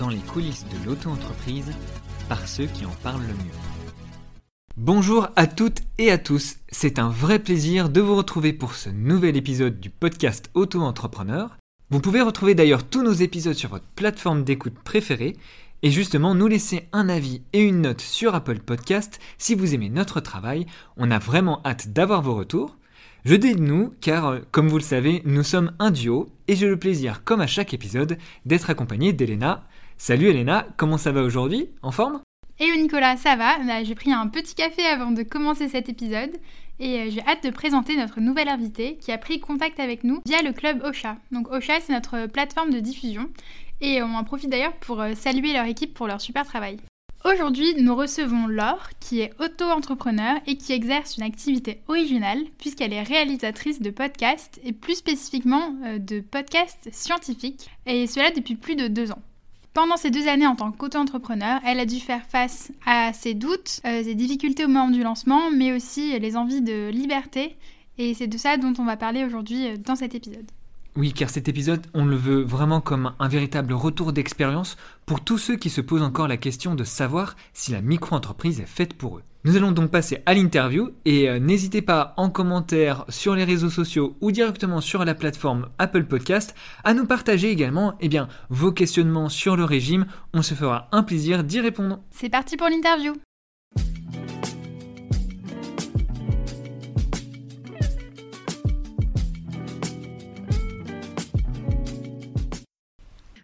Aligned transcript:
dans 0.00 0.08
les 0.08 0.16
coulisses 0.16 0.64
de 0.64 0.86
l'auto-entreprise 0.86 1.70
par 2.28 2.48
ceux 2.48 2.64
qui 2.64 2.86
en 2.86 2.94
parlent 3.02 3.20
le 3.20 3.34
mieux. 3.34 3.58
Bonjour 4.78 5.28
à 5.36 5.46
toutes 5.46 5.82
et 5.98 6.10
à 6.10 6.16
tous, 6.16 6.56
c'est 6.70 6.98
un 6.98 7.10
vrai 7.10 7.38
plaisir 7.38 7.90
de 7.90 8.00
vous 8.00 8.16
retrouver 8.16 8.54
pour 8.54 8.74
ce 8.74 8.88
nouvel 8.88 9.36
épisode 9.36 9.78
du 9.78 9.90
podcast 9.90 10.50
Auto-entrepreneur. 10.54 11.58
Vous 11.90 12.00
pouvez 12.00 12.22
retrouver 12.22 12.54
d'ailleurs 12.54 12.84
tous 12.84 13.02
nos 13.02 13.12
épisodes 13.12 13.54
sur 13.54 13.68
votre 13.68 13.84
plateforme 13.94 14.42
d'écoute 14.42 14.78
préférée 14.82 15.36
et 15.82 15.90
justement 15.90 16.34
nous 16.34 16.46
laisser 16.46 16.88
un 16.94 17.10
avis 17.10 17.42
et 17.52 17.60
une 17.60 17.82
note 17.82 18.00
sur 18.00 18.34
Apple 18.34 18.60
Podcast 18.60 19.20
si 19.36 19.54
vous 19.54 19.74
aimez 19.74 19.90
notre 19.90 20.20
travail. 20.20 20.64
On 20.96 21.10
a 21.10 21.18
vraiment 21.18 21.60
hâte 21.66 21.92
d'avoir 21.92 22.22
vos 22.22 22.34
retours. 22.34 22.78
Je 23.26 23.34
dis 23.34 23.54
nous 23.54 23.92
car, 24.00 24.28
euh, 24.28 24.38
comme 24.50 24.68
vous 24.68 24.78
le 24.78 24.82
savez, 24.82 25.20
nous 25.26 25.42
sommes 25.42 25.72
un 25.78 25.90
duo 25.90 26.30
et 26.48 26.56
j'ai 26.56 26.68
le 26.68 26.78
plaisir, 26.78 27.22
comme 27.22 27.42
à 27.42 27.46
chaque 27.46 27.74
épisode, 27.74 28.16
d'être 28.46 28.70
accompagné 28.70 29.12
d'Elena. 29.12 29.66
Salut 30.02 30.28
Elena, 30.28 30.66
comment 30.78 30.96
ça 30.96 31.12
va 31.12 31.22
aujourd'hui? 31.22 31.68
En 31.82 31.90
forme? 31.90 32.22
Hello 32.58 32.74
Nicolas, 32.80 33.18
ça 33.18 33.36
va? 33.36 33.58
Bah, 33.58 33.84
J'ai 33.84 33.94
pris 33.94 34.10
un 34.10 34.28
petit 34.28 34.54
café 34.54 34.82
avant 34.86 35.10
de 35.10 35.22
commencer 35.22 35.68
cet 35.68 35.90
épisode 35.90 36.30
et 36.78 37.00
euh, 37.00 37.10
j'ai 37.10 37.20
hâte 37.26 37.44
de 37.44 37.50
présenter 37.50 37.98
notre 37.98 38.18
nouvel 38.18 38.48
invité 38.48 38.96
qui 38.96 39.12
a 39.12 39.18
pris 39.18 39.40
contact 39.40 39.78
avec 39.78 40.02
nous 40.02 40.22
via 40.24 40.40
le 40.40 40.54
club 40.54 40.82
Ocha. 40.84 41.18
Donc 41.32 41.50
Ocha, 41.50 41.80
c'est 41.80 41.92
notre 41.92 42.28
plateforme 42.28 42.72
de 42.72 42.80
diffusion 42.80 43.28
et 43.82 44.02
on 44.02 44.14
en 44.14 44.24
profite 44.24 44.48
d'ailleurs 44.48 44.72
pour 44.76 45.02
euh, 45.02 45.12
saluer 45.14 45.52
leur 45.52 45.66
équipe 45.66 45.92
pour 45.92 46.06
leur 46.06 46.22
super 46.22 46.46
travail. 46.46 46.78
Aujourd'hui, 47.26 47.74
nous 47.78 47.94
recevons 47.94 48.46
Laure, 48.46 48.88
qui 49.00 49.20
est 49.20 49.34
auto-entrepreneur 49.38 50.36
et 50.46 50.56
qui 50.56 50.72
exerce 50.72 51.18
une 51.18 51.24
activité 51.24 51.82
originale 51.88 52.42
puisqu'elle 52.56 52.94
est 52.94 53.02
réalisatrice 53.02 53.82
de 53.82 53.90
podcasts 53.90 54.62
et 54.64 54.72
plus 54.72 54.94
spécifiquement 54.94 55.74
euh, 55.84 55.98
de 55.98 56.20
podcasts 56.20 56.88
scientifiques, 56.90 57.68
et 57.84 58.06
cela 58.06 58.30
depuis 58.30 58.54
plus 58.54 58.76
de 58.76 58.88
deux 58.88 59.12
ans. 59.12 59.20
Pendant 59.72 59.96
ces 59.96 60.10
deux 60.10 60.26
années 60.26 60.48
en 60.48 60.56
tant 60.56 60.72
qu'auto-entrepreneur, 60.72 61.60
elle 61.64 61.78
a 61.78 61.86
dû 61.86 62.00
faire 62.00 62.24
face 62.24 62.72
à 62.84 63.12
ses 63.12 63.34
doutes, 63.34 63.80
euh, 63.84 64.02
ses 64.02 64.16
difficultés 64.16 64.64
au 64.64 64.68
moment 64.68 64.90
du 64.90 65.02
lancement, 65.02 65.50
mais 65.52 65.72
aussi 65.72 66.18
les 66.18 66.36
envies 66.36 66.60
de 66.60 66.88
liberté, 66.88 67.56
et 67.96 68.14
c'est 68.14 68.26
de 68.26 68.36
ça 68.36 68.56
dont 68.56 68.72
on 68.78 68.84
va 68.84 68.96
parler 68.96 69.24
aujourd'hui 69.24 69.68
euh, 69.68 69.76
dans 69.76 69.94
cet 69.94 70.14
épisode. 70.14 70.50
Oui, 70.96 71.12
car 71.12 71.30
cet 71.30 71.48
épisode, 71.48 71.86
on 71.94 72.04
le 72.04 72.16
veut 72.16 72.42
vraiment 72.42 72.80
comme 72.80 73.12
un 73.18 73.28
véritable 73.28 73.72
retour 73.74 74.12
d'expérience 74.12 74.76
pour 75.06 75.22
tous 75.22 75.38
ceux 75.38 75.56
qui 75.56 75.70
se 75.70 75.80
posent 75.80 76.02
encore 76.02 76.26
la 76.26 76.36
question 76.36 76.74
de 76.74 76.82
savoir 76.82 77.36
si 77.52 77.70
la 77.70 77.80
micro-entreprise 77.80 78.60
est 78.60 78.66
faite 78.66 78.94
pour 78.94 79.18
eux. 79.18 79.22
Nous 79.44 79.56
allons 79.56 79.72
donc 79.72 79.90
passer 79.90 80.22
à 80.26 80.34
l'interview 80.34 80.90
et 81.06 81.30
euh, 81.30 81.38
n'hésitez 81.38 81.80
pas 81.80 82.12
en 82.18 82.28
commentaire 82.28 83.06
sur 83.08 83.34
les 83.34 83.44
réseaux 83.44 83.70
sociaux 83.70 84.16
ou 84.20 84.32
directement 84.32 84.82
sur 84.82 85.04
la 85.04 85.14
plateforme 85.14 85.68
Apple 85.78 86.04
Podcast 86.04 86.54
à 86.84 86.92
nous 86.92 87.06
partager 87.06 87.50
également 87.50 87.94
eh 88.00 88.10
vos 88.50 88.72
questionnements 88.72 89.30
sur 89.30 89.56
le 89.56 89.64
régime. 89.64 90.06
On 90.34 90.42
se 90.42 90.54
fera 90.54 90.88
un 90.92 91.02
plaisir 91.02 91.42
d'y 91.44 91.60
répondre. 91.60 92.00
C'est 92.10 92.28
parti 92.28 92.58
pour 92.58 92.68
l'interview. 92.68 93.14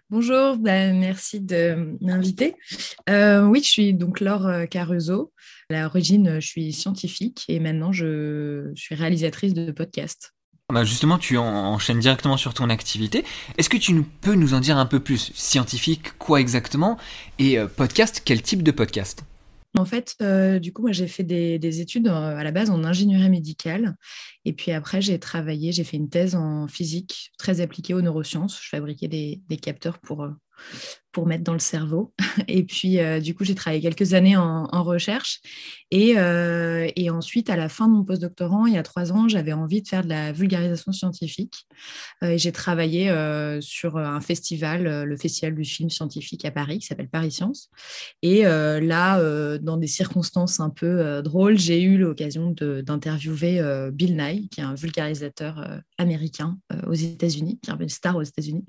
Bonjour, 0.09 0.57
ben, 0.57 0.97
merci 1.01 1.41
de 1.41 1.97
m'inviter. 2.01 2.55
Euh, 3.11 3.43
oui, 3.43 3.61
je 3.61 3.69
suis 3.69 3.93
donc 3.93 4.21
Laure 4.21 4.47
euh, 4.47 4.67
Caruso. 4.67 5.33
À 5.69 5.83
l'origine, 5.83 6.39
je 6.39 6.47
suis 6.47 6.73
scientifique 6.73 7.45
et 7.49 7.59
maintenant 7.59 7.91
je, 7.91 8.71
suis 8.77 8.95
réalisatrice 8.95 9.53
de 9.53 9.73
podcasts. 9.73 10.33
Bah 10.73 10.85
justement, 10.85 11.19
tu 11.19 11.37
enchaînes 11.39 11.99
directement 11.99 12.37
sur 12.37 12.55
ton 12.55 12.71
activité. 12.71 13.25
Est-ce 13.59 13.69
que 13.69 13.77
tu 13.77 14.01
peux 14.21 14.35
nous 14.35 14.55
en 14.55 14.61
dire 14.61 14.79
un 14.79 14.87
peu 14.87 15.01
plus? 15.01 15.33
Scientifique, 15.35 16.17
quoi 16.19 16.41
exactement? 16.41 16.99
Et 17.41 17.59
euh, 17.59 17.67
podcast, 17.67 18.23
quel 18.25 18.43
type 18.43 18.63
de 18.63 18.71
podcast? 18.71 19.25
En 19.77 19.85
fait, 19.85 20.17
du 20.61 20.73
coup, 20.73 20.83
moi, 20.83 20.93
j'ai 20.93 21.09
fait 21.09 21.25
des, 21.25 21.81
études 21.81 22.09
à 22.09 22.43
la 22.43 22.51
base 22.51 22.71
en 22.71 22.85
ingénierie 22.85 23.31
médicale. 23.31 23.97
Et 24.45 24.53
puis 24.53 24.73
après, 24.73 25.01
j'ai 25.01 25.19
travaillé, 25.19 25.73
j'ai 25.73 25.85
fait 25.85 25.97
une 25.97 26.09
thèse 26.09 26.35
en 26.35 26.67
physique 26.69 27.33
très 27.39 27.61
appliquée 27.61 27.95
aux 27.95 28.03
neurosciences. 28.03 28.61
Je 28.63 28.69
fabriquais 28.69 29.09
des, 29.09 29.43
des 29.49 29.57
capteurs 29.57 29.99
pour 29.99 30.27
pour 31.17 31.27
mettre 31.27 31.45
dans 31.45 31.55
le 31.55 31.61
cerveau. 31.61 32.13
Et 32.47 32.63
puis, 32.63 32.99
euh, 32.99 33.21
du 33.21 33.35
coup, 33.35 33.43
j'ai 33.43 33.55
travaillé 33.55 33.81
quelques 33.81 34.13
années 34.13 34.37
en, 34.37 34.67
recherche. 34.83 35.41
Euh, 35.95 36.91
et, 36.95 37.09
ensuite, 37.09 37.49
à 37.49 37.57
la 37.57 37.71
fin 37.71 37.89
de 37.89 37.95
mon 37.95 38.05
postdoctorant, 38.05 38.67
il 38.67 38.75
y 38.75 38.77
a 38.77 38.83
trois 38.83 39.13
ans, 39.13 39.27
j'avais 39.27 39.55
envie 39.55 39.81
de 39.81 39.89
faire 39.89 40.05
de 40.05 40.11
la 40.11 40.33
vulgarisation 40.33 40.93
scientifique. 40.93 41.67
Euh, 42.23 42.33
et 42.33 42.39
j'ai 42.39 42.53
travaillé 42.53 43.11
sur 43.61 43.97
un 43.97 44.21
festival, 44.21 45.05
le 45.05 45.17
Festival 45.17 45.55
du 45.55 45.65
film 45.65 45.89
scientifique 45.89 46.45
à 46.45 46.51
Paris, 46.51 46.81
qui 46.81 46.87
s'appelle 46.87 47.09
Paris 47.09 47.31
Science. 47.31 47.71
Et 48.21 48.43
là, 48.43 49.59
dans 49.59 49.79
des 49.79 49.87
circonstances 49.87 50.61
un 50.61 50.69
peu 50.69 51.23
drôles, 51.23 51.59
j'ai 51.59 51.83
eu 51.83 51.97
l'occasion 51.97 52.51
d'interviewer 52.51 53.91
Bill 53.91 54.17
Nye, 54.17 54.49
qui 54.51 54.61
est 54.61 54.65
un 54.65 54.75
vulgarisateur 54.75 55.81
américain 55.97 56.59
aux 56.87 56.93
États-Unis, 56.93 57.59
qui 57.63 57.71
est 57.71 57.75
une 57.75 57.89
star 57.89 58.17
aux 58.17 58.23
États-Unis. 58.23 58.67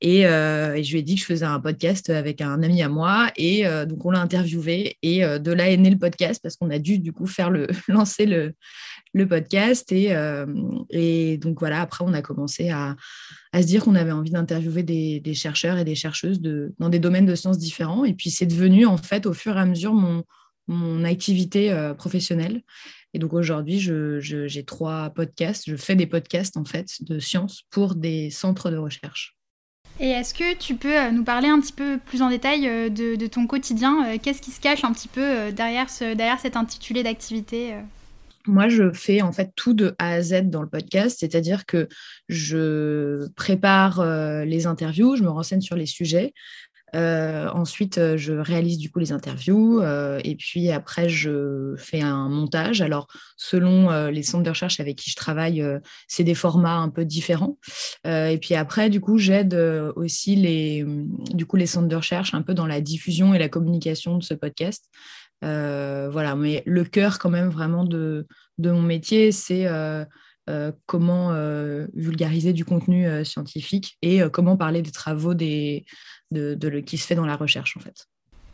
Et, 0.00 0.20
et 0.20 0.84
je 0.84 0.92
lui 0.92 1.00
ai 1.00 1.02
dit 1.02 1.16
que 1.16 1.22
je 1.22 1.26
faisais 1.26 1.46
un 1.46 1.58
podcast 1.58 1.79
avec 2.08 2.40
un 2.40 2.62
ami 2.62 2.82
à 2.82 2.88
moi 2.88 3.30
et 3.36 3.66
euh, 3.66 3.86
donc 3.86 4.04
on 4.04 4.10
l'a 4.10 4.20
interviewé 4.20 4.96
et 5.02 5.24
euh, 5.24 5.38
de 5.38 5.52
là 5.52 5.70
est 5.70 5.76
né 5.76 5.90
le 5.90 5.98
podcast 5.98 6.40
parce 6.42 6.56
qu'on 6.56 6.70
a 6.70 6.78
dû 6.78 6.98
du 6.98 7.12
coup 7.12 7.26
faire 7.26 7.50
le 7.50 7.66
lancer 7.88 8.26
le, 8.26 8.54
le 9.12 9.26
podcast 9.26 9.90
et, 9.92 10.14
euh, 10.14 10.46
et, 10.90 11.38
donc 11.38 11.58
voilà 11.60 11.80
après 11.80 12.04
on 12.06 12.12
a 12.12 12.22
commencé 12.22 12.70
à, 12.70 12.96
à 13.52 13.62
se 13.62 13.66
dire 13.66 13.84
qu'on 13.84 13.94
avait 13.94 14.12
envie 14.12 14.30
d'interviewer 14.30 14.82
des, 14.82 15.34
chercheurs 15.34 15.78
et 15.78 15.84
des 15.84 15.94
chercheuses 15.94 16.40
de, 16.40 16.74
dans 16.78 16.88
des 16.88 16.98
domaines 16.98 17.26
de 17.26 17.34
sciences 17.34 17.58
différents 17.58 18.04
et 18.04 18.14
puis 18.14 18.30
c'est 18.30 18.46
devenu 18.46 18.86
en 18.86 18.96
fait 18.96 19.26
au 19.26 19.32
fur 19.32 19.56
et 19.56 19.60
à 19.60 19.66
mesure 19.66 19.94
mon, 19.94 20.24
mon 20.68 21.04
activité 21.04 21.74
professionnelle 21.96 22.62
et 23.12 23.18
donc 23.18 23.32
aujourd'hui, 23.32 23.80
j'ai 23.80 24.64
trois 24.64 25.10
podcasts. 25.10 25.64
Je 25.66 25.74
fais 25.74 25.96
des 25.96 26.06
podcasts 26.06 26.56
en 26.56 26.64
fait 26.64 27.02
de 27.02 27.18
sciences 27.18 27.64
pour 27.70 27.96
des 27.96 28.30
centres 28.30 28.70
de 28.70 28.76
recherche. 28.76 29.39
Et 30.02 30.08
est-ce 30.08 30.32
que 30.32 30.56
tu 30.56 30.76
peux 30.76 30.98
euh, 30.98 31.10
nous 31.10 31.24
parler 31.24 31.48
un 31.48 31.60
petit 31.60 31.74
peu 31.74 31.98
plus 31.98 32.22
en 32.22 32.30
détail 32.30 32.66
euh, 32.66 32.88
de, 32.88 33.26
ton 33.26 33.46
quotidien 33.46 34.06
euh, 34.06 34.16
Qu'est-ce 34.20 34.40
qui 34.40 34.50
se 34.50 34.60
cache 34.60 34.82
un 34.82 34.92
petit 34.92 35.08
peu 35.08 35.52
derrière, 35.52 35.90
ce, 35.90 36.14
derrière 36.14 36.40
cet 36.40 36.56
intitulé 36.56 37.02
d'activité 37.02 37.74
moi, 38.46 38.70
je 38.70 38.90
fais 38.90 39.20
en 39.20 39.32
fait 39.32 39.52
tout 39.54 39.74
de 39.74 39.94
A 39.98 40.12
à 40.12 40.22
Z 40.22 40.44
dans 40.44 40.62
le 40.62 40.68
podcast, 40.68 41.18
c'est-à-dire 41.20 41.66
que 41.66 41.88
je 42.30 43.28
prépare 43.36 44.02
les 44.46 44.66
interviews, 44.66 45.14
je 45.14 45.22
me 45.22 45.28
renseigne 45.28 45.60
sur 45.60 45.76
les 45.76 45.84
sujets, 45.84 46.32
ensuite, 46.94 47.98
euh, 47.98 48.16
je 48.16 48.32
réalise 48.32 48.78
du 48.78 48.90
coup 48.90 48.98
les 48.98 49.12
interviews 49.12 49.80
euh, 49.80 50.20
et 50.24 50.36
puis 50.36 50.70
après, 50.70 51.08
je 51.08 51.74
fais 51.76 52.00
un 52.00 52.28
montage. 52.28 52.80
Alors, 52.80 53.06
selon 53.36 53.90
les 54.08 54.22
centres 54.22 54.44
de 54.44 54.50
recherche 54.50 54.80
avec 54.80 54.96
qui 54.96 55.10
je 55.10 55.16
travaille, 55.16 55.64
c'est 56.08 56.24
des 56.24 56.34
formats 56.34 56.76
un 56.76 56.88
peu 56.88 57.04
différents. 57.04 57.58
et 58.04 58.38
puis 58.40 58.54
après, 58.54 58.90
du 58.90 59.00
coup, 59.00 59.18
j'aide 59.18 59.54
aussi 59.96 60.36
les, 60.36 60.84
du 61.32 61.46
coup, 61.46 61.56
les 61.56 61.66
centres 61.66 61.88
de 61.88 61.96
recherche 61.96 62.34
un 62.34 62.42
peu 62.42 62.54
dans 62.54 62.66
la 62.66 62.80
diffusion 62.80 63.34
et 63.34 63.38
la 63.38 63.48
communication 63.48 64.18
de 64.18 64.22
ce 64.22 64.34
podcast. 64.34 64.90
voilà, 65.42 66.34
mais 66.36 66.62
le 66.66 66.84
cœur 66.84 67.18
quand 67.18 67.30
même 67.30 67.48
vraiment 67.48 67.84
de, 67.84 68.26
de 68.58 68.70
mon 68.70 68.82
métier, 68.82 69.32
c'est 69.32 69.66
comment 70.86 71.32
vulgariser 71.94 72.52
du 72.52 72.64
contenu 72.64 73.06
scientifique 73.24 73.98
et 74.02 74.20
comment 74.32 74.56
parler 74.56 74.82
des 74.82 74.90
travaux 74.90 75.34
des, 75.34 75.84
de, 76.30 76.80
qui 76.80 76.98
se 76.98 77.06
fait 77.06 77.14
dans 77.14 77.26
la 77.26 77.36
recherche 77.36 77.76
en 77.76 77.80
fait. 77.80 78.06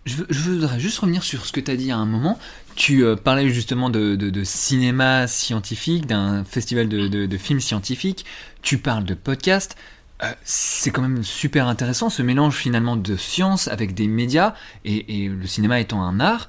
Je, 0.05 0.23
voudrais 0.23 0.79
juste 0.79 1.01
revenir 1.01 1.25
sur 1.25 1.45
ce 1.45 1.53
que 1.53 1.59
tu 1.59 1.69
as 1.69 1.77
dit 1.77 1.91
à 1.91 1.97
un 1.97 2.07
moment. 2.07 2.39
Tu 2.77 3.05
euh, 3.05 3.17
parlais 3.17 3.49
justement 3.51 3.91
de, 3.91 4.45
cinéma 4.45 5.27
scientifique, 5.27 6.07
d'un 6.07 6.45
festival 6.45 6.89
de, 6.89 7.37
films 7.37 7.61
scientifiques. 7.61 8.25
Tu 8.63 8.79
parles 8.79 9.05
de 9.05 9.15
podcast. 9.15 9.77
Euh, 10.23 10.33
c'est 10.45 10.93
quand 10.93 11.03
même 11.03 11.25
super 11.25 11.67
intéressant 11.67 12.09
ce 12.09 12.23
mélange 12.23 12.55
finalement 12.55 12.97
de 12.97 13.17
science 13.17 13.67
avec 13.67 13.95
des 13.95 14.07
médias 14.07 14.55
et, 14.85 15.29
le 15.29 15.47
cinéma 15.47 15.81
étant 15.81 16.03
un 16.03 16.21
art. 16.21 16.49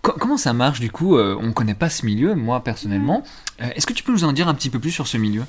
comment 0.00 0.38
ça 0.38 0.54
marche 0.54 0.80
du 0.80 0.90
coup 0.90 1.16
euh, 1.16 1.36
On 1.38 1.48
ne 1.48 1.52
connaît 1.52 1.74
pas 1.74 1.90
ce 1.90 2.06
milieu, 2.06 2.34
moi 2.34 2.64
personnellement. 2.64 3.22
Est-ce 3.58 3.86
que 3.86 3.92
tu 3.92 4.02
peux 4.02 4.12
nous 4.12 4.24
en 4.24 4.32
dire 4.32 4.48
un 4.48 4.54
petit 4.54 4.70
peu 4.70 4.78
plus 4.78 4.90
sur 4.90 5.06
ce 5.06 5.16
milieu? 5.16 5.44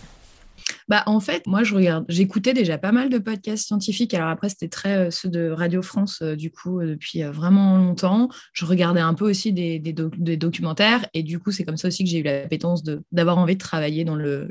Bah, 0.88 1.04
en 1.06 1.20
fait, 1.20 1.46
moi, 1.46 1.64
je 1.64 1.76
regarde, 1.76 2.06
j'écoutais 2.10 2.54
déjà 2.54 2.78
pas 2.78 2.92
mal 2.92 3.10
de 3.10 3.20
podcasts 3.20 3.68
scientifiques. 3.68 4.14
Alors 4.14 4.30
après, 4.30 4.50
c'était 4.50 4.68
très 4.70 4.98
euh, 4.98 5.12
ceux 5.12 5.30
de 5.30 5.50
Radio 5.50 5.82
France, 5.82 6.20
euh, 6.24 6.36
du 6.36 6.52
coup, 6.52 6.80
euh, 6.80 6.88
depuis 6.88 7.22
vraiment 7.24 7.78
longtemps. 7.78 8.30
Je 8.54 8.66
regardais 8.66 9.00
un 9.00 9.14
peu 9.14 9.30
aussi 9.30 9.54
des, 9.54 9.80
documentaires. 9.80 11.06
Et 11.14 11.24
du 11.24 11.40
coup, 11.40 11.52
c'est 11.52 11.64
comme 11.64 11.78
ça 11.78 11.90
aussi 11.90 12.04
que 12.04 12.10
j'ai 12.10 12.20
eu 12.20 12.24
la 12.24 12.40
l'appétence 12.40 12.84
d'avoir 13.12 13.38
envie 13.38 13.56
de 13.56 13.60
travailler 13.62 14.06
dans 14.06 14.16
le, 14.16 14.48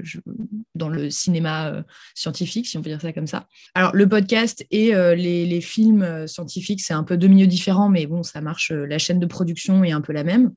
dans 0.75 0.88
le 0.88 1.11
cinéma 1.11 1.84
scientifique, 2.14 2.66
si 2.66 2.76
on 2.76 2.82
peut 2.82 2.90
dire 2.90 3.00
ça 3.00 3.12
comme 3.12 3.26
ça. 3.26 3.46
Alors, 3.75 3.94
le 3.94 4.08
podcast 4.08 4.64
et 4.70 4.93
les, 4.93 5.46
les, 5.46 5.61
films 5.61 6.26
scientifiques, 6.26 6.81
c'est 6.82 6.93
un 6.93 7.02
peu 7.02 7.16
deux 7.16 7.28
milieux 7.28 7.46
différents, 7.46 7.88
mais 7.88 8.06
bon, 8.06 8.22
ça 8.22 8.40
marche. 8.40 8.70
la 8.70 8.99
chaîne 8.99 9.20
de 9.20 9.26
production 9.26 9.82
est 9.84 9.93
un 9.93 10.00
peu 10.00 10.12
la 10.12 10.22
même. 10.22 10.52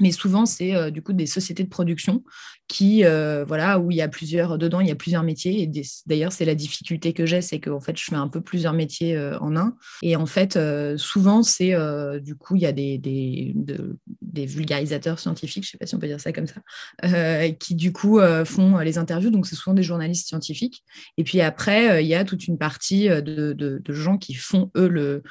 Mais 0.00 0.10
souvent 0.10 0.46
c'est 0.46 0.74
euh, 0.74 0.90
du 0.90 1.02
coup 1.02 1.12
des 1.12 1.26
sociétés 1.26 1.64
de 1.64 1.68
production 1.68 2.24
qui 2.66 3.04
euh, 3.04 3.44
voilà 3.46 3.78
où 3.78 3.90
il 3.90 3.98
y 3.98 4.00
a 4.00 4.08
plusieurs 4.08 4.56
dedans 4.56 4.80
il 4.80 4.88
y 4.88 4.90
a 4.90 4.94
plusieurs 4.94 5.22
métiers. 5.22 5.62
Et 5.62 5.70
d'ailleurs 6.06 6.32
c'est 6.32 6.46
la 6.46 6.54
difficulté 6.54 7.12
que 7.12 7.26
j'ai 7.26 7.42
c'est 7.42 7.60
que 7.60 7.78
fait 7.80 7.96
je 7.96 8.04
fais 8.04 8.16
un 8.16 8.28
peu 8.28 8.40
plusieurs 8.40 8.72
métiers 8.72 9.14
euh, 9.16 9.38
en 9.40 9.54
un. 9.54 9.76
Et 10.02 10.16
en 10.16 10.24
fait 10.24 10.58
souvent 10.96 11.42
c'est 11.42 11.74
du 12.20 12.36
coup 12.36 12.56
il 12.56 12.62
y 12.62 12.66
a 12.66 12.72
des, 12.72 12.98
des, 12.98 14.46
vulgarisateurs 14.46 15.18
scientifiques 15.18 15.64
je 15.64 15.70
sais 15.70 15.78
pas 15.78 15.86
si 15.86 15.94
on 15.94 15.98
peut 15.98 16.06
dire 16.06 16.20
ça 16.20 16.32
comme 16.32 16.46
ça 16.46 17.48
qui 17.58 17.74
du 17.74 17.92
coup 17.92 18.18
font 18.46 18.78
les 18.78 18.96
interviews. 18.96 19.30
Donc 19.30 19.46
c'est 19.46 19.56
souvent 19.56 19.74
des 19.74 19.82
journalistes 19.82 20.28
scientifiques. 20.28 20.84
Et 21.18 21.24
puis 21.24 21.42
après 21.42 22.02
il 22.02 22.08
y 22.08 22.14
a 22.14 22.24
toute 22.24 22.46
une 22.46 22.56
partie 22.56 23.08
de, 23.08 23.52
de 23.52 23.92
gens 23.92 24.16
qui 24.16 24.32
font 24.32 24.70
eux 24.74 24.88
le 24.88 25.22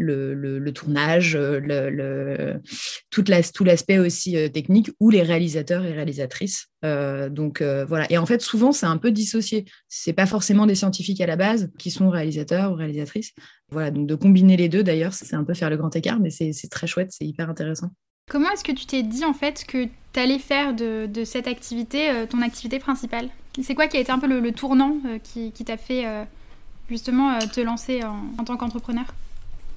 le, 0.00 0.70
tournage, 0.72 1.36
euh, 1.36 2.58
tout 3.10 3.24
l'aspect 3.64 3.98
aussi 3.98 4.36
euh, 4.36 4.48
technique, 4.48 4.90
ou 5.00 5.10
les 5.10 5.22
réalisateurs 5.22 5.84
et 5.84 5.92
réalisatrices. 5.92 6.68
Euh, 6.84 7.28
donc 7.28 7.62
voilà. 7.62 8.10
Et 8.10 8.18
en 8.18 8.26
fait, 8.26 8.40
souvent, 8.40 8.72
c'est 8.72 8.86
un 8.86 8.96
peu 8.96 9.10
dissocié. 9.10 9.64
C'est 9.88 10.12
pas 10.12 10.26
forcément 10.26 10.66
des 10.66 10.74
scientifiques 10.74 11.20
à 11.20 11.26
la 11.26 11.36
base 11.36 11.70
qui 11.78 11.90
sont 11.90 12.08
réalisateurs 12.08 12.72
ou 12.72 12.74
réalisatrices. 12.74 13.32
Voilà, 13.70 13.90
donc 13.90 14.06
de 14.06 14.14
combiner 14.14 14.56
les 14.56 14.68
deux, 14.68 14.82
d'ailleurs, 14.82 15.14
c'est 15.14 15.34
un 15.34 15.44
peu 15.44 15.54
faire 15.54 15.70
le 15.70 15.76
grand 15.76 15.94
écart, 15.94 16.18
mais 16.20 16.30
c'est 16.30 16.70
très 16.70 16.86
chouette, 16.86 17.10
c'est 17.12 17.24
hyper 17.24 17.48
intéressant. 17.48 17.90
Comment 18.28 18.50
est-ce 18.50 18.64
que 18.64 18.72
tu 18.72 18.86
t'es 18.86 19.02
dit 19.02 19.24
en 19.24 19.34
fait 19.34 19.64
que 19.66 19.84
tu 19.84 20.20
allais 20.20 20.38
faire 20.38 20.74
de, 20.74 21.08
cette 21.24 21.46
activité 21.46 22.10
ton 22.28 22.42
activité 22.42 22.78
principale? 22.78 23.28
C'est 23.62 23.74
quoi 23.74 23.88
qui 23.88 23.96
a 23.96 24.00
été 24.00 24.12
un 24.12 24.18
peu 24.18 24.26
le, 24.26 24.52
tournant 24.52 24.96
qui, 25.22 25.52
t'a 25.64 25.76
fait 25.76 26.04
justement 26.88 27.38
te 27.38 27.60
lancer 27.60 28.00
en 28.04 28.44
tant 28.44 28.56
qu'entrepreneur? 28.56 29.06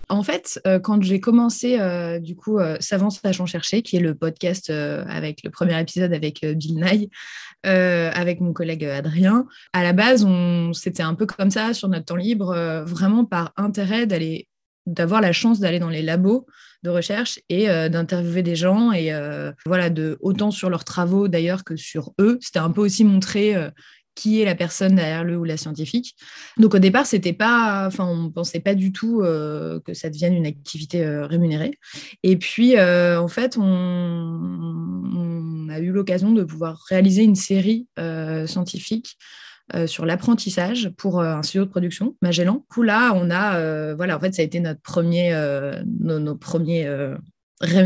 En 0.09 0.23
fait, 0.23 0.59
euh, 0.67 0.79
quand 0.79 1.01
j'ai 1.01 1.19
commencé, 1.19 1.79
euh, 1.79 2.19
du 2.19 2.35
coup, 2.35 2.59
euh, 2.59 2.77
Sachant 2.79 3.45
Chercher, 3.45 3.81
qui 3.81 3.95
est 3.95 3.99
le 3.99 4.15
podcast 4.15 4.69
avec 4.69 5.39
le 5.43 5.49
premier 5.49 5.79
épisode 5.79 6.13
avec 6.13 6.45
Bill 6.45 6.75
Nye, 6.75 7.09
avec 7.63 8.41
mon 8.41 8.53
collègue 8.53 8.85
Adrien, 8.85 9.45
à 9.73 9.83
la 9.83 9.93
base, 9.93 10.27
c'était 10.73 11.03
un 11.03 11.15
peu 11.15 11.25
comme 11.25 11.51
ça 11.51 11.73
sur 11.73 11.87
notre 11.87 12.05
temps 12.05 12.15
libre, 12.15 12.53
vraiment 12.85 13.25
par 13.25 13.53
intérêt 13.57 14.05
d'aller 14.05 14.47
d'avoir 14.85 15.21
la 15.21 15.31
chance 15.31 15.61
d'aller 15.61 15.79
dans 15.79 15.89
les 15.89 16.01
labos 16.01 16.45
de 16.83 16.89
recherche 16.89 17.39
et 17.47 17.67
d'interviewer 17.89 18.43
des 18.43 18.57
gens 18.57 18.91
et 18.91 19.13
voilà 19.65 19.89
de 19.89 20.17
autant 20.19 20.51
sur 20.51 20.69
leurs 20.69 20.83
travaux 20.83 21.27
d'ailleurs 21.27 21.63
que 21.63 21.75
sur 21.75 22.13
eux. 22.19 22.37
C'était 22.41 22.59
un 22.59 22.71
peu 22.71 22.81
aussi 22.81 23.05
montrer 23.05 23.55
qui 24.15 24.41
est 24.41 24.45
la 24.45 24.55
personne 24.55 24.95
derrière 24.95 25.23
le 25.23 25.37
ou 25.37 25.43
la 25.43 25.57
scientifique. 25.57 26.15
Donc 26.57 26.75
au 26.75 26.79
départ, 26.79 27.05
c'était 27.05 27.33
pas, 27.33 27.85
enfin, 27.87 28.05
on 28.05 28.29
pensait 28.29 28.59
pas 28.59 28.75
du 28.75 28.91
tout 28.91 29.21
euh, 29.21 29.79
que 29.85 29.93
ça 29.93 30.09
devienne 30.09 30.33
une 30.33 30.45
activité 30.45 31.03
euh, 31.03 31.25
rémunérée. 31.25 31.79
Et 32.21 32.37
puis, 32.37 32.77
euh, 32.77 33.19
en 33.19 33.27
fait, 33.27 33.57
on, 33.57 35.67
a 35.69 35.79
eu 35.79 35.91
l'occasion 35.91 36.31
de 36.31 36.43
pouvoir 36.43 36.83
réaliser 36.87 37.23
une 37.23 37.35
série 37.35 37.87
scientifique 38.45 39.17
sur 39.87 40.05
l'apprentissage 40.05 40.91
pour 40.97 41.21
un 41.21 41.41
studio 41.41 41.65
de 41.65 41.71
production, 41.71 42.15
Magellan. 42.21 42.57
Du 42.57 42.67
coup, 42.69 42.83
là, 42.83 43.13
on 43.15 43.31
a, 43.31 43.95
voilà, 43.95 44.15
en 44.15 44.19
fait, 44.19 44.35
ça 44.35 44.43
a 44.43 44.45
été 44.45 44.59
notre 44.59 44.81
premier, 44.81 45.33
nos, 45.99 46.35
premiers, 46.35 46.87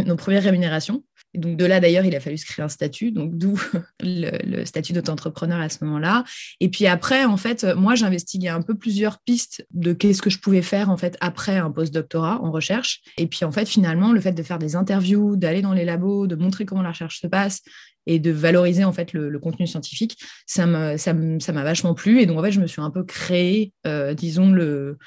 nos 0.05 0.15
premières 0.17 0.43
rémunérations 0.43 1.03
donc 1.37 1.57
de 1.57 1.65
là 1.65 1.79
d'ailleurs, 1.79 2.05
il 2.05 2.15
a 2.15 2.19
fallu 2.19 2.37
se 2.37 2.45
créer 2.45 2.63
un 2.63 2.69
statut, 2.69 3.11
donc 3.11 3.37
d'où 3.37 3.59
le, 4.01 4.65
statut 4.65 4.93
d'auto-entrepreneur 4.93 5.59
à 5.59 5.69
ce 5.69 5.83
moment-là. 5.85 6.23
Et 6.59 6.69
puis 6.69 6.87
après, 6.87 7.25
en 7.25 7.37
fait, 7.37 7.63
moi 7.75 7.95
j'investiguais 7.95 8.49
un 8.49 8.61
peu 8.61 8.75
plusieurs 8.75 9.19
pistes 9.19 9.65
de 9.71 9.93
qu'est-ce 9.93 10.21
que 10.21 10.29
je 10.29 10.39
pouvais 10.39 10.61
faire 10.61 10.89
en 10.89 10.97
fait 10.97 11.17
après 11.21 11.57
un 11.57 11.71
post-doctorat 11.71 12.41
en 12.41 12.51
recherche. 12.51 13.01
Et 13.17 13.27
puis 13.27 13.45
en 13.45 13.51
fait, 13.51 13.67
finalement, 13.67 14.11
le 14.11 14.21
fait 14.21 14.33
de 14.33 14.43
faire 14.43 14.59
des 14.59 14.75
interviews, 14.75 15.35
d'aller 15.35 15.61
dans 15.61 15.73
les 15.73 15.85
labos, 15.85 16.27
de 16.27 16.35
montrer 16.35 16.65
comment 16.65 16.81
la 16.81 16.89
recherche 16.89 17.21
se 17.21 17.27
passe 17.27 17.61
et 18.07 18.19
de 18.19 18.31
valoriser 18.31 18.85
en 18.85 18.93
fait 18.93 19.13
le, 19.13 19.37
contenu 19.37 19.67
scientifique, 19.67 20.17
ça 20.45 20.65
m'a 20.65 20.97
ça, 20.97 21.13
vachement 21.13 21.93
plu. 21.93 22.21
Et 22.21 22.25
donc 22.25 22.39
en 22.39 22.43
fait, 22.43 22.51
je 22.51 22.61
me 22.61 22.67
suis 22.67 22.81
un 22.81 22.89
peu 22.89 23.03
créé, 23.03 23.73
euh, 23.85 24.13
disons 24.13 24.51
le 24.51 24.97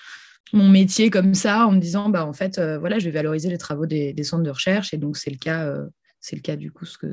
mon 0.53 0.69
métier 0.69 1.11
comme 1.11 1.35
ça 1.35 1.67
en 1.67 1.73
me 1.73 1.79
disant 1.79 2.09
bah 2.09 2.27
en 2.27 2.33
fait 2.33 2.59
euh, 2.59 2.79
voilà 2.79 2.99
je 2.99 3.05
vais 3.05 3.11
valoriser 3.13 3.49
les 3.49 3.59
travaux 3.59 3.87
des, 3.87 4.15
centres 4.25 4.43
de 4.43 4.51
recherche 4.51 4.93
et 4.93 4.97
donc 4.97 5.17
c'est 5.17 5.31
le 5.31 5.37
cas 5.37 5.67
euh, 5.67 5.87
c'est 6.21 6.37
le 6.37 6.43
cas 6.43 6.57
du 6.57 6.71
coup. 6.71 6.85
Que 7.01 7.13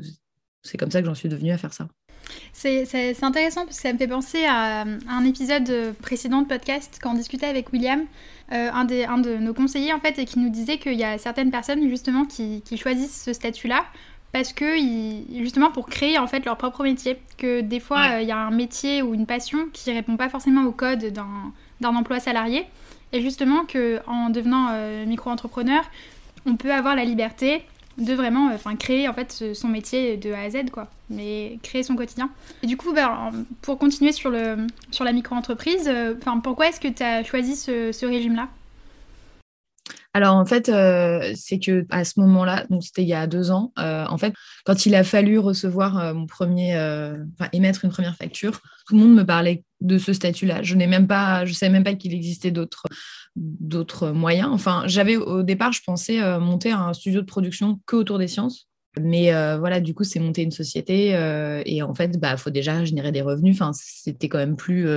c'est 0.62 0.78
comme 0.78 0.90
ça 0.90 1.00
que 1.00 1.06
j'en 1.06 1.14
suis 1.14 1.28
devenue 1.28 1.52
à 1.52 1.58
faire 1.58 1.72
ça. 1.72 1.88
C'est 2.52 3.22
intéressant 3.22 3.64
parce 3.64 3.76
que 3.76 3.82
ça 3.82 3.92
me 3.92 3.98
fait 3.98 4.08
penser 4.08 4.44
à, 4.44 4.82
un 4.82 5.24
épisode 5.24 5.94
précédent 6.02 6.42
de 6.42 6.46
podcast 6.46 6.98
quand 7.00 7.12
on 7.12 7.14
discutait 7.14 7.46
avec 7.46 7.72
William, 7.72 8.00
euh, 8.52 8.70
un, 8.72 8.84
des, 8.84 9.04
un, 9.04 9.18
de 9.18 9.36
nos 9.36 9.54
conseillers 9.54 9.92
en 9.92 10.00
fait, 10.00 10.18
et 10.18 10.24
qui 10.24 10.38
nous 10.38 10.50
disait 10.50 10.78
qu'il 10.78 10.98
y 10.98 11.04
a 11.04 11.16
certaines 11.18 11.50
personnes 11.50 11.88
justement 11.88 12.24
qui, 12.24 12.62
qui 12.62 12.76
choisissent 12.76 13.22
ce 13.24 13.32
statut-là 13.32 13.84
parce 14.32 14.52
que 14.52 14.76
justement 15.42 15.70
pour 15.70 15.86
créer 15.86 16.18
en 16.18 16.26
fait 16.26 16.44
leur 16.44 16.56
propre 16.56 16.82
métier. 16.82 17.18
Que 17.38 17.60
des 17.60 17.80
fois 17.80 18.16
euh, 18.16 18.22
il 18.22 18.28
y 18.28 18.32
a 18.32 18.38
un 18.38 18.50
métier 18.50 19.02
ou 19.02 19.14
une 19.14 19.26
passion 19.26 19.68
qui 19.72 19.92
répond 19.92 20.16
pas 20.16 20.28
forcément 20.28 20.64
au 20.64 20.72
code 20.72 21.12
d'un 21.12 21.94
emploi 21.94 22.20
salarié, 22.20 22.66
et 23.12 23.22
justement 23.22 23.64
que 23.64 24.00
en 24.06 24.30
devenant 24.30 24.68
euh, 24.72 25.06
micro-entrepreneur, 25.06 25.82
on 26.46 26.56
peut 26.56 26.72
avoir 26.72 26.94
la 26.94 27.04
liberté 27.04 27.64
de 27.98 28.14
vraiment 28.14 28.50
enfin 28.54 28.76
créer 28.76 29.08
en 29.08 29.12
fait 29.12 29.52
son 29.54 29.68
métier 29.68 30.16
de 30.16 30.32
A 30.32 30.42
à 30.42 30.50
Z 30.50 30.70
quoi. 30.72 30.88
Mais 31.10 31.58
créer 31.62 31.82
son 31.82 31.96
quotidien. 31.96 32.30
Et 32.62 32.66
du 32.66 32.76
coup 32.76 32.92
bah, 32.94 33.30
pour 33.60 33.78
continuer 33.78 34.12
sur 34.12 34.30
le 34.30 34.66
sur 34.90 35.04
la 35.04 35.12
micro-entreprise 35.12 35.88
euh, 35.88 36.14
enfin 36.18 36.38
pourquoi 36.38 36.68
est-ce 36.68 36.80
que 36.80 36.88
tu 36.88 37.02
as 37.02 37.24
choisi 37.24 37.56
ce, 37.56 38.06
régime 38.06 38.36
là 38.36 38.48
alors 40.14 40.34
en 40.34 40.46
fait, 40.46 40.70
euh, 40.70 41.32
c'est 41.36 41.60
que 41.60 41.86
à 41.90 42.02
ce 42.02 42.18
moment-là, 42.20 42.64
donc 42.70 42.82
c'était 42.82 43.02
il 43.02 43.08
y 43.08 43.14
a 43.14 43.26
deux 43.26 43.50
ans, 43.50 43.72
euh, 43.78 44.06
en 44.08 44.16
fait, 44.16 44.32
quand 44.64 44.86
il 44.86 44.94
a 44.94 45.04
fallu 45.04 45.38
recevoir 45.38 46.14
mon 46.14 46.26
premier, 46.26 46.74
enfin 47.38 47.48
émettre 47.52 47.84
une 47.84 47.90
première 47.90 48.16
facture, 48.16 48.60
tout 48.88 48.96
le 48.96 49.00
monde 49.00 49.14
me 49.14 49.22
parlait 49.22 49.64
de 49.80 49.98
ce 49.98 50.14
statut-là. 50.14 50.62
Je 50.62 50.74
n'ai 50.74 50.86
même 50.86 51.06
pas, 51.06 51.44
je 51.44 51.52
savais 51.52 51.70
même 51.70 51.84
pas 51.84 51.94
qu'il 51.94 52.14
existait 52.14 52.50
d'autres 52.50 52.84
d'autres 53.36 54.10
moyens. 54.10 54.50
Enfin, 54.52 54.82
j'avais 54.86 55.16
au 55.16 55.42
départ, 55.42 55.72
je 55.72 55.82
pensais 55.84 56.22
euh, 56.22 56.38
monter 56.40 56.70
un 56.70 56.92
studio 56.92 57.20
de 57.20 57.26
production 57.26 57.80
que 57.86 57.96
autour 57.96 58.18
des 58.18 58.28
sciences. 58.28 58.68
Mais 59.00 59.32
euh, 59.32 59.58
voilà, 59.58 59.80
du 59.80 59.94
coup, 59.94 60.04
c'est 60.04 60.18
monter 60.18 60.42
une 60.42 60.50
société 60.50 61.14
euh, 61.14 61.62
et 61.66 61.82
en 61.82 61.94
fait, 61.94 62.18
bah, 62.18 62.36
faut 62.36 62.50
déjà 62.50 62.84
générer 62.84 63.12
des 63.12 63.22
revenus. 63.22 63.54
Enfin, 63.54 63.72
c'était 63.74 64.28
quand 64.28 64.38
même 64.38 64.56
plus. 64.56 64.88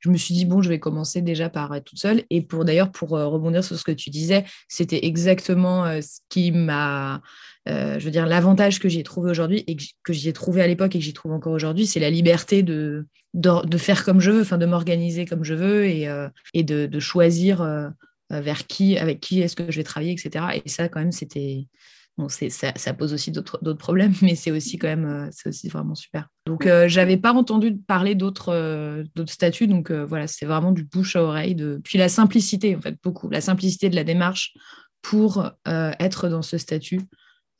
je 0.00 0.10
me 0.10 0.16
suis 0.16 0.34
dit 0.34 0.44
bon, 0.44 0.60
je 0.60 0.68
vais 0.68 0.80
commencer 0.80 1.22
déjà 1.22 1.48
par 1.48 1.74
être 1.74 1.84
toute 1.84 1.98
seule. 1.98 2.24
Et 2.30 2.42
pour 2.42 2.64
d'ailleurs, 2.64 2.90
pour 2.90 3.10
rebondir 3.10 3.62
sur 3.62 3.78
ce 3.78 3.84
que 3.84 3.92
tu 3.92 4.10
disais, 4.10 4.44
c'était 4.66 5.06
exactement 5.06 5.84
ce 6.00 6.20
qui 6.28 6.50
m'a 6.50 7.22
je 7.68 8.04
veux 8.04 8.10
dire, 8.10 8.26
l'avantage 8.26 8.78
que 8.78 8.88
j'ai 8.88 9.02
trouvé 9.02 9.30
aujourd'hui 9.30 9.64
et 9.66 9.76
que 9.76 10.12
j'ai 10.12 10.32
trouvé 10.32 10.62
à 10.62 10.66
l'époque 10.66 10.96
et 10.96 10.98
que 10.98 11.04
j'y 11.04 11.12
trouve 11.12 11.32
encore 11.32 11.52
aujourd'hui, 11.52 11.86
c'est 11.86 12.00
la 12.00 12.10
liberté 12.10 12.62
de, 12.62 13.06
de, 13.34 13.78
faire 13.78 14.04
comme 14.04 14.20
je 14.20 14.30
veux, 14.30 14.58
de 14.58 14.66
m'organiser 14.66 15.26
comme 15.26 15.44
je 15.44 15.54
veux 15.54 15.86
et, 15.86 16.08
euh, 16.08 16.28
et 16.54 16.62
de, 16.62 16.98
choisir 16.98 17.62
euh, 17.62 17.88
vers 18.30 18.66
qui, 18.66 18.98
avec 18.98 19.20
qui 19.20 19.40
est-ce 19.40 19.56
que 19.56 19.70
je 19.70 19.76
vais 19.76 19.84
travailler, 19.84 20.12
etc. 20.12 20.44
Et 20.64 20.68
ça, 20.68 20.88
quand 20.88 21.00
même, 21.00 21.12
c'était. 21.12 21.66
Bon, 22.16 22.28
ça, 22.28 22.72
ça, 22.74 22.94
pose 22.94 23.12
aussi 23.12 23.30
d'autres 23.30 23.74
problèmes, 23.74 24.12
mais 24.22 24.34
c'est 24.34 24.50
aussi 24.50 24.76
quand 24.76 24.88
même, 24.88 25.06
euh, 25.06 25.48
aussi 25.48 25.68
vraiment 25.68 25.94
super. 25.94 26.28
Donc, 26.46 26.64
je 26.64 26.88
j'avais 26.88 27.16
pas 27.16 27.32
entendu 27.32 27.76
parler 27.76 28.16
d'autres 28.16 29.04
statuts, 29.26 29.68
donc 29.68 29.92
voilà, 29.92 30.26
c'est 30.26 30.46
vraiment 30.46 30.72
du 30.72 30.82
bouche 30.82 31.14
à 31.14 31.22
oreille. 31.22 31.54
De... 31.54 31.80
Puis 31.84 31.96
la 31.96 32.08
simplicité, 32.08 32.74
en 32.74 32.80
fait, 32.80 32.96
beaucoup, 33.04 33.30
la 33.30 33.40
simplicité 33.40 33.88
de 33.88 33.94
la 33.94 34.02
démarche 34.02 34.54
pour 35.00 35.48
être 35.64 36.28
dans 36.28 36.42
ce 36.42 36.58
statut, 36.58 37.02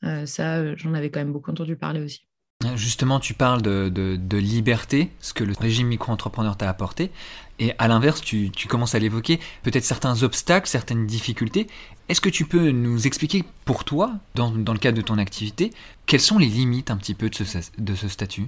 ça, 0.01 0.75
j'en 0.75 0.93
avais 0.93 1.09
quand 1.09 1.19
même 1.19 1.33
beaucoup 1.33 1.51
entendu 1.51 1.75
parler 1.75 2.01
aussi. 2.01 2.29
Justement, 2.75 3.21
tu 3.21 3.33
parles 3.33 3.61
de, 3.61 4.37
liberté, 4.37 5.11
ce 5.21 5.31
que 5.33 5.45
le 5.45 5.53
régime 5.57 5.87
micro-entrepreneur 5.87 6.57
t'a 6.57 6.67
apporté, 6.69 7.09
et 7.57 7.73
à 7.77 7.87
l'inverse, 7.87 8.19
tu, 8.19 8.51
commences 8.67 8.95
à 8.95 8.99
l'évoquer, 8.99 9.39
peut-être 9.63 9.85
certains 9.85 10.23
obstacles, 10.23 10.67
certaines 10.67 11.07
difficultés. 11.07 11.67
Est-ce 12.09 12.19
que 12.19 12.27
tu 12.27 12.45
peux 12.45 12.71
nous 12.71 13.07
expliquer 13.07 13.45
pour 13.63 13.85
toi, 13.85 14.13
dans, 14.35 14.51
le 14.51 14.77
cadre 14.77 14.97
de 14.97 15.01
ton 15.01 15.17
activité, 15.17 15.71
quelles 16.05 16.19
sont 16.19 16.37
les 16.37 16.47
limites 16.47 16.91
un 16.91 16.97
petit 16.97 17.13
peu 17.13 17.29
de 17.29 17.35
ce, 17.35 17.43
de 17.77 17.95
ce 17.95 18.09
statut? 18.09 18.47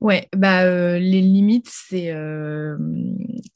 Ouais, 0.00 0.28
bah, 0.36 0.62
euh, 0.62 0.98
les 0.98 1.20
limites, 1.20 1.70
c'est 1.70 2.12
euh, 2.12 2.76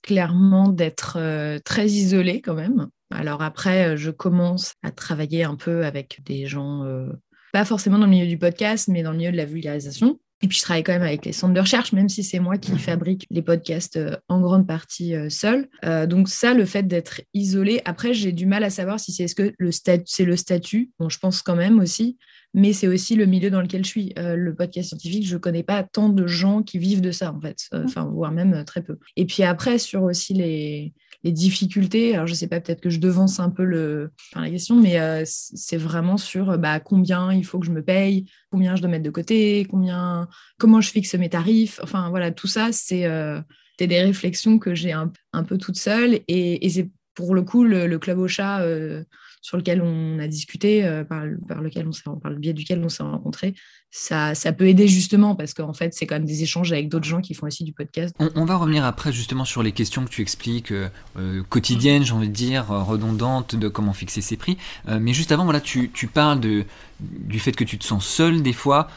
clairement 0.02 0.68
d'être 0.68 1.18
euh, 1.20 1.60
très 1.64 1.86
isolé 1.86 2.40
quand 2.40 2.54
même. 2.54 2.88
Alors 3.10 3.42
après, 3.42 3.96
je 3.96 4.10
commence 4.10 4.74
à 4.82 4.90
travailler 4.90 5.44
un 5.44 5.54
peu 5.56 5.84
avec 5.84 6.20
des 6.24 6.46
gens 6.46 6.84
pas 7.52 7.64
forcément 7.64 7.98
dans 7.98 8.04
le 8.04 8.10
milieu 8.10 8.26
du 8.26 8.38
podcast, 8.38 8.88
mais 8.88 9.02
dans 9.02 9.12
le 9.12 9.18
milieu 9.18 9.32
de 9.32 9.36
la 9.36 9.44
vulgarisation. 9.44 10.18
Et 10.42 10.48
puis, 10.48 10.58
je 10.58 10.62
travaille 10.62 10.84
quand 10.84 10.92
même 10.92 11.02
avec 11.02 11.24
les 11.24 11.32
centres 11.32 11.54
de 11.54 11.60
recherche, 11.60 11.92
même 11.92 12.10
si 12.10 12.22
c'est 12.22 12.40
moi 12.40 12.58
qui 12.58 12.76
fabrique 12.78 13.26
les 13.30 13.40
podcasts 13.40 13.96
euh, 13.96 14.16
en 14.28 14.40
grande 14.42 14.66
partie 14.66 15.14
euh, 15.14 15.30
seul. 15.30 15.68
Euh, 15.84 16.06
donc, 16.06 16.28
ça, 16.28 16.52
le 16.52 16.66
fait 16.66 16.82
d'être 16.82 17.22
isolé, 17.32 17.80
après, 17.86 18.12
j'ai 18.12 18.32
du 18.32 18.44
mal 18.44 18.62
à 18.62 18.68
savoir 18.68 19.00
si 19.00 19.12
c'est 19.12 19.24
-ce 19.24 19.34
que 19.34 19.54
le 19.58 19.70
c'est 19.72 20.24
le 20.24 20.36
statut. 20.36 20.90
Bon, 20.98 21.08
je 21.08 21.18
pense 21.18 21.40
quand 21.40 21.56
même 21.56 21.80
aussi. 21.80 22.18
Mais 22.56 22.72
c'est 22.72 22.88
aussi 22.88 23.14
le 23.14 23.26
milieu 23.26 23.50
dans 23.50 23.60
lequel 23.60 23.84
je 23.84 23.90
suis. 23.90 24.12
Euh, 24.18 24.34
le 24.34 24.54
podcast 24.54 24.88
scientifique, 24.88 25.26
je 25.26 25.34
ne 25.34 25.38
connais 25.38 25.62
pas 25.62 25.82
tant 25.82 26.08
de 26.08 26.26
gens 26.26 26.62
qui 26.62 26.78
vivent 26.78 27.02
de 27.02 27.12
ça, 27.12 27.32
en 27.32 27.40
fait, 27.40 27.68
euh, 27.74 27.84
enfin, 27.84 28.04
voire 28.06 28.32
même 28.32 28.64
très 28.64 28.82
peu. 28.82 28.98
Et 29.16 29.26
puis 29.26 29.42
après, 29.42 29.78
sur 29.78 30.02
aussi 30.02 30.34
les, 30.34 30.92
difficultés, 31.24 32.14
alors 32.14 32.28
je 32.28 32.34
ne 32.34 32.36
sais 32.36 32.46
pas, 32.46 32.60
peut-être 32.60 32.80
que 32.80 32.88
je 32.88 33.00
devance 33.00 33.40
un 33.40 33.50
peu 33.50 33.64
le, 33.64 34.12
la 34.36 34.48
question, 34.48 34.76
mais 34.76 35.24
c'est 35.24 35.76
vraiment 35.76 36.18
sur 36.18 36.56
bah, 36.56 36.78
combien 36.78 37.32
il 37.32 37.44
faut 37.44 37.58
que 37.58 37.66
je 37.66 37.72
me 37.72 37.82
paye, 37.82 38.30
combien 38.48 38.76
je 38.76 38.80
dois 38.80 38.88
mettre 38.88 39.02
de 39.02 39.10
côté, 39.10 39.66
combien, 39.68 40.28
comment 40.56 40.80
je 40.80 40.88
fixe 40.88 41.16
mes 41.16 41.28
tarifs, 41.28 41.80
enfin 41.82 42.10
voilà, 42.10 42.30
tout 42.30 42.46
ça, 42.46 42.68
c'est 42.70 43.08
des 43.84 44.02
réflexions 44.02 44.60
que 44.60 44.74
j'ai 44.74 44.92
un, 44.92 45.10
peu 45.46 45.58
toute 45.58 45.76
seule. 45.76 46.20
Et, 46.28 46.68
c'est 46.70 46.88
pour 47.14 47.34
le 47.34 47.42
coup 47.42 47.64
le, 47.64 47.98
club 47.98 48.18
au 48.18 48.28
chat 48.28 48.60
euh, 48.60 49.02
sur 49.40 49.56
lequel 49.56 49.82
on 49.82 50.18
a 50.18 50.26
discuté, 50.26 50.84
euh, 50.84 51.04
par, 51.04 51.24
lequel 51.24 51.86
on 51.86 52.18
par 52.18 52.30
le 52.30 52.38
biais 52.38 52.52
duquel 52.52 52.82
on 52.84 52.88
s'est 52.88 53.02
rencontrés, 53.02 53.54
ça, 53.90 54.34
ça, 54.34 54.52
peut 54.52 54.66
aider 54.66 54.88
justement 54.88 55.34
parce 55.34 55.54
qu'en 55.54 55.72
fait, 55.72 55.94
c'est 55.94 56.06
quand 56.06 56.16
même 56.16 56.24
des 56.24 56.42
échanges 56.42 56.72
avec 56.72 56.88
d'autres 56.88 57.06
gens 57.06 57.20
qui 57.20 57.34
font 57.34 57.46
aussi 57.46 57.64
du 57.64 57.72
podcast. 57.72 58.14
On, 58.18 58.44
va 58.44 58.56
revenir 58.56 58.84
après 58.84 59.12
justement 59.12 59.44
sur 59.44 59.62
les 59.62 59.72
questions 59.72 60.04
que 60.04 60.10
tu 60.10 60.22
expliques, 60.22 60.72
euh, 60.72 60.88
quotidiennes, 61.48 62.04
j'ai 62.04 62.12
envie 62.12 62.28
de 62.28 62.34
dire, 62.34 62.66
redondantes, 62.68 63.54
de 63.56 63.68
comment 63.68 63.92
fixer 63.92 64.20
ses 64.20 64.36
prix. 64.36 64.58
mais 64.88 65.12
juste 65.12 65.32
avant, 65.32 65.44
voilà, 65.44 65.60
tu, 65.60 65.90
tu 65.92 66.06
parles 66.06 66.40
de, 66.40 66.64
du 67.00 67.38
fait 67.38 67.52
que 67.52 67.64
tu 67.64 67.78
te 67.78 67.84
sens 67.84 68.06
seul 68.06 68.42
des 68.42 68.52
fois, 68.52 68.88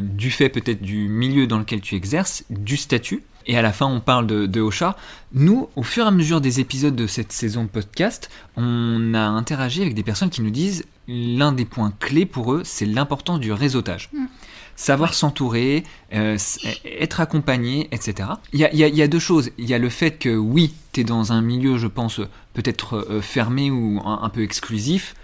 du 0.00 0.30
fait 0.30 0.48
peut-être 0.48 0.82
du 0.82 1.08
milieu 1.08 1.46
dans 1.46 1.58
lequel 1.58 1.80
tu 1.80 1.94
exerces, 1.94 2.44
du 2.50 2.76
statut 2.76 3.22
et 3.46 3.56
à 3.56 3.62
la 3.62 3.72
fin 3.72 3.86
on 3.86 4.00
parle 4.00 4.26
de, 4.26 4.46
de 4.46 4.60
Ocha. 4.60 4.96
Nous, 5.32 5.68
au 5.76 5.82
fur 5.82 6.04
et 6.04 6.08
à 6.08 6.10
mesure 6.10 6.40
des 6.40 6.60
épisodes 6.60 6.96
de 6.96 7.06
cette 7.06 7.32
saison 7.32 7.64
de 7.64 7.68
podcast, 7.68 8.30
on 8.56 9.14
a 9.14 9.20
interagi 9.20 9.82
avec 9.82 9.94
des 9.94 10.02
personnes 10.02 10.30
qui 10.30 10.42
nous 10.42 10.50
disent 10.50 10.84
l'un 11.10 11.52
des 11.52 11.64
points 11.64 11.92
clés 11.98 12.26
pour 12.26 12.52
eux, 12.52 12.62
c'est 12.64 12.86
l'importance 12.86 13.40
du 13.40 13.52
réseautage. 13.52 14.10
Mm. 14.12 14.26
Savoir 14.76 15.12
s'entourer, 15.12 15.84
euh, 16.14 16.38
être 16.84 17.20
accompagné, 17.20 17.88
etc. 17.92 18.30
Il 18.54 18.60
y, 18.60 19.02
a, 19.02 19.08
deux 19.08 19.18
choses. 19.18 19.50
Il 19.58 19.68
y 19.68 19.74
a 19.74 19.78
le 19.78 19.90
fait 19.90 20.12
que 20.12 20.34
oui, 20.34 20.72
tu 20.92 21.00
es 21.00 21.04
dans 21.04 21.32
un 21.32 21.42
milieu, 21.42 21.76
je 21.76 21.86
pense, 21.86 22.20
peut-être 22.54 22.96
euh, 22.96 23.20
fermé 23.20 23.70
ou 23.70 24.00
un, 24.02 24.28
peu 24.30 24.42
exclusif, 24.42 25.14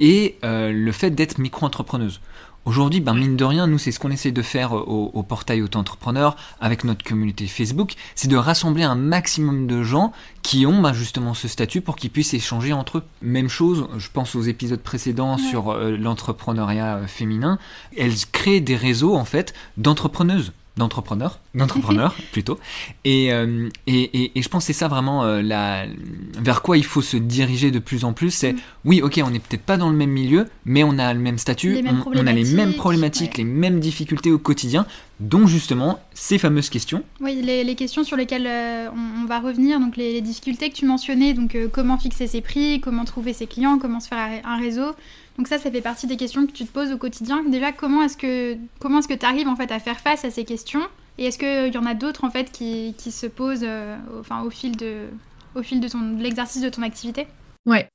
et 0.00 0.36
euh, 0.42 0.72
le 0.72 0.90
fait 0.90 1.10
d'être 1.10 1.38
micro-entrepreneuse. 1.38 2.20
Aujourd'hui, 2.66 3.00
ben, 3.00 3.12
mine 3.12 3.36
de 3.36 3.44
rien, 3.44 3.66
nous, 3.66 3.76
c'est 3.76 3.92
ce 3.92 3.98
qu'on 3.98 4.10
essaie 4.10 4.32
de 4.32 4.40
faire 4.40 4.74
euh, 4.74 4.80
au, 4.80 5.22
portail 5.22 5.60
auto-entrepreneur 5.60 6.34
avec 6.62 6.84
notre 6.84 7.04
communauté 7.04 7.46
Facebook, 7.46 7.92
c'est 8.14 8.28
de 8.28 8.36
rassembler 8.36 8.84
un 8.84 8.94
maximum 8.94 9.66
de 9.66 9.82
gens 9.82 10.12
qui 10.42 10.64
ont 10.64 10.80
ben, 10.80 10.94
justement 10.94 11.34
ce 11.34 11.46
statut 11.46 11.82
pour 11.82 11.96
qu'ils 11.96 12.08
puissent 12.08 12.32
échanger 12.32 12.72
entre 12.72 12.98
eux. 12.98 13.02
Même 13.20 13.50
chose, 13.50 13.86
je 13.98 14.08
pense 14.10 14.34
aux 14.34 14.42
épisodes 14.42 14.80
précédents 14.80 15.36
sur 15.36 15.72
euh, 15.72 15.98
l'entrepreneuriat 15.98 16.96
euh, 16.96 17.06
féminin, 17.06 17.58
elles 17.98 18.16
créent 18.32 18.62
des 18.62 18.76
réseaux 18.76 19.14
en 19.14 19.26
fait 19.26 19.52
d'entrepreneuses 19.76 20.52
d'entrepreneurs, 20.76 21.40
d'entrepreneurs 21.54 22.16
plutôt. 22.32 22.58
Euh, 23.06 23.68
et, 23.86 24.02
et, 24.02 24.32
et, 24.34 24.42
je 24.42 24.48
pense 24.48 24.64
que 24.64 24.66
c'est 24.66 24.78
ça 24.78 24.88
vraiment 24.88 25.24
euh, 25.24 25.40
la, 25.40 25.86
vers 26.38 26.62
quoi 26.62 26.76
il 26.76 26.84
faut 26.84 27.02
se 27.02 27.16
diriger 27.16 27.70
de 27.70 27.78
plus 27.78 28.04
en 28.04 28.12
plus. 28.12 28.30
C'est 28.30 28.54
mm. 28.54 28.58
oui, 28.84 29.02
ok, 29.02 29.20
on 29.24 29.30
n'est 29.30 29.38
peut-être 29.38 29.62
pas 29.62 29.76
dans 29.76 29.90
le 29.90 29.96
même 29.96 30.10
milieu, 30.10 30.48
mais 30.64 30.82
on 30.82 30.98
a 30.98 31.14
le 31.14 31.20
même 31.20 31.38
statut, 31.38 31.78
on, 32.06 32.26
a 32.26 32.32
les 32.32 32.44
mêmes 32.44 32.74
problématiques, 32.74 33.38
les 33.38 33.44
mêmes 33.44 33.78
difficultés 33.78 34.32
au 34.32 34.38
quotidien, 34.38 34.86
dont 35.20 35.46
justement 35.46 36.00
ces 36.12 36.38
fameuses 36.38 36.70
questions. 36.70 37.04
Oui, 37.20 37.40
les, 37.40 37.74
questions 37.76 38.02
sur 38.02 38.16
lesquelles 38.16 38.46
euh, 38.46 38.88
on, 38.90 39.26
va 39.26 39.40
revenir, 39.40 39.78
donc 39.78 39.96
les, 39.96 40.20
difficultés 40.20 40.70
que 40.70 40.76
tu 40.76 40.86
mentionnais, 40.86 41.34
donc 41.34 41.56
comment 41.72 41.98
fixer 41.98 42.26
ses 42.26 42.40
prix, 42.40 42.80
comment 42.80 43.04
trouver 43.04 43.32
ses 43.32 43.46
clients, 43.46 43.78
comment 43.78 44.00
se 44.00 44.08
faire 44.08 44.40
un 44.44 44.58
réseau. 44.58 44.94
Donc 45.36 45.48
ça, 45.48 45.58
ça 45.58 45.70
fait 45.70 45.80
partie 45.80 46.06
des 46.06 46.16
questions 46.16 46.46
que 46.46 46.52
tu 46.52 46.64
te 46.64 46.72
poses 46.72 46.92
au 46.92 46.98
quotidien. 46.98 47.42
Déjà, 47.44 47.72
comment 47.72 48.02
est-ce 48.02 48.16
que 48.16 48.56
comment 48.78 49.00
tu 49.00 49.16
arrives 49.22 49.48
en 49.48 49.56
fait 49.56 49.72
à 49.72 49.80
faire 49.80 50.00
face 50.00 50.24
à 50.24 50.30
ces 50.30 50.44
questions? 50.44 50.82
Et 51.18 51.26
est-ce 51.26 51.38
qu'il 51.38 51.72
y 51.72 51.78
en 51.78 51.86
a 51.86 51.94
d'autres 51.94 52.24
en 52.24 52.30
fait 52.30 52.50
qui, 52.50 52.94
qui 52.98 53.10
se 53.10 53.26
posent 53.26 53.64
euh, 53.64 53.96
enfin, 54.20 54.42
au 54.42 54.50
fil 54.50 54.76
de 54.76 55.06
au 55.54 55.60
de, 55.60 56.22
l'exercice 56.22 56.62
de 56.62 56.68
ton 56.68 56.82
activité? 56.82 57.26
Ouais. 57.66 57.88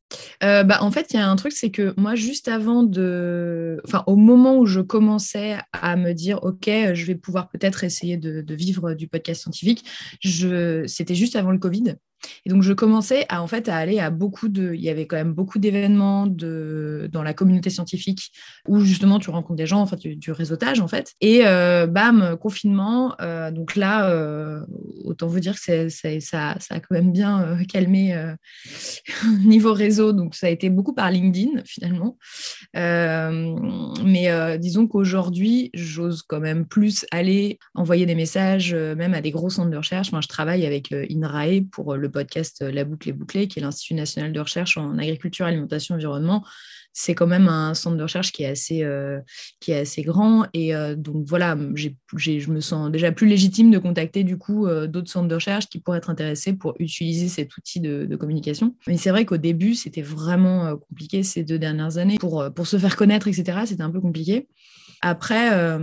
Euh, 0.43 0.63
bah, 0.63 0.79
en 0.81 0.89
fait, 0.89 1.07
il 1.11 1.17
y 1.17 1.19
a 1.19 1.29
un 1.29 1.35
truc, 1.35 1.51
c'est 1.51 1.69
que 1.69 1.93
moi, 1.95 2.15
juste 2.15 2.47
avant 2.47 2.83
de. 2.83 3.79
Enfin, 3.85 4.03
au 4.07 4.15
moment 4.15 4.57
où 4.57 4.65
je 4.65 4.79
commençais 4.79 5.57
à 5.73 5.95
me 5.95 6.13
dire, 6.13 6.39
OK, 6.43 6.65
je 6.67 7.05
vais 7.05 7.15
pouvoir 7.15 7.49
peut-être 7.49 7.83
essayer 7.83 8.17
de, 8.17 8.43
vivre 8.53 8.93
du 8.93 9.07
podcast 9.07 9.43
scientifique, 9.43 9.85
c'était 10.23 11.15
juste 11.15 11.35
avant 11.35 11.51
le 11.51 11.59
Covid. 11.59 11.95
Et 12.45 12.49
donc, 12.49 12.63
je 12.63 12.73
commençais 12.73 13.25
à, 13.29 13.41
en 13.41 13.47
fait, 13.47 13.69
à 13.69 13.77
aller 13.77 13.99
à 13.99 14.09
beaucoup 14.09 14.49
de. 14.49 14.73
Il 14.73 14.81
y 14.81 14.89
avait 14.89 15.07
quand 15.07 15.15
même 15.15 15.33
beaucoup 15.33 15.59
d'événements 15.59 16.27
de... 16.27 17.09
dans 17.11 17.23
la 17.23 17.33
communauté 17.33 17.69
scientifique 17.69 18.31
où 18.67 18.81
justement 18.81 19.19
tu 19.19 19.29
rencontres 19.29 19.57
des 19.57 19.65
gens, 19.65 19.81
enfin, 19.81 19.97
du, 19.97 20.31
réseautage, 20.31 20.79
en 20.79 20.87
fait. 20.87 21.13
Et 21.21 21.41
euh, 21.45 21.87
bam, 21.87 22.37
confinement. 22.39 23.15
Euh, 23.21 23.51
donc 23.51 23.75
là, 23.75 24.09
euh, 24.09 24.61
autant 25.03 25.27
vous 25.27 25.39
dire 25.39 25.55
que 25.55 25.89
ça, 25.89 26.19
ça, 26.19 26.55
a 26.69 26.79
quand 26.79 26.93
même 26.93 27.11
bien 27.11 27.57
calmé 27.67 28.15
niveau 29.45 29.73
réseau. 29.73 30.13
Donc, 30.13 30.35
ça 30.35 30.47
a 30.47 30.49
été 30.49 30.69
beaucoup 30.69 30.93
par 30.93 31.11
LinkedIn, 31.11 31.61
finalement. 31.65 32.17
mais 32.73 34.57
disons 34.59 34.87
qu'aujourd'hui, 34.87 35.69
j'ose 35.73 36.23
quand 36.23 36.39
même 36.39 36.65
plus 36.65 37.05
aller 37.11 37.59
envoyer 37.75 38.05
des 38.05 38.15
messages, 38.15 38.73
même 38.73 39.13
à 39.13 39.21
des 39.21 39.31
gros 39.31 39.49
centres 39.49 39.71
de 39.71 39.77
recherche. 39.77 40.11
Moi, 40.11 40.21
je 40.21 40.27
travaille 40.27 40.65
avec 40.65 40.91
INRAE 40.91 41.61
pour 41.71 41.95
le 41.95 42.08
podcast 42.09 42.61
euh, 42.61 42.71
La 42.71 42.85
boucle 42.85 43.09
est 43.09 43.13
bouclée, 43.13 43.47
qui 43.47 43.59
est 43.59 43.61
l'Institut 43.61 43.93
national 43.93 44.33
de 44.33 44.39
recherche 44.39 44.77
en 44.77 44.97
agriculture, 44.97 45.45
alimentation, 45.45 45.95
environnement. 45.95 46.45
C'est 46.91 47.13
quand 47.13 47.27
même 47.27 47.47
un 47.47 47.75
centre 47.75 47.97
de 47.97 48.03
recherche 48.03 48.31
qui 48.31 48.43
est 48.43 48.47
assez, 48.47 48.83
euh, 48.83 49.19
qui 49.59 49.71
est 49.71 49.79
assez 49.79 50.01
grand. 50.01 50.47
Et 50.53 50.75
euh, 50.75 50.95
donc 50.95 51.25
voilà, 51.27 51.57
je 51.75 52.51
me 52.51 52.59
sens 52.59 52.91
déjà 52.91 53.11
plus 53.11 53.27
légitime 53.27 53.71
de 53.71 53.77
contacter 53.77 54.23
du 54.23 54.37
coup 54.37 54.67
d'autres 54.87 55.09
centres 55.09 55.27
de 55.27 55.35
recherche 55.35 55.67
qui 55.69 55.79
pourraient 55.79 55.99
être 55.99 56.09
intéressés 56.09 56.53
pour 56.53 56.75
utiliser 56.79 57.27
cet 57.27 57.55
outil 57.55 57.79
de, 57.79 58.15
communication. 58.15 58.75
Mais 58.87 58.97
c'est 58.97 59.11
vrai 59.11 59.25
qu'au 59.25 59.37
début, 59.37 59.75
c'était 59.75 60.01
vraiment 60.01 60.75
compliqué 60.75 61.23
ces 61.23 61.43
deux 61.43 61.59
dernières 61.59 61.97
années. 61.97 62.17
Pour, 62.17 62.51
pour 62.53 62.67
se 62.67 62.77
faire 62.77 62.95
connaître, 62.95 63.27
etc., 63.27 63.59
c'était 63.65 63.83
un 63.83 63.91
peu 63.91 64.01
compliqué. 64.01 64.47
Après, 65.01 65.79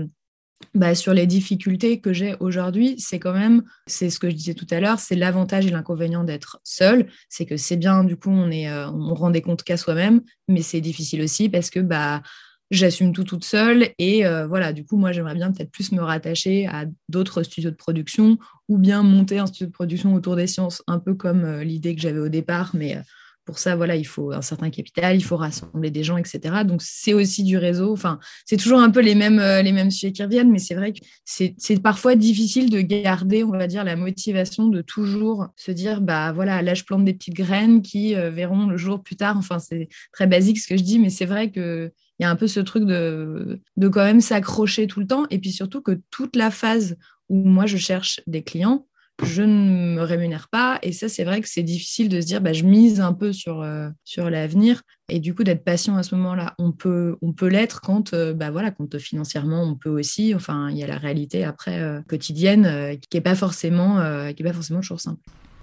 bah, 0.75 0.95
sur 0.95 1.15
les 1.15 1.27
difficultés 1.27 2.01
que 2.01 2.13
j'ai 2.13 2.37
aujourd'hui, 2.41 2.97
c'est 2.99 3.19
quand 3.19 3.33
même, 3.33 3.63
c'est 3.87 4.11
ce 4.11 4.19
que 4.19 4.29
je 4.29 4.35
disais 4.35 4.55
tout 4.55 4.67
à 4.71 4.81
l'heure, 4.81 4.99
c'est 5.01 5.17
l'avantage 5.17 5.67
et 5.67 5.71
l'inconvénient 5.71 6.25
d'être 6.25 6.61
seul. 6.65 7.09
C'est 7.29 7.47
que 7.47 7.57
c'est 7.57 7.77
bien, 7.77 8.05
du 8.05 8.17
coup, 8.17 8.31
on, 8.31 8.51
est, 8.51 8.69
euh, 8.69 8.91
on 8.91 9.15
rend 9.15 9.31
des 9.31 9.43
comptes 9.43 9.63
qu'à 9.63 9.77
soi-même, 9.77 10.21
mais 10.49 10.63
c'est 10.63 10.81
difficile 10.81 11.23
aussi 11.23 11.49
parce 11.49 11.71
que 11.71 11.81
bah, 11.81 12.23
j'assume 12.71 13.13
tout 13.13 13.25
toute 13.25 13.45
seule. 13.45 13.89
Et 13.99 14.27
euh, 14.27 14.47
voilà, 14.47 14.73
du 14.73 14.85
coup, 14.85 14.97
moi, 14.97 15.13
j'aimerais 15.13 15.35
bien 15.35 15.53
peut-être 15.53 15.71
plus 15.71 15.93
me 15.93 16.03
rattacher 16.03 16.67
à 16.67 16.85
d'autres 17.09 17.43
studios 17.43 17.71
de 17.71 17.77
production 17.77 18.39
ou 18.69 18.79
bien 18.79 19.03
monter 19.03 19.39
un 19.39 19.47
studio 19.47 19.67
de 19.67 19.73
production 19.73 20.15
autour 20.15 20.37
des 20.37 20.47
sciences, 20.47 20.83
un 20.87 20.99
peu 20.99 21.15
comme 21.15 21.45
euh, 21.45 21.65
l'idée 21.65 21.95
que 21.95 22.03
j'avais 22.03 22.21
au 22.21 22.29
départ, 22.29 22.71
mais 22.75 22.99
pour 23.47 23.61
ça, 23.61 23.77
voilà, 23.77 23.95
il 23.95 24.07
faut 24.07 24.33
un 24.33 24.43
certain 24.43 24.71
capital, 24.71 25.17
il 25.17 25.23
faut 25.23 25.37
rassembler 25.37 25.91
des 25.91 26.03
gens, 26.03 26.17
etc. 26.17 26.65
Donc, 26.65 26.83
c'est 26.83 27.15
aussi 27.15 27.45
du 27.45 27.57
réseau. 27.57 27.93
Enfin, 27.93 28.19
c'est 28.45 28.57
toujours 28.57 28.81
un 28.81 28.91
peu 28.91 29.01
les 29.01 29.15
mêmes, 29.15 29.39
euh, 29.39 29.63
les 29.63 29.71
mêmes 29.71 29.93
sujets 29.93 30.13
qui 30.13 30.23
reviennent, 30.23 30.51
mais 30.51 30.59
c'est 30.59 30.75
vrai 30.75 30.93
que 30.93 30.99
c'est 31.25 31.83
parfois 31.83 32.17
difficile 32.17 32.71
de 32.71 32.81
garder, 32.81 33.45
on 33.45 33.53
va 33.53 33.69
dire, 33.69 33.85
la 33.85 33.95
motivation 33.95 34.67
de 34.67 34.83
toujours 34.83 35.47
se 35.57 35.71
dire, 35.71 36.01
bah 36.01 36.33
voilà, 36.33 36.61
là, 36.61 36.75
je 36.75 36.83
plante 36.83 37.05
des 37.05 37.15
petites 37.15 37.35
graines 37.35 37.83
qui 37.83 38.17
euh, 38.17 38.31
verront 38.31 38.67
le 38.67 38.77
jour 38.77 39.01
plus 39.03 39.17
tard. 39.17 39.37
Enfin, 39.39 39.61
c'est 39.61 39.89
très 40.13 40.27
basique 40.27 40.59
ce 40.59 40.67
que 40.67 40.77
je 40.77 40.83
dis, 40.83 40.99
mais 40.99 41.11
c'est 41.11 41.27
vrai 41.27 41.53
que 41.53 41.93
il 42.19 42.23
y 42.23 42.27
a 42.27 42.31
un 42.31 42.37
peu 42.37 42.49
ce 42.49 42.61
truc 42.61 42.85
de, 42.85 43.61
de 43.77 43.89
quand 43.89 44.03
même 44.03 44.23
s'accrocher 44.23 44.87
tout 44.87 45.01
le 45.01 45.07
temps. 45.07 45.27
Et 45.31 45.39
puis 45.39 45.53
surtout 45.53 45.83
que 45.83 46.01
toute 46.11 46.35
la 46.35 46.51
phase 46.51 46.97
où 47.29 47.45
moi, 47.45 47.67
je 47.67 47.77
cherche 47.77 48.21
des 48.27 48.43
clients, 48.43 48.87
je 49.25 49.43
ne 49.43 49.95
me 49.95 50.03
rémunère 50.03 50.49
pas. 50.49 50.79
Et 50.83 50.93
ça, 50.93 51.09
c'est 51.09 51.25
vrai 51.25 51.41
que 51.41 51.49
c'est 51.49 51.63
difficile 51.63 52.09
de 52.09 52.21
se 52.21 52.27
dire, 52.27 52.41
bah, 52.41 52.53
je 52.53 52.65
mise 52.65 53.01
un 53.01 53.13
peu 53.13 53.33
sur, 53.33 53.63
euh, 53.63 53.89
sur 54.05 54.29
l'avenir. 54.29 54.83
Et 55.09 55.21
du 55.21 55.35
coup, 55.35 55.45
d'être 55.45 55.65
patient 55.65 55.97
à 55.97 56.03
ce 56.03 56.15
moment-là, 56.17 56.55
on 56.59 56.73
peut, 56.73 57.17
on 57.23 57.33
peut 57.33 57.47
l'être 57.47 57.81
quand, 57.81 58.13
euh, 58.13 58.35
bah, 58.35 58.51
voilà, 58.51 58.71
quand 58.71 58.99
financièrement, 58.99 59.63
on 59.63 59.75
peut 59.75 59.89
aussi. 59.89 60.35
Enfin, 60.35 60.69
il 60.71 60.77
y 60.77 60.85
a 60.85 60.87
la 60.87 60.99
réalité 60.99 61.45
après 61.45 61.81
euh, 61.81 62.01
quotidienne 62.09 62.99
qui 63.11 63.17
n'est 63.17 63.23
pas, 63.23 63.35
forcément, 63.35 64.01
qui 64.35 64.43
pas 64.43 64.53
forcément 64.53 64.81
toujours 64.81 65.01
simple. 65.01 65.21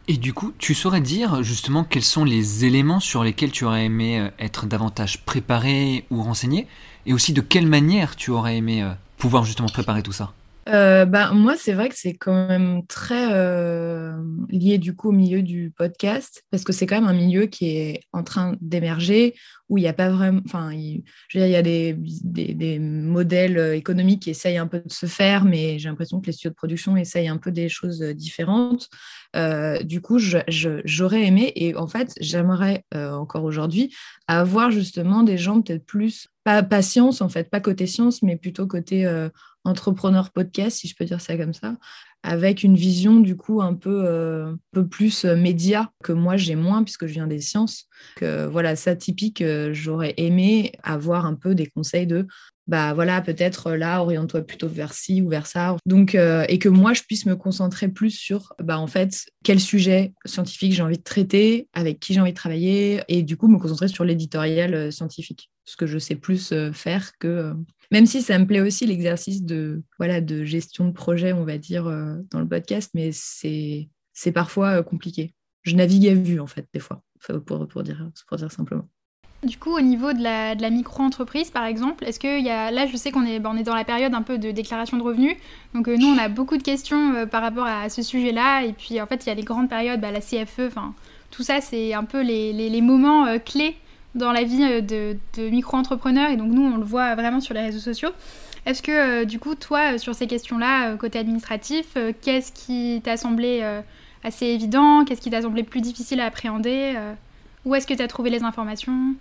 Et 0.08 0.18
du 0.18 0.34
coup, 0.34 0.54
tu 0.58 0.74
saurais 0.74 1.00
dire 1.00 1.44
justement 1.44 1.86
quels 1.86 2.04
sont 2.04 2.26
les 2.26 2.66
éléments 2.66 3.00
sur 3.00 3.24
lesquels 3.24 3.52
tu 3.52 3.64
aurais 3.64 3.86
aimé 3.86 4.30
être 4.38 4.66
davantage 4.66 5.24
préparé 5.24 6.06
ou 6.10 6.22
renseigné? 6.22 6.68
Et 7.06 7.14
aussi 7.14 7.32
de 7.32 7.40
quelle 7.40 7.68
manière 7.68 8.18
tu 8.18 8.32
aurais 8.32 8.58
aimé 8.58 8.86
pouvoir 9.18 9.46
justement 9.46 9.70
préparer 9.70 10.04
tout 10.04 10.12
ça? 10.12 10.34
Euh, 10.70 11.06
bah, 11.06 11.32
moi, 11.34 11.56
c'est 11.58 11.74
vrai 11.74 11.90
que 11.90 11.96
c'est 11.98 12.14
quand 12.14 12.48
même 12.48 12.86
très 12.88 13.34
euh, 13.34 14.16
lié 14.50 14.78
du 14.78 14.96
coup 14.96 15.10
au 15.10 15.12
milieu 15.12 15.42
du 15.42 15.74
podcast, 15.76 16.44
parce 16.52 16.64
que 16.64 16.72
c'est 16.72 16.86
quand 16.86 16.96
même 17.02 17.10
un 17.10 17.14
milieu 17.14 17.48
qui 17.48 17.78
est 17.78 18.02
en 18.14 18.24
train 18.24 18.56
d'émerger, 18.62 19.36
où 19.68 19.78
il 19.78 19.82
n'y 19.82 19.88
a 19.88 19.94
pas 19.94 20.10
vraiment. 20.10 20.42
Enfin, 20.46 20.72
il, 20.72 21.04
y 21.34 21.56
a 21.56 21.62
des, 21.62 21.96
des, 21.98 22.80
modèles 22.80 23.76
économiques 23.76 24.24
qui 24.24 24.30
essayent 24.30 24.58
un 24.58 24.68
peu 24.68 24.80
de 24.80 24.92
se 24.92 25.06
faire, 25.06 25.44
mais 25.44 25.80
j'ai 25.80 25.90
l'impression 25.90 26.22
que 26.22 26.28
les 26.28 26.32
studios 26.32 26.52
de 26.52 26.56
production 26.56 26.96
essayent 26.96 27.28
un 27.28 27.38
peu 27.38 27.52
des 27.52 27.68
choses 27.68 28.02
différentes. 28.02 28.90
Euh, 29.36 29.82
du 29.84 30.00
coup, 30.00 30.18
j'aurais 30.18 31.24
aimé, 31.24 31.52
et 31.56 31.76
en 31.76 31.88
fait, 31.88 32.14
j'aimerais 32.22 32.86
encore 32.94 33.44
aujourd'hui 33.44 33.94
avoir 34.28 34.72
justement 34.72 35.24
des 35.24 35.38
gens 35.38 35.62
peut-être 35.62 35.86
plus, 35.86 36.30
pas 36.46 36.82
science 36.82 37.22
en 37.22 37.30
fait, 37.30 37.50
pas 37.50 37.60
côté 37.60 37.88
science, 37.88 38.22
mais 38.22 38.38
plutôt 38.38 38.68
côté 38.68 39.06
entrepreneur 39.64 40.32
podcast, 40.32 40.78
si 40.78 40.88
je 40.88 40.96
peux 40.96 41.06
dire 41.06 41.22
ça 41.22 41.38
comme 41.38 41.54
ça, 41.54 41.76
avec 42.24 42.64
une 42.64 42.76
vision 42.76 43.20
du 43.20 43.36
coup 43.36 43.62
un 43.62 43.74
peu, 43.74 44.04
euh, 44.06 44.54
peu 44.72 44.88
plus 44.88 45.26
euh, 45.26 45.36
média 45.36 45.92
que 46.04 46.14
moi 46.14 46.38
j'ai 46.38 46.56
moins 46.56 46.84
puisque 46.84 47.06
je 47.06 47.14
viens 47.14 47.28
des 47.28 47.42
sciences. 47.42 47.86
Que, 48.16 48.46
voilà, 48.46 48.76
ça 48.76 48.96
typique, 48.96 49.42
euh, 49.42 49.74
j'aurais 49.74 50.14
aimé 50.18 50.72
avoir 50.84 51.26
un 51.26 51.36
peu 51.36 51.54
des 51.54 51.68
conseils 51.68 52.08
de 52.08 52.26
bah 52.66 52.94
voilà, 52.94 53.22
peut-être 53.22 53.74
là, 53.74 54.02
oriente-toi 54.02 54.42
plutôt 54.42 54.70
vers 54.70 54.94
ci 54.94 55.22
ou 55.22 55.28
vers 55.28 55.48
ça. 55.48 55.76
Donc, 55.86 56.16
et 56.16 56.60
que 56.60 56.70
moi, 56.70 56.94
je 56.94 57.02
puisse 57.02 57.26
me 57.26 57.36
concentrer 57.36 57.90
plus 57.90 58.12
sur, 58.12 58.54
bah 58.64 58.80
en 58.80 58.88
fait, 58.88 59.26
quel 59.44 59.60
sujet 59.60 60.14
scientifique 60.24 60.72
j'ai 60.72 60.82
envie 60.82 60.98
de 60.98 61.04
traiter, 61.04 61.68
avec 61.74 62.00
qui 62.00 62.14
j'ai 62.14 62.22
envie 62.22 62.32
de 62.32 62.38
travailler, 62.38 63.02
et 63.10 63.22
du 63.22 63.36
coup, 63.36 63.50
me 63.50 63.60
concentrer 63.60 63.90
sur 63.90 64.06
l'éditorial 64.06 64.94
scientifique, 64.94 65.52
ce 65.66 65.76
que 65.76 65.86
je 65.86 66.00
sais 66.00 66.16
plus 66.16 66.54
faire 66.72 67.12
que 67.20 67.54
même 67.94 68.08
si 68.08 68.24
ça 68.24 68.40
me 68.40 68.48
plaît 68.48 68.60
aussi 68.60 68.88
l'exercice 68.88 69.44
de, 69.44 69.84
voilà, 70.00 70.20
de 70.20 70.44
gestion 70.44 70.88
de 70.88 70.94
projet, 70.94 71.32
on 71.32 71.46
va 71.46 71.60
dire, 71.60 71.86
euh, 71.86 72.16
dans 72.32 72.40
le 72.40 72.48
podcast, 72.48 72.90
mais 72.96 73.12
c'est, 73.14 73.88
c'est 74.14 74.32
parfois 74.32 74.80
euh, 74.80 74.82
compliqué. 74.82 75.36
Je 75.62 75.76
navigue 75.76 76.08
à 76.08 76.16
vue, 76.16 76.40
en 76.40 76.48
fait, 76.48 76.68
des 76.74 76.80
fois, 76.80 77.04
pour, 77.46 77.68
pour, 77.68 77.84
dire, 77.84 78.10
simplement. 78.50 78.90
Du 79.44 79.60
coup, 79.60 79.78
au 79.78 79.82
niveau 79.82 80.12
de 80.12 80.24
la, 80.24 80.56
de 80.56 80.64
la 80.64 80.72
micro-entreprise, 80.72 81.52
par 81.52 81.66
exemple, 81.66 82.04
est-ce 82.06 82.20
qu'il 82.20 82.44
y 82.44 82.50
a... 82.50 82.72
Là, 82.72 82.88
je 82.88 82.98
sais 82.98 83.12
qu'on 83.12 83.28
est, 83.28 83.40
on 83.46 83.56
est 83.58 83.64
dans 83.64 83.76
la 83.76 83.86
période 83.86 84.16
un 84.16 84.24
peu 84.24 84.40
de 84.40 84.50
déclaration 84.50 84.98
de 84.98 85.04
revenus. 85.04 85.36
Donc, 85.76 85.88
euh, 85.88 85.96
nous, 85.96 86.08
on 86.08 86.18
a 86.18 86.30
beaucoup 86.30 86.58
de 86.58 86.64
questions 86.64 87.28
par 87.28 87.44
rapport 87.44 87.68
à 87.68 87.90
ce 87.90 88.02
sujet-là. 88.02 88.64
Et 88.64 88.74
puis, 88.74 89.00
en 89.02 89.06
fait, 89.06 89.24
il 89.24 89.30
y 89.30 89.32
a 89.32 89.36
les 89.36 89.44
grandes 89.44 89.70
périodes, 89.70 90.02
bah, 90.02 90.10
la 90.10 90.20
CFE, 90.20 90.66
enfin, 90.66 90.96
tout 91.30 91.44
ça, 91.44 91.62
c'est 91.62 91.94
un 91.94 92.06
peu 92.06 92.24
les, 92.24 92.54
les 92.54 92.82
moments 92.82 93.38
clés 93.38 93.78
dans 94.16 94.32
la 94.32 94.44
vie 94.44 94.64
euh, 94.64 94.82
de, 94.82 95.50
micro-entrepreneurs 95.50 96.30
et 96.30 96.38
donc 96.38 96.52
nous 96.52 96.64
on 96.64 96.78
le 96.78 96.84
voit 96.84 97.16
vraiment 97.16 97.40
sur 97.40 97.54
les 97.54 97.62
réseaux 97.62 97.80
sociaux. 97.80 98.10
Est-ce 98.66 98.82
que 98.82 98.92
euh, 99.22 99.26
du 99.26 99.40
coup 99.40 99.56
toi 99.56 99.94
euh, 99.94 99.98
sur 99.98 100.16
ces 100.16 100.28
questions-là 100.28 100.96
côté 100.98 101.20
administratif, 101.20 101.98
qu'est-ce 102.22 102.52
qui 102.52 103.02
t'a 103.04 103.18
semblé 103.18 103.64
assez 104.24 104.46
évident, 104.46 105.06
qu'est-ce 105.06 105.22
qui 105.22 105.30
t'a 105.30 105.42
semblé 105.42 105.64
plus 105.64 105.82
difficile 105.82 106.20
à 106.20 106.26
appréhender 106.26 106.96
Où 107.66 107.76
est-ce 107.76 107.88
que 107.88 107.94
tu 107.94 108.02
as 108.02 108.08
trouvé 108.08 108.30
les 108.30 108.44
informations? 108.44 109.16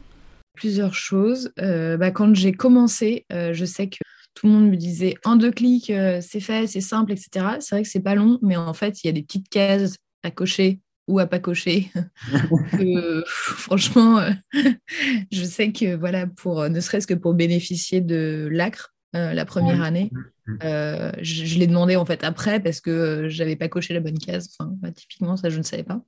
Plusieurs 0.54 0.94
choses. 0.94 1.52
Bah, 1.56 2.10
quand 2.10 2.34
j'ai 2.34 2.52
commencé, 2.52 3.26
je 3.30 3.64
sais 3.64 3.88
que 3.88 3.98
tout 4.34 4.46
le 4.46 4.52
monde 4.52 4.70
me 4.70 4.76
disait 4.76 5.14
en 5.24 5.36
deux 5.36 5.50
clics, 5.50 5.92
c'est 6.20 6.40
fait, 6.40 6.66
c'est 6.68 6.80
simple, 6.80 7.12
etc. 7.12 7.56
C'est 7.58 7.74
vrai 7.74 7.82
que 7.82 7.88
c'est 7.88 8.00
pas 8.00 8.14
long, 8.14 8.38
mais 8.42 8.56
en 8.56 8.74
fait, 8.74 9.02
il 9.02 9.08
y 9.08 9.10
a 9.10 9.12
des 9.12 9.22
petites 9.22 9.48
cases 9.48 9.96
à 10.22 10.30
cocher 10.30 10.78
ou 11.08 11.18
à 11.18 11.26
pas 11.26 11.38
cocher. 11.38 11.90
franchement, 13.26 14.18
euh, 14.18 14.30
je 15.32 15.44
sais 15.44 15.72
que 15.72 15.96
voilà, 15.96 16.26
pour 16.26 16.68
ne 16.68 16.80
serait-ce 16.80 17.06
que 17.06 17.14
pour 17.14 17.34
bénéficier 17.34 18.00
de 18.00 18.48
l'ACRE 18.50 18.88
euh, 19.14 19.34
la 19.34 19.44
première 19.44 19.82
année, 19.82 20.10
mm, 20.10 20.52
mm. 20.52 20.58
Euh, 20.64 21.12
je, 21.20 21.58
l'ai 21.58 21.66
demandé 21.66 21.96
en 21.96 22.06
fait 22.06 22.24
après 22.24 22.60
parce 22.60 22.80
que 22.80 23.28
j'avais 23.28 23.56
pas 23.56 23.68
coché 23.68 23.92
la 23.94 24.00
bonne 24.00 24.18
case. 24.18 24.48
Enfin, 24.58 24.72
bah, 24.80 24.90
typiquement, 24.90 25.36
ça 25.36 25.50
je 25.50 25.58
ne 25.58 25.62
savais 25.62 25.84
pas. 25.84 26.00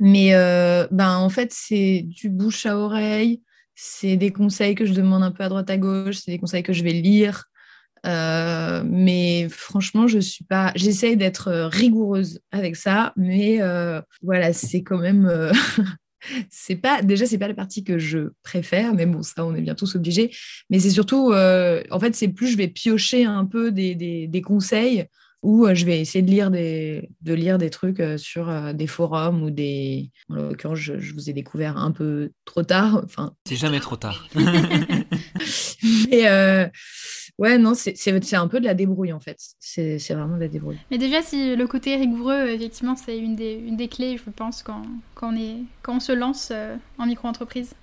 Mais 0.00 0.32
ben 0.90 1.16
en 1.18 1.28
fait, 1.28 1.52
c'est 1.52 2.02
du 2.02 2.30
bouche 2.30 2.66
à 2.66 2.78
oreille. 2.78 3.42
C'est 3.76 4.16
des 4.16 4.32
conseils 4.32 4.74
que 4.74 4.86
je 4.86 4.92
demande 4.92 5.22
un 5.22 5.32
peu 5.32 5.42
à 5.42 5.48
droite 5.48 5.68
à 5.68 5.76
gauche, 5.76 6.16
c'est 6.16 6.30
des 6.30 6.38
conseils 6.38 6.62
que 6.62 6.72
je 6.72 6.84
vais 6.84 6.92
lire, 6.92 7.44
euh, 8.04 8.82
mais 8.84 9.48
franchement, 9.48 10.06
je 10.06 10.18
suis 10.18 10.44
pas. 10.44 10.72
J'essaye 10.74 11.16
d'être 11.16 11.48
euh, 11.48 11.68
rigoureuse 11.68 12.40
avec 12.52 12.76
ça, 12.76 13.12
mais 13.16 13.62
euh, 13.62 14.00
voilà, 14.22 14.52
c'est 14.52 14.82
quand 14.82 14.98
même. 14.98 15.30
c'est 16.48 16.76
pas 16.76 17.02
déjà 17.02 17.26
c'est 17.26 17.36
pas 17.36 17.48
la 17.48 17.54
partie 17.54 17.84
que 17.84 17.98
je 17.98 18.30
préfère 18.42 18.94
mais 18.94 19.04
bon 19.04 19.20
ça 19.20 19.44
on 19.44 19.54
est 19.54 19.60
bien 19.60 19.74
tous 19.74 19.94
obligés 19.94 20.34
mais 20.70 20.78
c'est 20.78 20.88
surtout 20.88 21.34
en 21.34 22.00
fait 22.00 22.14
c'est 22.16 22.28
plus 22.28 22.48
je 22.48 22.56
vais 22.56 22.68
piocher 22.68 23.26
un 23.26 23.44
peu 23.44 23.70
des, 23.70 23.94
des, 23.94 24.26
des 24.26 24.40
conseils 24.40 25.04
ou 25.42 25.68
je 25.74 25.84
vais 25.84 26.00
essayer 26.00 26.22
de 26.22 26.30
lire 26.30 26.50
des, 26.50 27.10
de 27.20 27.34
lire 27.34 27.58
des 27.58 27.68
trucs 27.68 28.02
sur 28.16 28.72
des 28.72 28.86
forums 28.86 29.42
ou 29.42 29.50
des. 29.50 30.10
En 30.30 30.36
l'occurrence, 30.36 30.78
je, 30.78 30.98
je, 30.98 31.12
vous 31.12 31.28
ai 31.28 31.34
découvert 31.34 31.76
un 31.76 31.90
peu 31.90 32.30
trop 32.46 32.62
tard. 32.62 33.02
Enfin, 33.04 33.34
c'est 33.46 33.56
jamais 33.56 33.80
trop 33.80 33.96
tard. 33.96 34.26
mais, 36.10 36.70
Ouais, 37.38 37.58
non, 37.58 37.72
c'est 37.74 38.34
un 38.34 38.48
peu 38.48 38.60
de 38.60 38.64
la 38.64 38.74
débrouille 38.74 39.12
en 39.12 39.18
fait. 39.18 39.38
C'est 39.58 39.98
vraiment 40.10 40.36
de 40.36 40.42
la 40.42 40.48
débrouille. 40.48 40.78
Mais 40.90 40.98
déjà, 40.98 41.20
si 41.20 41.56
le 41.56 41.66
côté 41.66 41.96
rigoureux, 41.96 42.48
effectivement, 42.48 42.94
c'est 42.94 43.18
une 43.18 43.34
des, 43.34 43.54
une 43.54 43.76
des 43.76 43.88
clés, 43.88 44.16
je 44.16 44.30
pense, 44.30 44.62
quand, 44.62 44.82
quand, 45.14 45.32
on, 45.32 45.36
est, 45.36 45.56
quand 45.82 45.96
on 45.96 46.00
se 46.00 46.12
lance 46.12 46.50
euh, 46.52 46.76
en 46.98 47.06
micro-entreprise. 47.06 47.74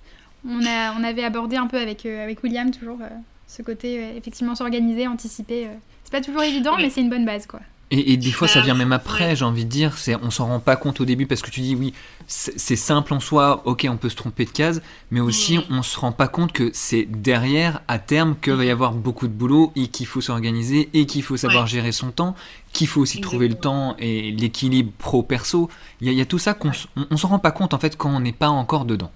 On, 0.46 0.64
a, 0.64 0.94
on 0.98 1.04
avait 1.04 1.22
abordé 1.22 1.56
un 1.56 1.66
peu 1.66 1.78
avec, 1.78 2.06
euh, 2.06 2.24
avec 2.24 2.42
William 2.42 2.70
toujours 2.70 2.98
euh, 3.02 3.08
ce 3.46 3.62
côté, 3.62 4.16
effectivement, 4.16 4.54
s'organiser, 4.54 5.06
anticiper. 5.06 5.68
c'est 6.04 6.12
pas 6.12 6.22
toujours 6.22 6.42
évident, 6.42 6.76
mais 6.78 6.88
c'est 6.88 7.02
une 7.02 7.10
bonne 7.10 7.26
base, 7.26 7.46
quoi. 7.46 7.60
Et, 7.94 8.16
des 8.16 8.32
fois, 8.32 8.48
ça 8.48 8.62
vient 8.62 8.74
même 8.74 8.92
après, 8.92 9.36
j'ai 9.36 9.44
envie 9.44 9.66
de 9.66 9.70
dire. 9.70 9.98
C'est, 9.98 10.16
on 10.22 10.30
s'en 10.30 10.46
rend 10.46 10.60
pas 10.60 10.76
compte 10.76 11.02
au 11.02 11.04
début 11.04 11.26
parce 11.26 11.42
que 11.42 11.50
tu 11.50 11.60
dis 11.60 11.74
oui, 11.74 11.92
c'est 12.26 12.74
simple 12.74 13.12
en 13.12 13.20
soi. 13.20 13.60
Ok, 13.66 13.86
on 13.86 13.98
peut 13.98 14.08
se 14.08 14.16
tromper 14.16 14.46
de 14.46 14.50
case, 14.50 14.80
mais 15.10 15.20
aussi 15.20 15.58
on 15.68 15.82
se 15.82 16.00
rend 16.00 16.10
pas 16.10 16.26
compte 16.26 16.52
que 16.52 16.70
c'est 16.72 17.04
derrière, 17.04 17.82
à 17.88 17.98
terme, 17.98 18.34
que 18.40 18.50
va 18.50 18.64
y 18.64 18.70
avoir 18.70 18.92
beaucoup 18.92 19.28
de 19.28 19.32
boulot 19.34 19.72
et 19.76 19.88
qu'il 19.88 20.06
faut 20.06 20.22
s'organiser 20.22 20.88
et 20.94 21.04
qu'il 21.04 21.22
faut 21.22 21.36
savoir 21.36 21.66
gérer 21.66 21.92
son 21.92 22.12
temps, 22.12 22.34
qu'il 22.72 22.86
faut 22.86 23.02
aussi 23.02 23.20
trouver 23.20 23.46
le 23.46 23.56
temps 23.56 23.94
et 23.98 24.30
l'équilibre 24.30 24.90
pro-perso. 24.96 25.68
Il 26.00 26.10
y, 26.10 26.20
a 26.22 26.24
tout 26.24 26.38
ça 26.38 26.54
qu'on 26.54 26.70
on, 27.10 27.16
s'en 27.18 27.28
rend 27.28 27.40
pas 27.40 27.50
compte 27.50 27.74
en 27.74 27.78
fait 27.78 27.98
quand 27.98 28.08
on 28.08 28.20
n'est 28.20 28.32
pas 28.32 28.48
encore 28.48 28.86
dedans. 28.86 29.10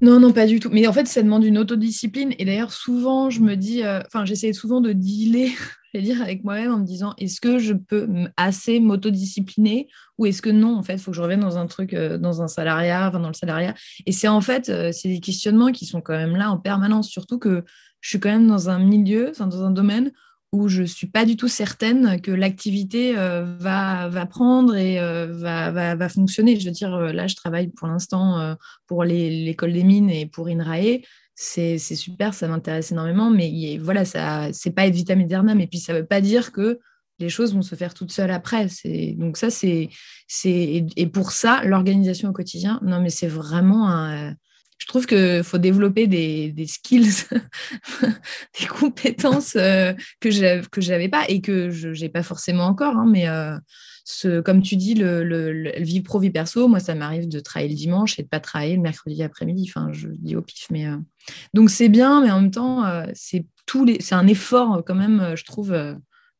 Non, 0.00 0.18
non, 0.18 0.32
pas 0.32 0.46
du 0.46 0.60
tout. 0.60 0.70
Mais 0.72 0.86
en 0.86 0.94
fait, 0.94 1.08
ça 1.08 1.22
demande 1.22 1.44
une 1.44 1.58
autodiscipline. 1.58 2.32
Et 2.38 2.46
d'ailleurs, 2.46 2.72
souvent, 2.72 3.28
je 3.28 3.40
me 3.40 3.56
dis, 3.56 3.82
euh, 3.82 4.00
enfin, 4.06 4.24
j'essaie 4.24 4.52
souvent 4.52 4.80
de 4.80 4.92
dealer 4.92 5.50
je 5.92 5.98
vais 5.98 6.04
dire, 6.04 6.20
avec 6.20 6.44
moi-même 6.44 6.72
en 6.72 6.78
me 6.78 6.84
disant 6.84 7.14
est-ce 7.18 7.40
que 7.40 7.58
je 7.58 7.72
peux 7.72 8.08
assez 8.36 8.80
m'autodiscipliner 8.80 9.88
ou 10.18 10.26
est-ce 10.26 10.42
que 10.42 10.50
non, 10.50 10.76
en 10.76 10.82
fait, 10.82 10.94
il 10.94 10.98
faut 10.98 11.12
que 11.12 11.16
je 11.16 11.22
revienne 11.22 11.40
dans 11.40 11.56
un 11.56 11.66
truc, 11.66 11.94
euh, 11.94 12.18
dans 12.18 12.42
un 12.42 12.48
salariat, 12.48 13.08
enfin 13.08 13.20
dans 13.20 13.28
le 13.28 13.34
salariat. 13.34 13.74
Et 14.04 14.12
c'est 14.12 14.28
en 14.28 14.40
fait, 14.40 14.68
euh, 14.68 14.92
c'est 14.92 15.08
des 15.08 15.20
questionnements 15.20 15.72
qui 15.72 15.86
sont 15.86 16.00
quand 16.00 16.16
même 16.16 16.36
là 16.36 16.50
en 16.50 16.58
permanence, 16.58 17.08
surtout 17.08 17.38
que 17.38 17.64
je 18.00 18.08
suis 18.10 18.20
quand 18.20 18.30
même 18.30 18.46
dans 18.46 18.68
un 18.68 18.78
milieu, 18.78 19.32
dans 19.38 19.64
un 19.64 19.70
domaine 19.70 20.12
où 20.52 20.68
je 20.68 20.82
ne 20.82 20.86
suis 20.86 21.06
pas 21.06 21.26
du 21.26 21.36
tout 21.36 21.48
certaine 21.48 22.20
que 22.22 22.30
l'activité 22.30 23.18
euh, 23.18 23.44
va, 23.58 24.08
va 24.08 24.24
prendre 24.24 24.74
et 24.76 24.98
va, 24.98 25.70
va, 25.70 25.94
va, 25.94 26.08
fonctionner. 26.08 26.58
Je 26.58 26.64
veux 26.64 26.72
dire, 26.72 26.90
là, 26.90 27.26
je 27.26 27.36
travaille 27.36 27.68
pour 27.68 27.86
l'instant 27.86 28.56
pour 28.86 29.04
l'école 29.04 29.74
des 29.74 29.84
mines 29.84 30.08
et 30.08 30.24
pour 30.24 30.48
INRAE 30.48 31.02
c'est 31.40 31.78
super, 31.78 32.34
ça 32.34 32.48
m'intéresse 32.48 32.90
énormément, 32.90 33.30
mais 33.30 33.78
voilà, 33.78 34.04
ça 34.04 34.48
c'est 34.52 34.72
pas 34.72 34.88
être 34.88 34.94
vitam 34.94 35.20
aeternam, 35.20 35.60
et 35.60 35.68
puis 35.68 35.78
ça 35.78 35.92
veut 35.92 36.04
pas 36.04 36.20
dire 36.20 36.50
que 36.50 36.80
les 37.20 37.28
choses 37.28 37.54
vont 37.54 37.62
se 37.62 37.76
faire 37.76 37.94
toutes 37.94 38.10
seules 38.10 38.32
après. 38.32 38.66
Donc 39.16 39.36
ça, 39.36 39.48
c'est... 39.48 39.88
Et 40.44 41.06
pour 41.06 41.30
ça, 41.30 41.62
l'organisation 41.64 42.30
au 42.30 42.32
quotidien, 42.32 42.80
non, 42.82 43.00
mais 43.00 43.10
c'est 43.10 43.28
vraiment 43.28 43.88
un... 43.88 44.34
Je 44.78 44.86
trouve 44.86 45.06
qu'il 45.06 45.42
faut 45.42 45.58
développer 45.58 46.06
des, 46.06 46.66
skills, 46.66 47.24
des 48.60 48.66
compétences 48.66 49.56
euh, 49.56 49.92
que 50.20 50.30
je 50.30 50.90
n'avais 50.90 51.08
pas 51.08 51.24
et 51.28 51.40
que 51.40 51.70
je 51.70 51.88
n'ai 51.88 52.08
pas 52.08 52.22
forcément 52.22 52.64
encore, 52.64 52.96
hein, 52.96 53.06
mais 53.08 53.28
euh, 53.28 53.58
comme 54.42 54.62
tu 54.62 54.76
dis, 54.76 54.94
le, 54.94 55.72
vie 55.78 56.00
pro, 56.00 56.18
vie 56.18 56.30
perso, 56.30 56.68
moi, 56.68 56.80
ça 56.80 56.94
m'arrive 56.94 57.28
de 57.28 57.40
travailler 57.40 57.70
le 57.70 57.76
dimanche 57.76 58.18
et 58.18 58.22
de 58.22 58.28
pas 58.28 58.40
travailler 58.40 58.76
le 58.76 58.82
mercredi 58.82 59.22
après-midi. 59.22 59.66
Enfin, 59.68 59.92
je 59.92 60.08
dis 60.08 60.36
au 60.36 60.42
pif, 60.42 60.66
mais 60.70 60.86
euh, 60.86 60.96
donc 61.54 61.70
c'est 61.70 61.88
bien, 61.88 62.22
mais 62.22 62.30
en 62.30 62.40
même 62.40 62.50
temps, 62.50 62.84
euh, 62.84 63.04
c'est 63.14 63.46
tous 63.66 63.84
les, 63.84 63.98
c'est 64.00 64.14
un 64.14 64.26
effort 64.26 64.82
quand 64.86 64.94
même, 64.94 65.20
euh, 65.20 65.36
je 65.36 65.44
trouve. 65.44 65.76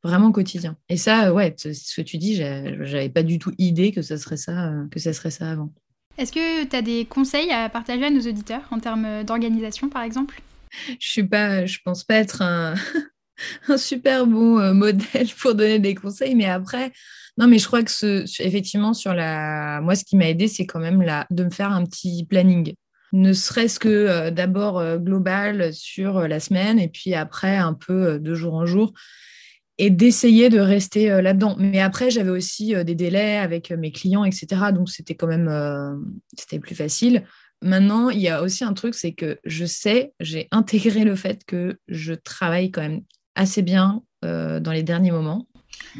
vraiment 0.05 0.31
quotidien. 0.31 0.77
Et 0.89 0.97
ça, 0.97 1.35
ouais, 1.35 1.55
ce 1.59 1.97
que 1.97 2.03
tu 2.03 2.19
dis, 2.19 2.37
j'avais 2.37 3.09
pas 3.09 3.25
du 3.25 3.39
tout 3.39 3.53
idée 3.59 3.91
que 3.91 4.01
ça 4.01 4.17
serait 4.17 4.37
ça, 4.37 4.73
que 4.93 5.01
ça 5.01 5.13
serait 5.13 5.33
ça 5.33 5.51
avant. 5.51 5.73
Est-ce 6.17 6.33
que 6.33 6.65
tu 6.65 6.77
as 6.77 6.83
des 6.83 7.05
conseils 7.05 7.51
à 7.51 7.69
partager 7.69 8.05
à 8.05 8.11
nos 8.11 8.21
auditeurs 8.21 8.63
en 8.71 8.79
termes 8.79 9.25
d'organisation, 9.25 9.89
par 9.89 10.03
exemple? 10.03 10.41
Je 11.01 11.09
suis 11.09 11.25
pas, 11.25 11.67
je 11.67 11.79
pense 11.85 12.05
pas 12.05 12.15
être 12.15 12.43
un, 12.43 12.75
un 13.69 13.77
super 13.77 14.27
bon 14.27 14.73
modèle 14.73 15.29
pour 15.41 15.55
donner 15.57 15.81
des 15.81 15.97
conseils, 15.97 16.37
mais 16.37 16.47
après, 16.47 16.93
non, 17.39 17.47
mais 17.47 17.59
je 17.59 17.67
crois 17.67 17.85
que 17.85 17.91
ce, 17.91 18.25
effectivement, 18.43 18.93
sur 18.93 19.15
la, 19.15 19.81
moi, 19.81 19.95
ce 19.95 20.05
qui 20.05 20.17
m'a 20.17 20.29
aidé, 20.29 20.49
c'est 20.49 20.67
quand 20.67 20.81
même 20.81 21.01
la, 21.01 21.25
de 21.31 21.45
me 21.45 21.51
faire 21.51 21.71
un 21.71 21.85
petit 21.85 22.27
planning. 22.29 22.75
Ne 23.13 23.33
serait-ce 23.33 23.79
que 23.79 23.89
euh, 23.89 24.31
d'abord 24.31 24.79
euh, 24.79 24.99
global 24.99 25.73
sur 25.73 26.19
euh, 26.19 26.29
la 26.29 26.41
semaine 26.41 26.79
et 26.79 26.89
puis 26.89 27.15
après 27.15 27.57
un 27.57 27.75
peu 27.75 28.19
de 28.19 28.35
jour 28.35 28.55
en 28.55 28.67
jour. 28.67 28.93
et 29.79 29.91
d'essayer 29.91 30.49
de 30.49 30.59
rester 30.59 31.23
là-dedans. 31.23 31.55
Mais 31.59 31.81
après, 31.81 32.11
j'avais 32.11 32.31
aussi 32.31 32.75
des 32.85 32.97
délais 32.97 33.37
avec 33.37 33.71
mes 33.71 33.93
clients, 33.93 34.25
etc. 34.25 34.73
Donc, 34.75 34.89
c'était 34.91 35.15
quand 35.15 35.29
même 35.29 35.49
c'était 36.37 36.59
plus 36.59 36.75
facile. 36.75 37.25
Maintenant, 37.63 38.11
il 38.11 38.19
y 38.19 38.29
a 38.29 38.43
aussi 38.43 38.65
un 38.65 38.73
truc, 38.73 38.95
c'est 38.97 39.13
que 39.13 39.39
je 39.45 39.65
sais, 39.65 40.13
j'ai 40.19 40.49
intégré 40.51 41.05
le 41.05 41.15
fait 41.15 41.45
que 41.45 41.79
je 41.87 42.13
travaille 42.13 42.73
quand 42.73 42.83
même 42.83 43.03
assez 43.37 43.63
bien 43.63 44.03
dans 44.23 44.73
les 44.73 44.83
derniers 44.83 45.13
moments. 45.13 45.47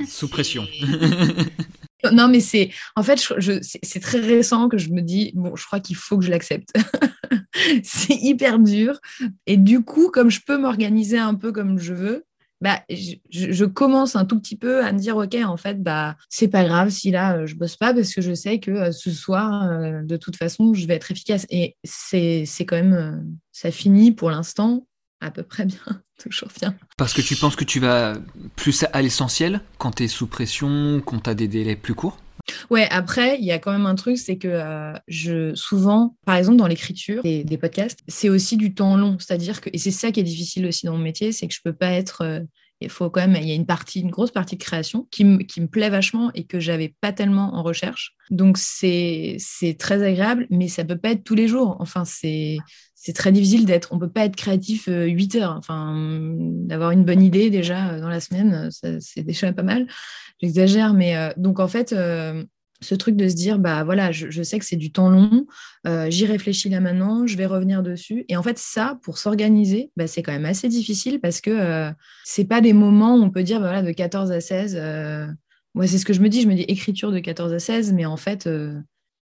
Sous 0.09 0.27
pression. 0.29 0.67
Non, 2.13 2.29
mais 2.29 2.41
c'est 2.41 2.71
en 2.97 3.03
fait, 3.03 3.21
c'est 3.63 4.01
très 4.01 4.21
récent 4.21 4.69
que 4.69 4.79
je 4.79 4.91
me 4.91 5.01
dis 5.01 5.33
bon, 5.35 5.57
je 5.57 5.67
crois 5.67 5.81
qu'il 5.81 5.97
faut 5.97 6.19
que 6.19 6.25
je 6.25 6.31
l'accepte. 6.31 6.73
c'est 7.83 8.15
hyper 8.15 8.59
dur. 8.59 9.01
Et 9.47 9.57
du 9.57 9.83
coup, 9.83 10.11
comme 10.11 10.31
je 10.31 10.41
peux 10.47 10.59
m'organiser 10.59 11.19
un 11.19 11.35
peu 11.35 11.53
comme 11.53 11.79
je 11.79 11.95
veux, 11.95 12.25
bah, 12.61 12.81
je, 12.91 13.65
commence 13.65 14.17
un 14.17 14.25
tout 14.25 14.39
petit 14.41 14.57
peu 14.57 14.85
à 14.85 14.93
me 14.93 14.99
dire 14.99 15.17
ok, 15.17 15.37
en 15.45 15.57
fait, 15.57 15.81
bah, 15.81 16.17
c'est 16.29 16.49
pas 16.49 16.65
grave 16.65 16.91
si 16.91 17.11
là 17.11 17.47
je 17.47 17.55
bosse 17.55 17.77
pas 17.77 17.95
parce 17.95 18.13
que 18.13 18.21
je 18.21 18.35
sais 18.35 18.59
que 18.59 18.71
euh, 18.71 18.93
ce 18.93 19.11
soir, 19.11 19.71
euh, 19.71 20.03
de 20.03 20.17
toute 20.17 20.37
façon, 20.37 20.75
je 20.75 20.87
vais 20.87 20.95
être 20.95 21.11
efficace. 21.11 21.47
Et 21.51 21.77
c'est 21.85 22.47
quand 22.61 22.77
même, 22.77 22.95
euh, 22.95 23.17
ça 23.53 23.71
finit 23.71 24.13
pour 24.13 24.31
l'instant 24.31 24.87
à 25.21 25.31
peu 25.31 25.43
près 25.43 25.67
bien, 25.67 26.03
toujours 26.19 26.49
bien. 26.59 26.75
Parce 26.97 27.15
que 27.15 27.23
tu 27.23 27.37
penses 27.37 27.57
que 27.57 27.65
tu 27.65 27.81
vas 27.81 28.15
plus 28.57 28.85
à 28.93 29.03
l'essentiel 29.03 29.61
quand 29.79 29.97
tu 29.97 30.05
es 30.05 30.09
sous 30.09 30.27
pression, 30.27 31.01
quand 31.05 31.21
tu 31.21 31.31
as 31.31 31.35
des 31.35 31.49
délais 31.49 31.77
plus 31.77 31.95
courts? 31.95 32.19
Ouais, 32.71 32.89
après, 32.91 33.39
il 33.39 33.45
y 33.45 33.53
a 33.53 33.59
quand 33.59 33.73
même 33.73 33.87
un 33.87 33.95
truc, 33.95 34.17
c'est 34.19 34.39
que 34.39 34.49
euh, 34.49 34.93
je 35.07 35.55
souvent, 35.55 36.17
par 36.25 36.37
exemple 36.37 36.57
dans 36.57 36.67
l'écriture 36.67 37.23
des, 37.23 37.45
des, 37.45 37.59
podcasts, 37.59 38.01
c'est 38.09 38.29
aussi 38.29 38.57
du 38.57 38.75
temps 38.75 38.97
long. 38.97 39.19
C'est-à-dire 39.19 39.61
que, 39.61 39.71
et 39.73 39.79
c'est 39.79 39.91
ça 39.91 40.13
qui 40.13 40.21
est 40.21 40.25
difficile 40.25 40.67
aussi 40.67 40.87
dans 40.87 40.93
mon 40.93 40.99
métier, 40.99 41.33
c'est 41.33 41.47
que 41.47 41.55
je 41.55 41.61
peux 41.63 41.75
pas 41.75 41.91
être 41.91 42.23
euh, 42.23 42.41
il 42.81 42.91
faut 42.91 43.11
quand 43.11 43.21
même, 43.21 43.37
il 43.41 43.49
y 43.49 43.53
a 43.53 43.55
une 43.55 43.67
partie, 43.67 44.01
une 44.01 44.11
grosse 44.11 44.31
partie 44.31 44.57
de 44.57 44.63
création 44.63 45.09
qui, 45.11 45.39
qui 45.47 45.61
me 45.61 45.67
plaît 45.67 45.91
vachement 45.91 46.31
et 46.35 46.45
que 46.45 46.61
j'avais 46.61 46.95
pas 47.01 47.13
tellement 47.13 47.55
en 47.55 47.63
recherche. 47.63 48.15
Donc 48.31 48.59
c'est 48.59 49.39
très 49.79 50.03
agréable, 50.03 50.47
mais 50.51 50.69
ça 50.69 50.85
peut 50.85 50.99
pas 50.99 51.11
être 51.11 51.25
tous 51.25 51.35
les 51.35 51.49
jours. 51.49 51.77
Enfin, 51.81 52.05
c'est 52.05 52.59
c'est 53.01 53.13
très 53.13 53.31
difficile 53.31 53.65
d'être, 53.65 53.93
on 53.93 53.99
peut 53.99 54.11
pas 54.11 54.25
être 54.25 54.35
créatif 54.35 54.89
8 54.89 55.37
euh, 55.37 55.41
heures. 55.41 55.55
Enfin, 55.57 55.95
d'avoir 56.37 56.91
une 56.91 57.05
bonne 57.05 57.23
idée 57.23 57.49
déjà 57.49 57.91
euh, 57.91 58.01
dans 58.01 58.09
la 58.09 58.21
semaine, 58.21 58.71
c'est 58.71 59.23
déjà 59.23 59.53
pas 59.53 59.63
mal. 59.63 59.87
J'exagère, 60.43 60.95
mais 60.95 61.17
euh, 61.17 61.31
donc 61.37 61.61
en 61.61 61.69
fait, 61.69 61.95
ce 62.81 62.95
truc 62.95 63.17
de 63.17 63.29
se 63.29 63.35
dire, 63.35 63.59
bah 63.59 63.85
voilà, 63.85 64.13
je, 64.13 64.43
sais 64.43 64.59
que 64.59 64.65
c'est 64.65 64.77
du 64.77 64.93
temps 64.93 65.11
long, 65.11 65.47
j'y 66.09 66.27
réfléchis 66.27 66.69
là 66.69 66.81
maintenant, 66.81 67.27
je 67.27 67.37
vais 67.37 67.47
revenir 67.47 67.83
dessus. 67.83 68.25
Et 68.29 68.37
en 68.37 68.43
fait, 68.43 68.59
ça, 68.59 68.99
pour 69.03 69.19
s'organiser, 69.19 69.91
bah, 69.97 70.07
c'est 70.07 70.23
quand 70.23 70.33
même 70.33 70.45
assez 70.45 70.69
difficile 70.69 71.21
parce 71.21 71.41
que 71.41 71.51
ce 71.51 71.93
c'est 72.25 72.45
pas 72.45 72.61
des 72.61 72.73
moments 72.73 73.17
où 73.17 73.23
on 73.23 73.31
peut 73.31 73.43
dire, 73.43 73.61
bah, 73.61 73.67
voilà, 73.67 73.83
de 73.83 73.93
14 73.93 74.31
à 74.31 74.41
16. 74.41 74.77
moi, 75.75 75.87
c'est 75.87 75.99
ce 75.99 76.05
que 76.05 76.13
je 76.13 76.21
me 76.21 76.29
dis, 76.29 76.43
je 76.43 76.49
me 76.49 76.55
dis 76.55 76.63
écriture 76.63 77.11
de 77.11 77.19
14 77.19 77.53
à 77.53 77.59
16, 77.59 77.93
mais 77.93 78.07
en 78.07 78.17
fait, 78.17 78.49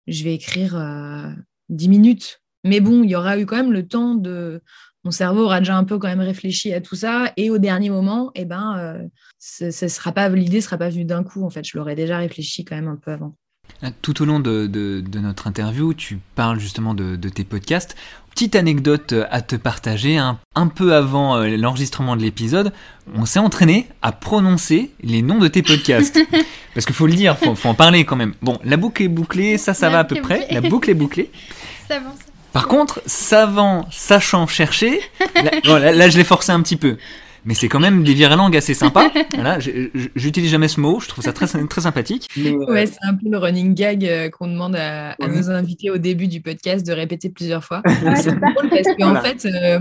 je 0.07 0.23
vais 0.23 0.33
écrire 0.33 1.35
10 1.69 1.89
minutes 1.89 2.41
mais 2.63 2.79
bon, 2.79 3.03
il 3.03 3.09
y 3.09 3.15
aura 3.15 3.39
eu 3.39 3.45
quand 3.45 3.57
même 3.57 3.71
le 3.71 3.87
temps 3.87 4.15
de. 4.15 4.61
Mon 5.03 5.09
cerveau 5.11 5.45
aura 5.45 5.59
déjà 5.59 5.75
un 5.75 5.83
peu 5.83 5.97
quand 5.97 6.07
même 6.07 6.19
réfléchi 6.19 6.73
à 6.73 6.81
tout 6.81 6.95
ça. 6.95 7.33
Et 7.35 7.49
au 7.49 7.57
dernier 7.57 7.89
moment, 7.89 8.31
eh 8.35 8.45
ben, 8.45 8.77
euh, 8.77 9.07
ce, 9.39 9.71
sera 9.87 10.11
pas 10.11 10.29
l'idée 10.29 10.61
sera 10.61 10.77
pas 10.77 10.89
venue 10.89 11.05
d'un 11.05 11.23
coup. 11.23 11.43
En 11.43 11.49
fait, 11.49 11.65
je 11.65 11.75
l'aurais 11.75 11.95
déjà 11.95 12.19
réfléchi 12.19 12.65
quand 12.65 12.75
même 12.75 12.87
un 12.87 12.97
peu 12.97 13.11
avant. 13.11 13.35
Euh, 13.83 13.89
tout 14.01 14.21
au 14.21 14.25
long 14.25 14.39
de, 14.39 15.03
notre 15.19 15.47
interview, 15.47 15.93
tu 15.93 16.19
parles 16.35 16.59
justement 16.59 16.93
de, 16.93 17.15
tes 17.29 17.43
podcasts. 17.43 17.95
Petite 18.33 18.55
anecdote 18.55 19.13
à 19.29 19.41
te 19.41 19.57
partager, 19.57 20.17
un, 20.17 20.67
peu 20.67 20.93
avant 20.95 21.35
euh, 21.35 21.57
l'enregistrement 21.57 22.15
de 22.15 22.21
l'épisode, 22.21 22.71
on 23.13 23.25
s'est 23.25 23.39
entraîné 23.39 23.87
à 24.01 24.13
prononcer 24.13 24.91
les 25.03 25.21
noms 25.21 25.39
de 25.39 25.49
tes 25.49 25.61
podcasts. 25.61 26.17
Parce 26.73 26.85
qu'il 26.85 26.95
faut 26.95 27.07
le 27.07 27.13
dire, 27.13 27.37
faut, 27.37 27.55
faut 27.55 27.69
en 27.69 27.73
parler 27.73 28.05
quand 28.05 28.15
même. 28.15 28.33
Bon, 28.41 28.57
la 28.63 28.77
boucle 28.77 29.03
est 29.03 29.09
bouclée, 29.09 29.57
ça, 29.57 29.73
ça 29.73 29.89
va 29.89 29.99
à 29.99 30.03
peu 30.05 30.21
près. 30.21 30.47
La 30.49 30.61
boucle 30.61 30.89
est 30.89 30.95
bouclée. 30.95 31.29
ça 31.87 31.97
avance. 31.97 32.19
Par 32.53 32.67
contre, 32.67 33.01
savant, 33.05 33.85
sachant 33.91 34.47
chercher, 34.47 34.99
là, 35.63 35.91
là 35.91 36.09
je 36.09 36.17
l'ai 36.17 36.23
forcé 36.23 36.51
un 36.51 36.61
petit 36.61 36.75
peu 36.77 36.97
mais 37.45 37.53
c'est 37.53 37.67
quand 37.67 37.79
même 37.79 38.03
des 38.03 38.13
viralangues 38.13 38.55
assez 38.55 38.73
sympas. 38.73 39.11
voilà, 39.33 39.57
j'utilise 40.15 40.51
jamais 40.51 40.67
ce 40.67 40.79
mot, 40.79 40.99
je 40.99 41.07
trouve 41.07 41.23
ça 41.23 41.33
très, 41.33 41.47
très 41.69 41.81
sympathique. 41.81 42.27
Ouais, 42.37 42.85
c'est 42.85 43.03
un 43.03 43.13
peu 43.13 43.29
le 43.29 43.37
running 43.37 43.73
gag 43.73 44.05
euh, 44.05 44.29
qu'on 44.29 44.47
demande 44.47 44.75
à, 44.75 45.15
nos 45.19 45.49
invités 45.49 45.89
au 45.89 45.97
début 45.97 46.27
du 46.27 46.41
podcast 46.41 46.85
de 46.85 46.93
répéter 46.93 47.29
plusieurs 47.29 47.63
fois. 47.63 47.81
c'est 48.15 48.35
drôle 48.39 48.69
parce 48.69 48.87
qu'en 48.97 49.21
fait, 49.21 49.45
euh, 49.45 49.79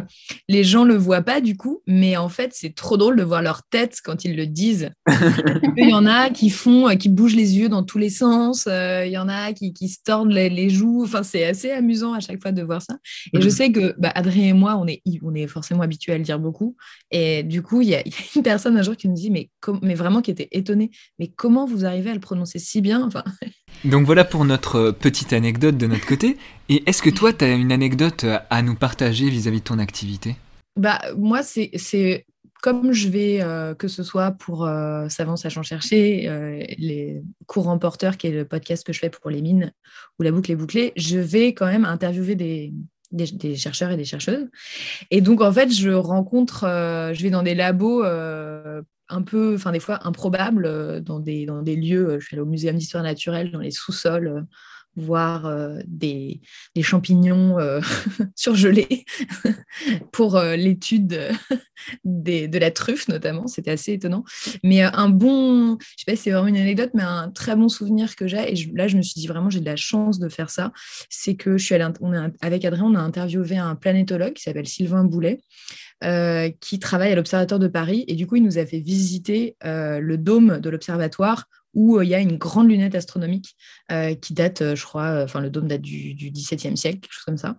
les 0.49 0.65
gens 0.65 0.85
le 0.85 0.95
voient 0.95 1.23
pas 1.23 1.41
du 1.41 1.57
coup, 1.57 1.83
mais 1.87 2.17
en 2.17 2.29
fait, 2.29 2.51
c'est 2.55 2.75
trop 2.75 2.97
drôle 2.97 3.17
de 3.17 3.23
voir 3.23 3.43
leur 3.43 3.63
tête 3.63 3.99
quand 4.03 4.25
ils 4.25 4.37
le 4.37 4.47
disent. 4.47 4.91
il 5.77 5.89
y 5.89 5.95
en 5.95 6.07
a 6.07 6.31
qui 6.31 6.51
font, 6.51 6.89
euh, 6.89 6.95
qui 6.95 7.09
bougent 7.09 7.37
les 7.37 7.59
yeux 7.59 7.69
dans 7.69 7.83
tous 7.83 7.99
les 7.99 8.11
sens, 8.11 8.67
il 8.67 9.11
y 9.11 9.19
en 9.19 9.29
a 9.29 9.53
qui, 9.53 9.73
qui 9.73 9.89
se 9.89 9.99
tordent 10.05 10.33
les, 10.33 10.71
joues. 10.71 11.05
Enfin, 11.05 11.23
c'est 11.23 11.45
assez 11.45 11.71
amusant 11.71 12.13
à 12.13 12.21
chaque 12.21 12.41
fois 12.41 12.53
de 12.53 12.63
voir 12.63 12.83
ça. 12.83 12.97
Et 13.33 13.41
je 13.41 13.47
mhm. 13.47 13.51
sais 13.51 13.73
que 13.73 13.95
bah, 13.99 14.13
Adrien 14.15 14.49
et 14.49 14.53
moi, 14.53 14.77
on 14.77 14.87
est, 14.87 15.03
on 15.23 15.35
est 15.35 15.47
forcément 15.47 15.83
habitués 15.83 16.13
à 16.13 16.19
le 16.19 16.25
dire 16.25 16.39
beaucoup. 16.39 16.77
Et 17.11 17.43
du 17.51 17.63
coup, 17.63 17.81
il 17.83 17.89
y, 17.89 17.95
a 17.95 18.03
une 18.35 18.43
personne 18.43 18.79
un 18.79 18.83
jour 18.83 18.97
qui 18.97 19.09
me 19.09 19.15
dit, 19.15 19.31
mais, 19.31 19.51
mais 19.83 19.95
vraiment 19.95 20.23
qui 20.23 20.31
était 20.31 20.49
étonnée, 20.53 20.91
mais 21.19 21.29
comment 21.29 21.67
vous 21.67 21.85
arrivez 21.85 22.11
à 22.11 22.15
le 22.15 22.21
prononcer 22.21 22.59
si 22.59 22.81
bien 22.81 23.05
enfin... 23.05 23.25
Donc 23.85 24.07
voilà 24.07 24.25
pour 24.25 24.45
notre 24.45 24.77
euh, 24.77 24.93
petite 24.93 25.33
anecdote 25.33 25.77
de 25.77 25.87
notre 25.87 26.07
côté. 26.07 26.37
Et 26.69 26.83
est-ce 26.89 27.03
que 27.03 27.11
toi, 27.11 27.33
tu 27.33 27.45
as 27.45 27.53
une 27.53 27.73
anecdote 27.73 28.25
euh, 28.25 28.39
à 28.51 28.63
nous 28.63 28.75
partager 28.75 29.29
vis-à-vis 29.29 29.61
de 29.61 29.65
ton 29.65 29.79
activité? 29.79 30.37
Bah, 30.77 31.01
Moi, 31.17 31.43
c'est 31.43 32.27
comme 32.63 32.93
je 32.93 33.09
vais, 33.09 33.41
euh, 33.41 33.75
que 33.75 33.89
ce 33.89 34.03
soit 34.03 34.33
pour 34.33 34.69
Savant 35.09 35.37
Sachant 35.37 35.63
Chercher, 35.63 36.29
les 36.77 37.23
courants 37.47 37.79
porteurs, 37.79 38.19
qui 38.19 38.27
est 38.27 38.33
le 38.33 38.45
podcast 38.45 38.87
que 38.87 38.93
je 38.93 38.99
fais 38.99 39.09
pour 39.09 39.31
les 39.31 39.41
mines, 39.41 39.73
ou 40.19 40.25
la 40.25 40.31
boucle 40.31 40.53
est 40.53 40.57
bouclée, 40.57 40.93
je 40.95 41.19
vais 41.19 41.55
quand 41.55 41.67
même 41.67 41.87
interviewer 41.87 42.35
des, 42.35 42.75
des, 43.13 43.57
chercheurs 43.57 43.91
et 43.91 43.97
des 43.97 44.05
chercheuses. 44.05 44.49
Et 45.11 45.21
donc, 45.21 45.41
en 45.41 45.53
fait, 45.53 45.73
je 45.73 45.91
rencontre, 45.91 46.65
euh, 46.65 47.13
je 47.15 47.23
vais 47.23 47.31
dans 47.31 47.43
des 47.43 47.55
labos 47.55 48.05
euh, 48.05 48.83
un 49.09 49.23
peu, 49.23 49.55
enfin, 49.55 49.73
des 49.73 49.81
fois 49.81 50.07
improbables, 50.07 50.67
euh, 50.67 51.01
dans, 51.01 51.21
des, 51.21 51.47
dans 51.47 51.63
des 51.63 51.77
lieux. 51.77 52.19
Je 52.21 52.27
suis 52.27 52.37
allée 52.37 52.43
au 52.43 52.47
Muséum 52.47 52.77
d'histoire 52.77 53.03
naturelle, 53.03 53.51
dans 53.51 53.61
les 53.61 53.71
sous-sols 53.71 54.47
voir 54.97 55.47
euh, 55.47 55.79
des, 55.87 56.41
champignons 56.83 57.59
euh, 57.59 57.81
surgelés 58.35 59.05
pour 60.13 60.37
euh, 60.37 60.57
l'étude 60.57 61.19
de 62.05 62.59
la 62.59 62.71
truffe 62.71 63.09
notamment. 63.09 63.47
C'était 63.47 63.71
assez 63.71 63.93
étonnant. 63.93 64.25
Mais 64.65 64.83
un 64.83 65.09
bon, 65.09 65.79
je 65.81 66.05
sais 66.05 66.05
pas 66.07 66.17
si 66.17 66.25
c'est 66.25 66.31
vraiment 66.31 66.49
une 66.49 66.57
anecdote, 66.57 66.91
mais 66.95 67.03
un 67.03 67.31
très 67.31 67.57
bon 67.57 67.69
souvenir 67.69 68.17
que 68.17 68.27
j'ai, 68.27 68.53
et 68.53 68.73
là 68.75 68.89
je 68.89 68.97
me 68.97 69.03
suis 69.03 69.21
dit 69.21 69.27
vraiment 69.27 69.51
j'ai 69.51 69.61
de 69.61 69.67
la 69.67 69.77
chance 69.77 70.19
de 70.19 70.29
faire 70.29 70.51
ça, 70.51 70.73
c'est 71.09 71.35
que 71.35 71.57
je 71.57 71.65
suis 71.65 71.75
allée, 71.75 71.87
on 72.01 72.13
avec 72.41 72.65
Adrien, 72.65 72.85
on 72.85 72.95
a 72.95 73.01
interviewé 73.01 73.57
un 73.57 73.75
planétologue 73.77 74.35
qui 74.35 74.43
s'appelle 74.43 74.67
Sylvain 74.67 75.05
Boulet. 75.05 75.41
qui 76.61 76.79
travaille 76.79 77.13
à 77.13 77.15
l'Observatoire 77.15 77.61
de 77.61 77.69
Paris. 77.69 78.05
Et 78.09 78.15
du 78.15 78.27
coup, 78.27 78.37
il 78.37 78.43
nous 78.43 78.59
a 78.59 78.67
fait 78.67 78.81
visiter 78.81 79.57
le 79.63 80.17
dôme 80.17 80.59
de 80.59 80.71
l'Observatoire 80.71 81.47
où 81.75 81.99
euh, 81.99 82.05
il 82.05 82.11
y 82.11 82.15
a 82.15 82.21
une 82.21 82.37
grande 82.37 82.69
lunette 82.69 82.95
astronomique 82.95 83.57
euh, 83.93 84.15
qui 84.15 84.35
date, 84.35 84.63
euh, 84.63 84.75
je 84.75 84.85
crois, 84.85 85.23
enfin 85.23 85.41
le 85.41 85.51
dôme 85.51 85.69
date 85.69 85.83
du, 85.83 86.15
XVIIe 86.15 86.77
siècle, 86.77 87.01
quelque 87.01 87.13
chose 87.13 87.25
comme 87.25 87.37
ça. 87.37 87.57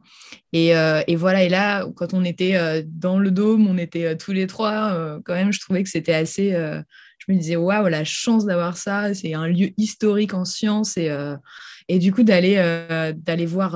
Et, 0.53 1.15
voilà, 1.15 1.43
et 1.43 1.49
là, 1.49 1.87
quand 1.95 2.13
on 2.13 2.23
était 2.23 2.83
dans 2.85 3.19
le 3.19 3.31
dôme, 3.31 3.67
on 3.67 3.77
était 3.77 4.17
tous 4.17 4.31
les 4.31 4.47
trois, 4.47 5.19
quand 5.23 5.33
même, 5.33 5.53
je 5.53 5.59
trouvais 5.59 5.83
que 5.83 5.89
c'était 5.89 6.13
assez... 6.13 6.51
je 6.51 7.31
me 7.31 7.37
disais, 7.37 7.55
waouh, 7.55 7.87
la 7.87 8.03
chance 8.03 8.45
d'avoir 8.45 8.77
ça, 8.77 9.13
c'est 9.13 9.33
un 9.33 9.47
lieu 9.47 9.69
historique 9.77 10.33
en 10.33 10.45
sciences, 10.45 10.97
et, 10.97 11.09
et 11.87 11.99
du 11.99 12.11
coup, 12.13 12.23
d'aller 12.23 12.55
d'aller 13.15 13.45
voir... 13.45 13.75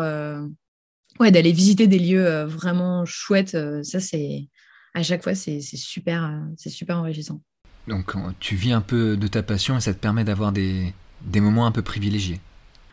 ouais, 1.19 1.31
d'aller 1.31 1.51
visiter 1.51 1.87
des 1.87 1.99
lieux 1.99 2.43
vraiment 2.43 3.05
chouettes, 3.05 3.57
ça, 3.83 3.99
c'est... 3.99 4.47
À 4.93 5.03
chaque 5.03 5.23
fois, 5.23 5.35
c'est 5.35 5.61
super, 5.61 6.41
c'est 6.57 6.69
super 6.69 6.97
enrichissant. 6.97 7.41
Donc 7.87 8.13
tu 8.39 8.55
vis 8.55 8.73
un 8.73 8.81
peu 8.81 9.17
de 9.17 9.27
ta 9.27 9.43
passion 9.43 9.77
et 9.77 9.81
ça 9.81 9.93
te 9.93 9.99
permet 9.99 10.23
d'avoir 10.23 10.51
des, 10.51 10.93
des 11.21 11.41
moments 11.41 11.65
un 11.65 11.71
peu 11.71 11.81
privilégiés. 11.81 12.39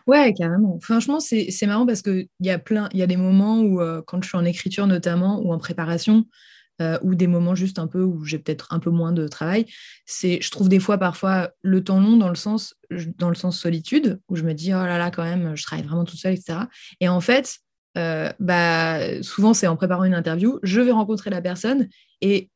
Ouais, 0.05 0.33
carrément. 0.33 0.79
Franchement, 0.81 1.19
c'est 1.19 1.65
marrant 1.65 1.85
parce 1.85 2.01
qu'il 2.01 2.27
y 2.41 2.49
a 2.49 2.59
plein, 2.59 2.89
il 2.93 2.99
y 2.99 3.03
a 3.03 3.07
des 3.07 3.17
moments 3.17 3.59
où, 3.61 3.79
euh, 3.81 4.01
quand 4.05 4.21
je 4.21 4.27
suis 4.27 4.37
en 4.37 4.43
écriture 4.43 4.85
notamment, 4.85 5.39
ou 5.39 5.53
en 5.53 5.57
préparation, 5.57 6.25
euh, 6.81 6.97
ou 7.03 7.15
des 7.15 7.27
moments 7.27 7.55
juste 7.55 7.79
un 7.79 7.87
peu 7.87 8.01
où 8.01 8.25
j'ai 8.25 8.39
peut-être 8.39 8.73
un 8.73 8.79
peu 8.79 8.89
moins 8.89 9.13
de 9.13 9.27
travail, 9.27 9.65
c'est, 10.05 10.41
je 10.41 10.51
trouve 10.51 10.67
des 10.67 10.79
fois 10.79 10.97
parfois 10.97 11.51
le 11.61 11.83
temps 11.83 12.01
long 12.01 12.17
dans 12.17 12.29
le 12.29 12.35
sens, 12.35 12.75
dans 13.17 13.29
le 13.29 13.35
sens 13.35 13.57
solitude, 13.57 14.19
où 14.27 14.35
je 14.35 14.43
me 14.43 14.53
dis, 14.53 14.73
oh 14.73 14.83
là 14.83 14.97
là, 14.97 15.09
quand 15.09 15.23
même, 15.23 15.55
je 15.55 15.63
travaille 15.63 15.85
vraiment 15.85 16.03
toute 16.03 16.19
seule, 16.19 16.33
etc. 16.33 16.59
Et 16.99 17.07
en 17.07 17.21
fait, 17.21 17.59
euh, 17.97 18.29
bah, 18.39 19.21
souvent 19.21 19.53
c'est 19.53 19.67
en 19.67 19.75
préparant 19.75 20.03
une 20.03 20.15
interview, 20.15 20.59
je 20.63 20.81
vais 20.81 20.91
rencontrer 20.91 21.29
la 21.29 21.41
personne 21.41 21.87
et 22.21 22.49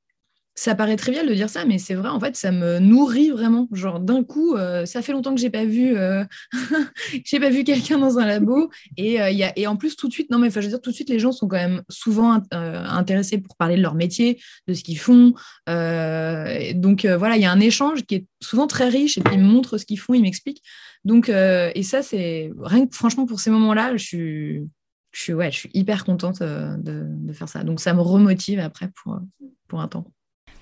ça 0.57 0.73
paraît 0.73 0.95
trivial 0.95 1.27
de 1.27 1.33
dire 1.35 1.51
ça, 1.51 1.65
mais 1.65 1.77
c'est 1.77 1.93
vrai, 1.93 2.09
en 2.09 2.19
fait, 2.19 2.35
ça 2.35 2.51
me 2.51 2.79
nourrit 2.79 3.29
vraiment. 3.29 3.69
Genre, 3.71 3.99
d'un 3.99 4.23
coup, 4.23 4.55
euh, 4.55 4.87
ça 4.87 5.03
fait 5.03 5.11
longtemps 5.11 5.35
que 5.35 5.39
j'ai 5.39 5.51
pas 5.51 5.65
vu, 5.65 5.95
euh, 5.95 6.25
pas 7.39 7.49
vu 7.51 7.63
quelqu'un 7.63 7.99
dans 7.99 8.17
un 8.17 8.25
labo. 8.25 8.71
Et, 8.97 9.21
euh, 9.21 9.29
y 9.29 9.43
a, 9.43 9.53
et 9.55 9.67
en 9.67 9.75
plus, 9.75 9.95
tout 9.95 10.07
de 10.07 10.13
suite, 10.13 10.31
non, 10.31 10.39
mais 10.39 10.49
je 10.49 10.59
veux 10.59 10.67
dire, 10.67 10.81
tout 10.81 10.89
de 10.89 10.95
suite, 10.95 11.09
les 11.09 11.19
gens 11.19 11.31
sont 11.31 11.47
quand 11.47 11.57
même 11.57 11.83
souvent 11.89 12.41
intéressés 12.51 13.37
pour 13.37 13.55
parler 13.55 13.77
de 13.77 13.83
leur 13.83 13.93
métier, 13.93 14.41
de 14.67 14.73
ce 14.73 14.83
qu'ils 14.83 14.97
font. 14.97 15.35
donc, 15.67 17.05
voilà, 17.05 17.35
il 17.35 17.41
y 17.43 17.45
a 17.45 17.51
un 17.51 17.59
échange 17.59 18.03
qui 18.05 18.15
est 18.15 18.25
souvent 18.41 18.65
très 18.65 18.89
riche 18.89 19.19
et 19.19 19.21
puis 19.21 19.35
ils 19.35 19.41
me 19.41 19.45
montrent 19.45 19.77
ce 19.77 19.85
qu'ils 19.85 19.99
font, 19.99 20.15
ils 20.15 20.23
m'expliquent. 20.23 20.63
Donc, 21.05 21.29
et 21.29 21.83
ça, 21.83 22.01
c'est 22.01 22.51
rien 22.59 22.87
que 22.87 22.95
franchement, 22.95 23.27
pour 23.27 23.39
ces 23.39 23.51
moments-là, 23.51 23.95
je 23.95 24.03
suis. 24.03 24.67
Je 25.11 25.23
suis, 25.23 25.33
ouais, 25.33 25.51
je 25.51 25.57
suis 25.57 25.69
hyper 25.73 26.03
contente 26.03 26.41
de, 26.41 26.75
de, 26.77 27.33
faire 27.33 27.49
ça. 27.49 27.63
Donc, 27.63 27.79
ça 27.79 27.93
me 27.93 28.01
remotive 28.01 28.59
après 28.59 28.91
pour, 29.03 29.19
pour 29.67 29.81
un 29.81 29.87
temps. 29.87 30.05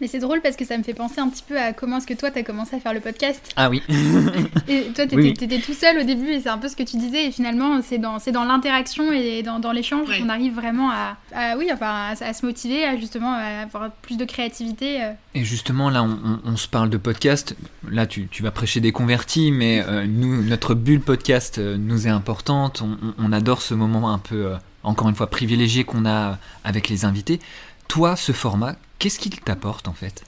Mais 0.02 0.08
c'est 0.08 0.20
drôle 0.20 0.42
parce 0.42 0.56
que 0.56 0.66
ça 0.66 0.78
me 0.78 0.84
fait 0.84 0.94
penser 0.94 1.20
un 1.20 1.30
petit 1.30 1.44
peu 1.48 1.60
à 1.60 1.74
comment 1.74 1.98
est-ce 1.98 2.08
que 2.08 2.14
toi, 2.14 2.32
tu 2.32 2.40
as 2.40 2.44
commencé 2.44 2.76
à 2.76 2.80
faire 2.80 2.94
le 2.94 3.00
podcast. 3.00 3.54
Ah 3.56 3.70
oui. 3.70 3.82
et 4.68 4.84
toi, 4.94 5.08
tu 5.08 5.28
étais, 5.28 5.60
tout 5.60 5.74
seul 5.74 6.00
au 6.00 6.04
début 6.04 6.30
et 6.30 6.42
c'est 6.42 6.50
un 6.50 6.58
peu 6.58 6.68
ce 6.68 6.76
que 6.76 6.84
tu 6.84 6.98
disais. 6.98 7.28
Et 7.28 7.32
finalement, 7.32 7.82
c'est 7.82 7.98
dans, 7.98 8.18
dans 8.18 8.44
l'interaction 8.44 9.12
et 9.12 9.44
dans, 9.44 9.60
dans 9.60 9.72
l'échange 9.72 10.08
qu'on 10.20 10.30
arrive 10.30 10.54
vraiment 10.54 10.92
à, 10.92 11.18
oui, 11.58 11.70
enfin, 11.72 12.14
à, 12.20 12.34
se 12.34 12.46
motiver, 12.46 12.84
à 12.86 12.98
justement 12.98 13.34
avoir 13.34 13.92
plus 14.02 14.18
de 14.18 14.26
créativité. 14.26 15.04
Euh. 15.04 15.12
Et 15.34 15.44
justement, 15.44 15.90
là, 15.90 16.04
on, 16.04 16.58
se 16.58 16.68
parle 16.68 16.90
de 16.90 16.98
podcast. 16.98 17.56
Là, 17.90 18.06
tu, 18.06 18.28
tu 18.28 18.44
vas 18.44 18.52
prêcher 18.52 18.80
des 18.80 18.92
convertis, 18.92 19.52
mais 19.52 19.84
euh, 19.88 20.06
nous, 20.08 20.44
notre 20.44 20.74
bulle 20.74 21.02
podcast 21.02 21.58
euh, 21.58 21.78
nous 21.78 22.08
est 22.08 22.12
importante. 22.12 22.82
On, 22.82 22.98
on, 23.18 23.32
adore 23.32 23.62
ce 23.62 23.74
moment 23.74 24.12
un 24.12 24.20
peu, 24.20 24.54
encore 24.84 25.10
une 25.10 25.16
fois, 25.16 25.28
privilégié 25.28 25.84
qu'on 25.84 26.06
a 26.06 26.38
avec 26.64 26.90
les 26.90 27.06
invités. 27.06 27.40
Toi, 27.88 28.16
ce 28.16 28.32
format, 28.32 28.76
qu'est-ce 29.00 29.20
qu'il 29.20 29.40
t'apporte 29.40 29.88
en 29.88 29.94
fait? 29.94 30.24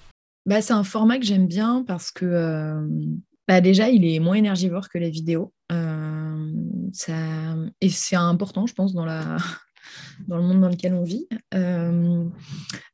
Bah, 0.46 0.62
C'est 0.62 0.74
un 0.74 0.84
format 0.84 1.20
que 1.20 1.26
j'aime 1.26 1.48
bien 1.48 1.84
parce 1.86 2.12
que 2.12 2.26
euh, 2.26 2.88
bah, 3.48 3.62
déjà, 3.62 3.90
il 3.90 4.06
est 4.06 4.20
moins 4.20 4.36
énergivore 4.36 4.90
que 4.90 4.98
les 4.98 5.10
vidéos. 5.10 5.54
Euh, 5.72 6.54
ça... 6.94 7.14
Et 7.82 7.90
c'est 7.90 8.16
important, 8.16 8.66
je 8.66 8.74
pense, 8.74 8.94
dans, 8.94 9.06
le 9.06 10.42
monde 10.42 10.62
dans 10.62 10.70
lequel 10.70 10.94
on 10.94 11.04
vit. 11.04 11.28
Euh, 11.54 12.24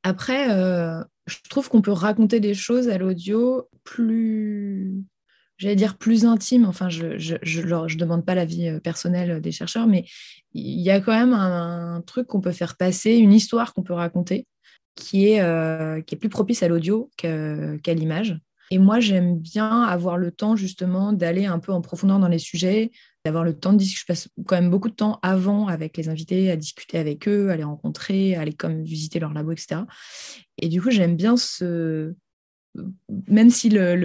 après, 0.02 0.48
je 1.28 1.36
trouve 1.50 1.70
qu'on 1.70 1.82
peut 1.82 1.92
raconter 1.92 2.40
des 2.40 2.56
choses 2.56 2.90
à 2.90 2.98
l'audio 2.98 3.70
plus 3.84 5.04
j'allais 5.58 5.76
dire 5.76 5.98
plus 5.98 6.26
intime, 6.26 6.66
enfin 6.66 6.90
je 6.90 7.18
je 7.20 7.98
demande 7.98 8.26
pas 8.26 8.34
l'avis 8.34 8.80
personnel 8.82 9.40
des 9.40 9.52
chercheurs, 9.52 9.88
mais 9.88 10.06
il 10.54 10.82
y 10.82 10.90
a 10.90 11.00
quand 11.00 11.14
même 11.14 11.34
un 11.34 12.02
truc 12.06 12.28
qu'on 12.28 12.42
peut 12.42 12.52
faire 12.52 12.76
passer, 12.76 13.16
une 13.16 13.32
histoire 13.32 13.74
qu'on 13.74 13.84
peut 13.84 13.94
raconter, 13.94 14.48
qui 14.96 15.30
est, 15.30 15.42
euh, 15.42 16.02
qui 16.02 16.16
est 16.16 16.18
plus 16.18 16.30
propice 16.30 16.64
à 16.64 16.68
l'audio 16.68 17.10
qu'à 17.18 17.94
l'image. 17.94 18.40
Et 18.72 18.80
moi, 18.80 19.00
j'aime 19.00 19.38
bien 19.38 19.84
avoir 19.84 20.18
le 20.18 20.32
temps 20.32 20.56
justement 20.56 21.14
d'aller 21.14 21.46
un 21.46 21.60
peu 21.60 21.72
en 21.72 21.82
profondeur 21.82 22.18
dans 22.20 22.28
les 22.28 22.40
sujets, 22.40 22.92
d'avoir 23.24 23.44
le 23.44 23.54
temps 23.58 23.74
de 23.74 23.78
discuter. 23.78 24.02
Je 24.02 24.06
passe 24.08 24.30
quand 24.48 24.56
même 24.56 24.72
beaucoup 24.72 24.90
de 24.90 24.96
temps 24.96 25.20
avant 25.22 25.68
avec 25.68 25.96
les 25.98 26.10
invités, 26.10 26.50
à 26.50 26.56
discuter 26.56 26.98
avec 26.98 27.28
eux, 27.28 27.52
à 27.52 27.56
les 27.56 27.64
rencontrer, 27.64 28.36
à 28.36 28.42
aller 28.42 28.54
comme 28.54 28.84
visiter 28.84 29.20
leur 29.20 29.34
labo, 29.34 29.52
etc. 29.52 29.82
Et 30.58 30.70
du 30.70 30.82
coup, 30.82 30.90
j'aime 30.90 31.16
bien 31.16 31.38
ce... 31.38 32.16
Même 33.28 33.52
si 33.52 33.70
l'épisode 33.70 34.00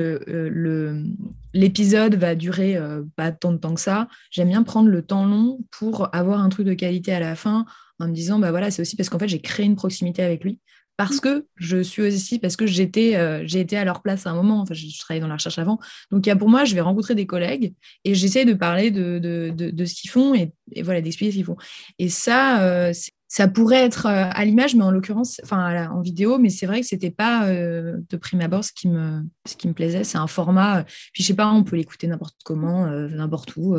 le, 2.12 2.18
le, 2.18 2.18
va 2.18 2.34
durer 2.34 2.76
euh, 2.76 3.02
pas 3.16 3.32
tant 3.32 3.52
de 3.52 3.56
temps 3.56 3.72
que 3.72 3.80
ça, 3.80 4.08
j'aime 4.30 4.48
bien 4.48 4.62
prendre 4.62 4.90
le 4.90 5.00
temps 5.00 5.24
long 5.24 5.60
pour 5.70 6.14
avoir 6.14 6.40
un 6.42 6.50
truc 6.50 6.66
de 6.66 6.74
qualité 6.74 7.14
à 7.14 7.20
la 7.20 7.34
fin 7.34 7.64
en 7.98 8.08
me 8.08 8.12
disant, 8.12 8.38
bah 8.38 8.50
voilà, 8.50 8.70
c'est 8.70 8.82
aussi 8.82 8.96
parce 8.96 9.08
qu'en 9.08 9.18
fait, 9.18 9.28
j'ai 9.28 9.40
créé 9.40 9.64
une 9.64 9.76
proximité 9.76 10.22
avec 10.22 10.44
lui 10.44 10.60
parce 10.98 11.20
que 11.20 11.46
je 11.54 11.80
suis 11.80 12.02
aussi, 12.02 12.40
parce 12.40 12.56
que 12.56 12.66
j'étais, 12.66 13.14
euh, 13.14 13.44
j'ai 13.46 13.60
été 13.60 13.76
à 13.76 13.84
leur 13.84 14.02
place 14.02 14.26
à 14.26 14.30
un 14.30 14.34
moment, 14.34 14.60
enfin, 14.60 14.74
je, 14.74 14.84
travaillais 14.98 15.20
dans 15.20 15.28
la 15.28 15.36
recherche 15.36 15.60
avant. 15.60 15.78
Donc, 16.10 16.28
pour 16.38 16.48
moi, 16.48 16.64
je 16.64 16.74
vais 16.74 16.80
rencontrer 16.80 17.14
des 17.14 17.24
collègues 17.24 17.72
et 18.04 18.16
j'essaie 18.16 18.44
de 18.44 18.52
parler 18.52 18.90
de, 18.90 19.20
de, 19.20 19.70
de, 19.70 19.84
ce 19.84 19.94
qu'ils 19.94 20.10
font 20.10 20.34
et, 20.34 20.52
voilà, 20.82 21.00
d'expliquer 21.00 21.30
ce 21.30 21.36
qu'ils 21.36 21.44
font. 21.44 21.56
Et 22.00 22.08
ça, 22.08 22.64
euh, 22.64 22.92
ça 23.28 23.46
pourrait 23.46 23.84
être 23.84 24.06
euh, 24.06 24.28
à 24.28 24.44
l'image, 24.44 24.74
mais 24.74 24.82
en 24.82 24.90
l'occurrence, 24.90 25.40
enfin, 25.44 25.88
en 25.88 26.00
vidéo, 26.00 26.36
mais 26.38 26.48
c'est 26.48 26.66
vrai 26.66 26.80
que 26.80 26.86
c'était 26.88 27.12
pas 27.12 27.48
de 27.48 28.16
prime 28.16 28.40
abord 28.40 28.64
ce 28.64 28.72
qui 28.72 28.88
me, 28.88 29.22
ce 29.46 29.54
qui 29.54 29.68
me 29.68 29.74
plaisait. 29.74 30.02
C'est 30.02 30.18
un 30.18 30.26
format, 30.26 30.82
puis 31.12 31.22
je 31.22 31.28
sais 31.28 31.36
pas, 31.36 31.48
on 31.48 31.62
peut 31.62 31.76
l'écouter 31.76 32.08
n'importe 32.08 32.38
comment, 32.44 32.86
n'importe 32.86 33.54
où. 33.54 33.76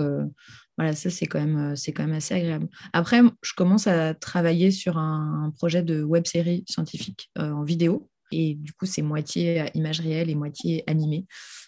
Voilà, 0.80 0.96
ça, 0.96 1.10
c'est 1.10 1.26
quand, 1.26 1.42
même, 1.42 1.74
euh, 1.74 1.76
c'est 1.76 1.92
quand 1.92 2.06
même 2.06 2.16
assez 2.16 2.34
agréable. 2.34 2.70
Après, 2.94 3.20
je 3.42 3.52
commence 3.54 3.86
à 3.86 4.14
travailler 4.14 4.72
sur 4.72 4.98
un, 4.98 5.52
projet 5.58 5.84
de 5.84 6.04
web 6.04 6.26
série 6.26 6.64
scientifique 6.70 7.30
euh, 7.38 7.52
en 7.52 7.66
vidéo. 7.66 8.10
Et 8.32 8.54
du 8.54 8.72
coup, 8.72 8.86
c'est 8.86 9.02
moitié 9.02 9.66
image 9.74 10.00
réelle 10.00 10.30
et 10.30 10.36
moitié 10.36 10.86
animée. 10.88 11.26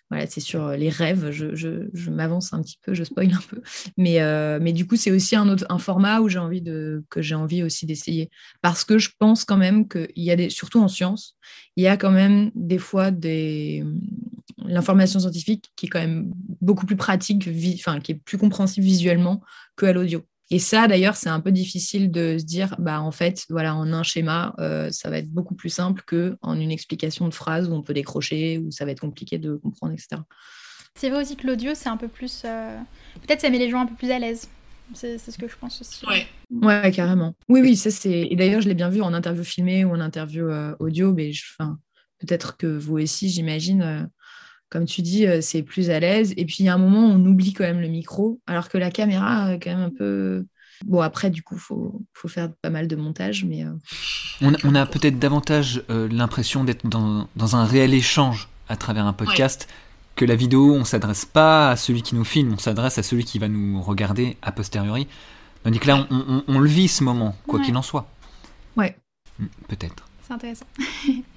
Voilà, 0.09 0.27
c'est 0.27 0.39
sur 0.39 0.69
les 0.69 0.87
rêves. 0.87 1.31
Je, 1.31 1.53
je, 1.55 2.09
m'avance 2.09 2.53
un 2.53 2.61
petit 2.61 2.77
peu, 2.83 2.93
je 2.93 3.03
spoil 3.03 3.33
un 3.33 3.41
peu. 3.49 3.61
Mais, 3.97 4.21
euh, 4.21 4.59
mais 4.61 4.71
du 4.71 4.87
coup, 4.87 4.95
c'est 4.95 5.11
aussi 5.11 5.35
un, 5.35 5.49
autre, 5.49 5.65
un 5.67 5.79
format 5.79 6.21
où 6.21 6.29
j'ai 6.29 6.39
envie 6.39 6.61
de, 6.61 7.03
que 7.09 7.21
j'ai 7.21 7.35
envie 7.35 7.63
aussi 7.63 7.85
d'essayer. 7.85 8.29
Parce 8.61 8.85
que 8.85 8.97
je 8.97 9.09
pense 9.19 9.43
quand 9.43 9.57
même 9.57 9.89
qu'il 9.89 10.07
y 10.15 10.31
a 10.31 10.37
des, 10.37 10.49
surtout 10.49 10.79
en 10.79 10.87
sciences, 10.87 11.35
il 11.75 11.83
y 11.83 11.87
a 11.87 11.97
quand 11.97 12.11
même 12.11 12.51
des 12.55 12.77
fois 12.77 13.11
des, 13.11 13.83
l'information 14.71 15.19
scientifique 15.19 15.71
qui 15.75 15.85
est 15.85 15.89
quand 15.89 15.99
même 15.99 16.31
beaucoup 16.61 16.85
plus 16.85 16.95
pratique, 16.95 17.47
enfin, 17.75 17.99
qui 17.99 18.13
est 18.13 18.15
plus 18.15 18.37
compréhensible 18.37 18.85
visuellement 18.85 19.41
que 19.75 19.85
à 19.85 19.93
l'audio. 19.93 20.23
Et 20.53 20.59
ça, 20.59 20.87
d'ailleurs, 20.87 21.15
c'est 21.15 21.29
un 21.29 21.39
peu 21.39 21.51
difficile 21.51 22.11
de 22.11 22.37
se 22.37 22.43
dire, 22.43 22.75
bah, 22.77 23.01
en 23.01 23.11
fait, 23.11 23.45
voilà, 23.49 23.73
en 23.73 23.93
un 23.93 24.03
schéma, 24.03 24.53
euh, 24.59 24.91
ça 24.91 25.09
va 25.09 25.17
être 25.17 25.29
beaucoup 25.29 25.55
plus 25.55 25.69
simple 25.69 26.03
qu'en 26.05 26.59
une 26.59 26.71
explication 26.71 27.29
de 27.29 27.33
phrase 27.33 27.69
où 27.69 27.73
on 27.73 27.81
peut 27.81 27.93
décrocher, 27.93 28.57
où 28.57 28.69
ça 28.69 28.83
va 28.83 28.91
être 28.91 28.99
compliqué 28.99 29.37
de 29.37 29.55
comprendre, 29.55 29.93
etc. 29.93 30.21
C'est 30.95 31.09
vrai 31.09 31.21
aussi 31.21 31.37
que 31.37 31.47
l'audio, 31.47 31.71
c'est 31.73 31.87
un 31.87 31.95
peu 31.95 32.09
plus. 32.09 32.43
Euh, 32.43 32.77
peut-être 33.25 33.39
ça 33.39 33.49
met 33.49 33.59
les 33.59 33.69
gens 33.69 33.79
un 33.79 33.85
peu 33.85 33.95
plus 33.95 34.11
à 34.11 34.19
l'aise. 34.19 34.49
C'est 34.93 35.17
ce 35.17 35.37
que 35.37 35.47
je 35.47 35.55
pense 35.55 35.79
aussi. 35.79 36.05
Ouais, 36.05 36.27
ouais 36.49 36.91
carrément. 36.91 37.33
Oui, 37.47 37.61
oui, 37.61 37.77
ça 37.77 37.89
c'est. 37.89 38.27
Et 38.29 38.35
d'ailleurs, 38.35 38.59
je 38.59 38.67
l'ai 38.67 38.75
bien 38.75 38.89
vu 38.89 39.01
en 39.01 39.13
interview 39.13 39.45
filmée 39.45 39.85
ou 39.85 39.91
en 39.91 40.01
interview 40.01 40.49
euh, 40.49 40.75
audio, 40.79 41.13
mais 41.13 41.31
je... 41.31 41.45
enfin, 41.57 41.79
peut-être 42.19 42.57
que 42.57 42.67
vous 42.67 42.97
aussi, 42.97 43.29
j'imagine 43.29 44.09
comme 44.71 44.85
tu 44.85 45.01
dis, 45.01 45.27
euh, 45.27 45.41
c'est 45.41 45.61
plus 45.61 45.89
à 45.89 45.99
l'aise. 45.99 46.33
Et 46.37 46.45
puis, 46.45 46.57
il 46.59 46.65
y 46.65 46.69
a 46.69 46.73
un 46.73 46.77
moment, 46.77 47.05
on 47.05 47.23
oublie 47.25 47.53
quand 47.53 47.65
même 47.65 47.81
le 47.81 47.89
micro, 47.89 48.39
alors 48.47 48.69
que 48.69 48.77
la 48.77 48.89
caméra, 48.89 49.57
quand 49.61 49.69
même 49.69 49.81
un 49.81 49.91
peu. 49.95 50.45
Bon, 50.85 51.01
après, 51.01 51.29
du 51.29 51.43
coup, 51.43 51.55
il 51.55 51.61
faut, 51.61 52.01
faut, 52.13 52.27
faire 52.29 52.49
pas 52.61 52.71
mal 52.71 52.87
de 52.87 52.95
montage, 52.95 53.43
mais... 53.43 53.65
Euh, 53.65 53.71
on, 54.41 54.73
a 54.73 54.85
peut-être 54.87 55.19
davantage 55.19 55.83
euh, 55.91 56.07
l'impression 56.09 56.63
d'être 56.63 56.87
dans, 56.87 57.27
dans, 57.35 57.55
un 57.55 57.65
réel 57.65 57.93
échange 57.93 58.49
à 58.67 58.77
travers 58.77 59.05
un 59.05 59.13
podcast 59.13 59.67
que 60.15 60.25
la 60.25 60.35
vidéo, 60.35 60.73
on 60.73 60.85
s'adresse 60.85 61.25
pas 61.25 61.69
à 61.69 61.75
celui 61.75 62.01
qui 62.01 62.15
nous 62.15 62.23
filme, 62.23 62.53
on 62.53 62.57
s'adresse 62.57 62.97
à 62.97 63.03
celui 63.03 63.25
qui 63.25 63.37
va 63.37 63.47
nous 63.47 63.79
regarder 63.81 64.37
a 64.41 64.51
posteriori. 64.51 65.07
Tandis 65.63 65.77
que 65.77 65.87
là, 65.87 66.07
on, 66.09 66.43
on, 66.47 66.59
le 66.59 66.67
vit 66.67 66.87
ce 66.87 67.03
moment, 67.03 67.35
quoi 67.45 67.59
qu'il 67.59 67.77
en 67.77 67.83
soit. 67.83 68.07
Ouais. 68.75 68.97
Hmm, 69.37 69.45
peut-être. 69.67 70.07
C'est 70.25 70.33
intéressant. 70.33 70.65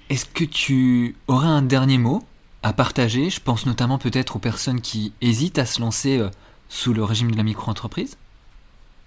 Est-ce 0.09 0.25
que 0.25 0.45
tu 0.45 1.15
aurais 1.27 1.47
un 1.47 1.61
dernier 1.61 1.99
mot 1.99 2.23
à 2.65 2.73
partager. 2.73 3.29
Je 3.29 3.39
pense 3.39 3.67
notamment 3.67 3.99
peut-être 3.99 4.37
aux 4.37 4.39
personnes 4.39 4.81
qui 4.81 5.13
hésitent 5.21 5.59
à 5.59 5.67
se 5.67 5.79
lancer 5.79 6.17
euh, 6.17 6.29
sous 6.67 6.95
le 6.95 7.03
régime 7.03 7.29
de 7.29 7.37
la 7.37 7.43
micro-entreprise. 7.43 8.17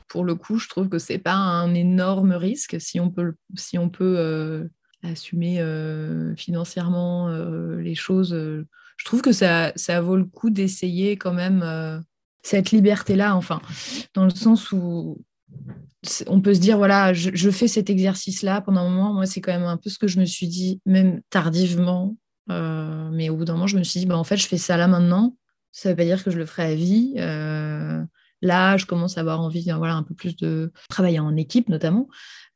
Pour 0.07 0.25
le 0.25 0.37
coup, 0.37 0.59
je 0.59 0.69
trouve 0.69 0.89
que 0.89 1.01
c'est 1.01 1.19
pas 1.19 1.35
un 1.35 1.75
énorme 1.75 2.33
risque 2.33 2.81
si 2.81 3.01
on 3.01 3.11
peut, 3.11 3.35
si 3.57 3.77
on 3.77 3.91
peut 3.91 4.15
euh, 4.17 4.69
assumer 5.03 5.61
euh, 5.61 6.37
financièrement 6.37 7.29
les 7.79 7.97
choses. 7.97 8.31
je 8.31 9.05
trouve 9.05 9.23
que 9.23 9.33
ça, 9.33 9.73
ça 9.75 10.01
vaut 10.01 10.17
le 10.17 10.25
coup 10.25 10.51
d'essayer 10.51 11.17
quand 11.17 11.35
même 11.35 12.03
cette 12.43 12.71
liberté-là, 12.71 13.35
enfin, 13.35 13.61
dans 14.15 14.25
le 14.25 14.31
sens 14.31 14.71
où 14.71 15.21
on 16.29 16.41
peut 16.41 16.55
se 16.55 16.61
dire, 16.61 16.79
voilà, 16.79 17.13
je, 17.13 17.31
je 17.35 17.51
fais 17.51 17.69
cet 17.69 17.91
exercice-là 17.91 18.61
pendant 18.61 18.83
un 18.83 18.89
moment. 18.89 19.13
Moi, 19.13 19.27
c'est 19.27 19.41
quand 19.41 19.53
même 19.53 19.65
un 19.65 19.77
peu 19.77 19.91
ce 19.91 19.99
que 19.99 20.07
je 20.07 20.21
me 20.21 20.25
suis 20.25 20.47
dit, 20.47 20.81
même 20.87 21.21
tardivement, 21.29 22.17
euh, 22.51 23.11
mais 23.13 23.29
au 23.29 23.37
bout 23.37 23.45
d'un 23.45 23.55
moment, 23.55 23.67
je 23.67 23.79
me 23.79 23.85
suis 23.85 24.01
dit, 24.01 24.07
bah, 24.07 24.17
en 24.17 24.25
fait, 24.25 24.37
je 24.37 24.47
fais 24.47 24.59
ça 24.59 24.77
là 24.77 24.89
maintenant. 24.89 25.37
Ça 25.73 25.89
ne 25.89 25.93
veut 25.93 25.97
pas 25.97 26.05
dire 26.05 26.25
que 26.25 26.31
je 26.31 26.39
le 26.39 26.47
ferai 26.47 26.65
à 26.65 26.75
vie. 26.75 27.15
Euh, 27.19 28.03
là, 28.43 28.77
je 28.77 28.87
commence 28.87 29.19
à 29.19 29.21
avoir 29.21 29.41
envie 29.41 29.71
voilà, 29.77 29.95
un 29.95 30.03
peu 30.03 30.15
plus 30.15 30.37
de 30.37 30.73
travailler 30.89 31.19
en 31.19 31.37
équipe, 31.37 31.69
notamment. 31.69 32.09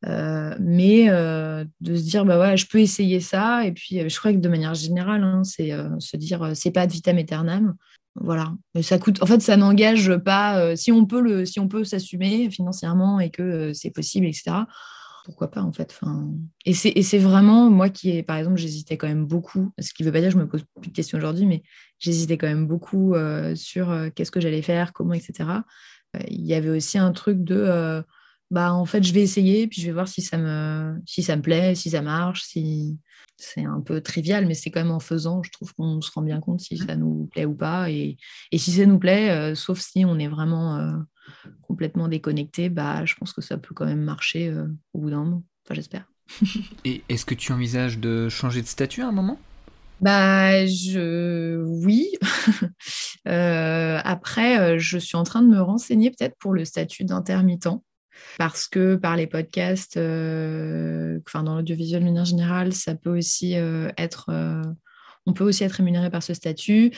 Euh, 0.07 0.57
mais 0.59 1.07
de 1.07 1.97
se 1.97 2.03
dire, 2.03 2.25
bah 2.25 2.39
ouais, 2.39 2.57
je 2.57 2.67
peux 2.67 2.81
essayer 2.81 3.21
ça. 3.21 3.65
Et 3.67 3.73
puis, 3.73 4.09
je 4.09 4.19
crois 4.19 4.33
que 4.33 4.39
de 4.39 4.49
manière 4.49 4.75
générale, 4.75 5.23
hein, 5.23 5.45
c'est 5.45 5.73
se 5.99 6.17
dire, 6.17 6.53
c'est 6.55 6.73
pas 6.73 6.87
de 6.87 6.93
vitam 6.93 7.19
aeternam. 7.19 7.75
Voilà. 8.15 8.53
Ça 8.83 8.99
coûte. 8.99 9.23
En 9.23 9.27
fait, 9.27 9.41
ça 9.41 9.57
n'engage 9.57 10.17
pas. 10.17 10.75
si 10.77 10.91
on 10.91 11.07
peut 11.07 11.21
le, 11.21 11.45
si 11.45 11.61
on 11.61 11.69
peut 11.69 11.85
s'assumer 11.85 12.51
financièrement 12.51 13.21
et 13.21 13.31
que 13.31 13.73
c'est 13.73 13.91
possible, 13.91 14.27
etc 14.27 14.65
pourquoi 15.25 15.51
pas 15.51 15.63
en 15.63 15.73
fait. 15.73 15.99
Et 16.65 16.75
c'est 16.75 17.19
vraiment 17.19 17.71
moi 17.71 17.89
qui, 17.89 18.11
est, 18.11 18.23
par 18.23 18.37
exemple, 18.37 18.57
j'hésitais 18.57 18.97
quand 18.97 19.09
même 19.09 19.27
beaucoup, 19.27 19.73
ce 19.79 19.93
qui 19.93 20.03
ne 20.03 20.09
veut 20.09 20.13
pas 20.13 20.21
dire 20.21 20.29
que 20.29 20.35
je 20.35 20.39
me 20.39 20.49
pose 20.49 20.65
plus 20.81 20.91
de 20.91 20.95
questions 20.95 21.19
aujourd'hui, 21.19 21.47
mais 21.47 21.63
j'hésitais 21.99 22.39
quand 22.39 22.49
même 22.49 22.67
beaucoup 22.67 23.15
euh, 23.15 23.55
sur 23.55 23.91
euh, 23.91 24.11
qu'est-ce 24.11 24.31
que 24.31 24.41
j'allais 24.41 24.63
faire, 24.63 24.93
comment, 24.93 25.15
etc. 25.15 25.51
Euh, 26.17 26.21
il 26.29 26.45
y 26.45 26.55
avait 26.55 26.71
aussi 26.71 26.99
un 26.99 27.13
truc 27.13 27.43
de 27.43 28.03
bah 28.51 28.75
en 28.75 28.85
fait 28.85 29.03
je 29.03 29.15
vais 29.15 29.23
essayer 29.23 29.67
puis 29.67 29.81
je 29.81 29.87
vais 29.87 29.95
voir 29.95 30.09
si 30.09 30.21
ça 30.21 30.37
me 30.37 31.01
si 31.07 31.23
ça 31.23 31.37
me 31.37 31.43
plaît, 31.43 31.75
si 31.75 31.89
ça 31.89 32.03
marche, 32.03 32.43
si 32.43 32.99
c'est 33.39 33.65
un 33.65 33.81
peu 33.81 34.03
trivial, 34.03 34.45
mais 34.45 34.53
c'est 34.53 34.71
quand 34.71 34.81
même 34.81 34.93
en 34.93 35.01
faisant, 35.01 35.43
je 35.43 35.51
trouve 35.51 35.73
qu'on 35.75 36.03
se 36.03 36.11
rend 36.13 36.21
bien 36.21 36.39
compte 36.39 36.61
si 36.61 36.77
ça 36.77 36.97
nous 36.97 37.31
plaît 37.33 37.47
ou 37.47 37.55
pas. 37.55 37.91
Et, 37.91 38.19
si 38.55 38.73
ça 38.73 38.85
nous 38.85 38.99
plaît, 38.99 39.55
sauf 39.55 39.81
si 39.81 40.05
on 40.05 40.19
est 40.19 40.29
vraiment 40.29 41.03
complètement 41.63 42.09
déconnecté, 42.09 42.69
bah, 42.69 43.05
je 43.05 43.15
pense 43.15 43.33
que 43.33 43.41
ça 43.41 43.59
peut 43.59 43.75
quand 43.75 43.87
même 43.87 44.03
marcher 44.03 44.49
euh, 44.49 44.67
au 44.93 45.01
bout 45.01 45.11
d'un 45.11 45.25
moment. 45.25 45.45
Enfin, 45.65 45.75
j'espère. 45.75 46.07
Et 46.85 47.03
est-ce 47.09 47.25
que 47.25 47.35
tu 47.35 47.53
envisages 47.53 47.99
de 47.99 48.29
changer 48.29 48.63
de 48.63 48.67
statut 48.67 49.03
à 49.03 49.09
un 49.09 49.13
moment? 49.13 49.39
Bah, 50.01 50.67
je... 50.67 51.63
oui. 51.85 52.13
après, 53.25 54.79
je 54.79 54.99
suis 54.99 55.17
en 55.17 55.23
train 55.23 55.43
de 55.43 55.49
me 55.49 55.61
renseigner 55.61 56.11
peut-être 56.11 56.37
pour 56.39 56.53
le 56.53 56.65
statut 56.65 57.05
d'intermittent 57.05 57.69
parce 58.39 58.67
que 58.67 58.97
par 58.97 59.17
les 59.17 59.27
podcasts, 59.27 59.97
euh, 59.97 61.19
enfin 61.27 61.43
dans 61.43 61.57
l'audiovisuel 61.57 62.01
de 62.01 62.07
manière 62.07 62.25
générale, 62.25 62.73
ça 62.73 62.95
peut 62.95 63.17
aussi 63.17 63.57
euh, 63.57 63.91
être, 63.99 64.27
euh, 64.31 64.63
on 65.27 65.33
peut 65.33 65.45
aussi 65.45 65.65
être 65.65 65.73
rémunéré 65.73 66.11
par 66.11 66.23
ce 66.23 66.35
statut. 66.35 66.93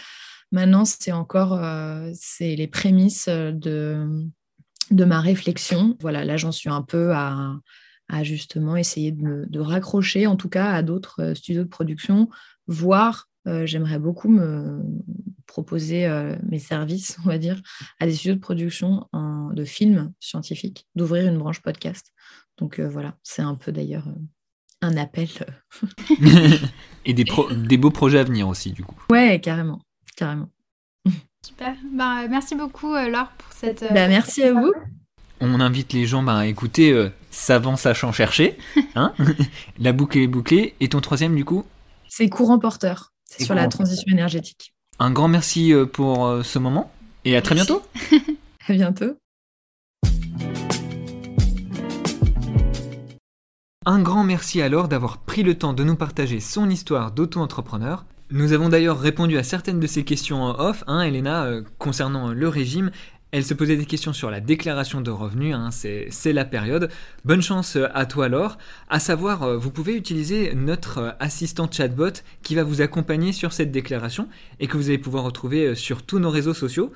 Maintenant, 0.52 0.84
c'est 0.84 1.12
encore, 1.12 1.60
c'est 2.14 2.54
les 2.54 2.68
prémices 2.68 3.28
de, 3.28 4.06
de 4.90 5.04
ma 5.04 5.20
réflexion. 5.20 5.96
Voilà, 6.00 6.24
là, 6.24 6.36
j'en 6.36 6.52
suis 6.52 6.70
un 6.70 6.82
peu 6.82 7.12
à, 7.12 7.56
à 8.08 8.22
justement 8.22 8.76
essayer 8.76 9.10
de, 9.10 9.46
de, 9.48 9.60
raccrocher, 9.60 10.26
en 10.26 10.36
tout 10.36 10.48
cas, 10.48 10.70
à 10.70 10.82
d'autres 10.82 11.34
studios 11.34 11.64
de 11.64 11.68
production, 11.68 12.28
voire 12.66 13.28
j'aimerais 13.64 13.98
beaucoup 13.98 14.28
me 14.28 14.80
proposer 15.46 16.06
euh, 16.06 16.36
mes 16.48 16.58
services, 16.58 17.16
on 17.24 17.28
va 17.28 17.38
dire, 17.38 17.60
à 18.00 18.06
des 18.06 18.14
studios 18.14 18.34
de 18.34 18.40
production 18.40 19.06
de 19.12 19.64
films 19.64 20.12
scientifiques, 20.20 20.86
d'ouvrir 20.94 21.28
une 21.28 21.38
branche 21.38 21.62
podcast. 21.62 22.12
Donc 22.58 22.78
euh, 22.78 22.88
voilà, 22.88 23.16
c'est 23.22 23.42
un 23.42 23.54
peu 23.54 23.72
d'ailleurs 23.72 24.08
euh, 24.08 24.20
un 24.80 24.96
appel. 24.96 25.28
Et 27.04 27.14
des, 27.14 27.24
des 27.56 27.76
beaux 27.76 27.90
projets 27.90 28.18
à 28.18 28.24
venir 28.24 28.48
aussi, 28.48 28.72
du 28.72 28.82
coup. 28.82 28.96
Ouais, 29.10 29.40
carrément, 29.40 29.80
carrément. 30.16 30.48
Super. 31.46 31.74
Bah, 31.92 32.26
merci 32.28 32.54
beaucoup, 32.54 32.94
Laure, 32.94 33.28
pour 33.36 33.52
cette. 33.52 33.84
Bah, 33.92 34.08
merci 34.08 34.42
à 34.42 34.52
vous. 34.52 34.72
On 35.40 35.60
invite 35.60 35.92
les 35.92 36.06
gens 36.06 36.22
bah, 36.22 36.38
à 36.38 36.46
écouter 36.46 37.10
Savant 37.30 37.76
Sachant 37.76 38.12
Chercher. 38.12 38.56
Hein 38.96 39.12
la 39.78 39.92
boucle 39.92 40.18
est 40.18 40.26
bouclée. 40.26 40.74
Et 40.80 40.88
ton 40.88 41.00
troisième, 41.00 41.34
du 41.34 41.44
coup? 41.44 41.64
C'est 42.08 42.28
Courant 42.28 42.58
Porteur. 42.58 43.12
C'est 43.24 43.44
sur 43.44 43.54
la 43.54 43.66
transition 43.66 44.12
énergétique. 44.12 44.72
Un 45.00 45.10
grand 45.10 45.26
merci 45.26 45.72
euh, 45.72 45.86
pour 45.86 46.26
euh, 46.26 46.44
ce 46.44 46.60
moment 46.60 46.92
et 47.24 47.36
à 47.36 47.42
très 47.42 47.56
bientôt. 47.56 47.82
à 48.68 48.72
bientôt. 48.72 49.16
Un 53.86 54.00
grand 54.00 54.22
merci 54.22 54.62
alors 54.62 54.86
d'avoir 54.86 55.18
pris 55.18 55.42
le 55.42 55.58
temps 55.58 55.72
de 55.72 55.82
nous 55.82 55.96
partager 55.96 56.38
son 56.38 56.70
histoire 56.70 57.10
d'auto-entrepreneur. 57.10 58.04
Nous 58.30 58.52
avons 58.52 58.68
d'ailleurs 58.68 58.98
répondu 58.98 59.36
à 59.38 59.42
certaines 59.42 59.80
de 59.80 59.86
ces 59.86 60.04
questions 60.04 60.42
en 60.42 60.58
off, 60.58 60.82
hein, 60.86 61.02
Elena, 61.02 61.44
euh, 61.44 61.62
concernant 61.78 62.32
le 62.32 62.48
régime 62.48 62.90
elle 63.34 63.44
se 63.44 63.52
posait 63.52 63.76
des 63.76 63.84
questions 63.84 64.12
sur 64.12 64.30
la 64.30 64.40
déclaration 64.40 65.00
de 65.00 65.10
revenus, 65.10 65.56
hein, 65.56 65.70
c'est 65.72 66.32
la 66.32 66.44
période. 66.44 66.88
Bonne 67.24 67.42
chance 67.42 67.74
euh, 67.74 67.88
à 67.92 68.06
toi 68.06 68.26
alors. 68.26 68.58
À 68.88 69.00
savoir, 69.00 69.42
euh, 69.42 69.56
vous 69.56 69.72
pouvez 69.72 69.96
utiliser 69.96 70.54
notre 70.54 70.98
euh, 70.98 71.10
assistant 71.18 71.68
chatbot 71.68 72.22
qui 72.44 72.54
va 72.54 72.62
vous 72.62 72.80
accompagner 72.80 73.32
sur 73.32 73.52
cette 73.52 73.72
déclaration 73.72 74.28
et 74.60 74.68
que 74.68 74.76
vous 74.76 74.88
allez 74.88 74.98
pouvoir 74.98 75.24
retrouver 75.24 75.74
sur 75.74 76.04
tous 76.04 76.20
nos 76.20 76.30
réseaux 76.30 76.54
sociaux. 76.54 76.92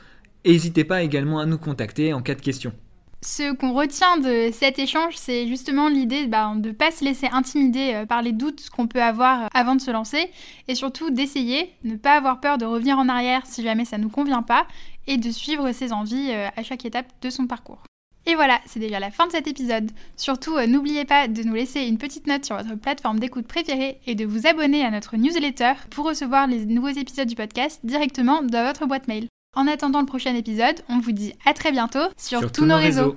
N'hésitez 0.47 0.85
pas 0.85 1.03
également 1.03 1.41
à 1.41 1.47
nous 1.47 1.59
contacter 1.59 2.13
en 2.13 2.23
cas 2.23 2.37
de 2.37 2.41
questions. 2.41 2.73
Ce 3.21 3.53
qu'on 3.53 3.73
retient 3.73 4.17
de 4.19 4.51
cet 4.53 4.79
échange, 4.79 5.17
c'est 5.17 5.49
justement 5.49 5.89
l'idée 5.89 6.27
bah, 6.27 6.53
de 6.55 6.69
ne 6.69 6.73
pas 6.73 6.93
se 6.93 7.05
laisser 7.05 7.27
intimider 7.33 8.05
par 8.09 8.23
les 8.23 8.33
doutes 8.33 8.71
qu'on 8.71 8.87
peut 8.87 9.03
avoir 9.03 9.49
avant 9.55 9.75
de 9.75 9.81
se 9.81 9.91
lancer 9.91 10.31
et 10.69 10.77
surtout 10.77 11.11
d'essayer, 11.11 11.73
ne 11.83 11.97
pas 11.97 12.17
avoir 12.17 12.41
peur 12.41 12.59
de 12.59 12.65
revenir 12.65 12.97
en 12.97 13.09
arrière 13.09 13.45
si 13.45 13.63
jamais 13.65 13.85
ça 13.85 13.99
ne 13.99 14.05
nous 14.05 14.09
convient 14.09 14.43
pas 14.43 14.67
et 15.09 15.17
de 15.17 15.31
suivre 15.31 15.73
ses 15.73 15.93
envies 15.93 16.31
euh, 16.31 16.49
à 16.57 16.63
chaque 16.63 16.85
étape 16.85 17.07
de 17.23 17.31
son 17.31 17.47
parcours. 17.47 17.83
Et 18.27 18.35
voilà, 18.35 18.61
c'est 18.67 18.79
déjà 18.79 19.01
la 19.01 19.11
fin 19.11 19.27
de 19.27 19.33
cet 19.33 19.49
épisode. 19.49 19.91
Surtout, 20.17 20.55
euh, 20.57 20.67
n'oubliez 20.67 21.07
pas 21.07 21.27
de 21.29 21.43
nous 21.43 21.55
laisser 21.55 21.81
une 21.81 21.97
petite 21.97 22.27
note 22.27 22.45
sur 22.45 22.57
votre 22.57 22.75
plateforme 22.75 23.19
d'écoute 23.19 23.49
préférée 23.49 24.01
et 24.07 24.15
de 24.15 24.27
vous 24.27 24.47
abonner 24.47 24.85
à 24.85 24.91
notre 24.91 25.17
newsletter 25.17 25.73
pour 25.91 26.05
recevoir 26.07 26.47
les 26.47 26.67
nouveaux 26.67 26.89
épisodes 26.89 27.27
du 27.27 27.35
podcast 27.35 27.81
directement 27.85 28.43
dans 28.43 28.67
votre 28.67 28.87
boîte 28.87 29.09
mail. 29.09 29.29
En 29.59 29.67
attendant 29.67 29.99
le 29.99 30.07
prochain 30.07 30.37
épisode, 30.37 30.77
on 30.89 31.01
vous 31.01 31.11
dit 31.11 31.33
à 31.45 31.53
très 31.53 31.73
bientôt 31.73 32.07
sur, 32.17 32.53
tous, 32.53 32.65
nos 32.65 32.77
réseaux. 32.77 33.17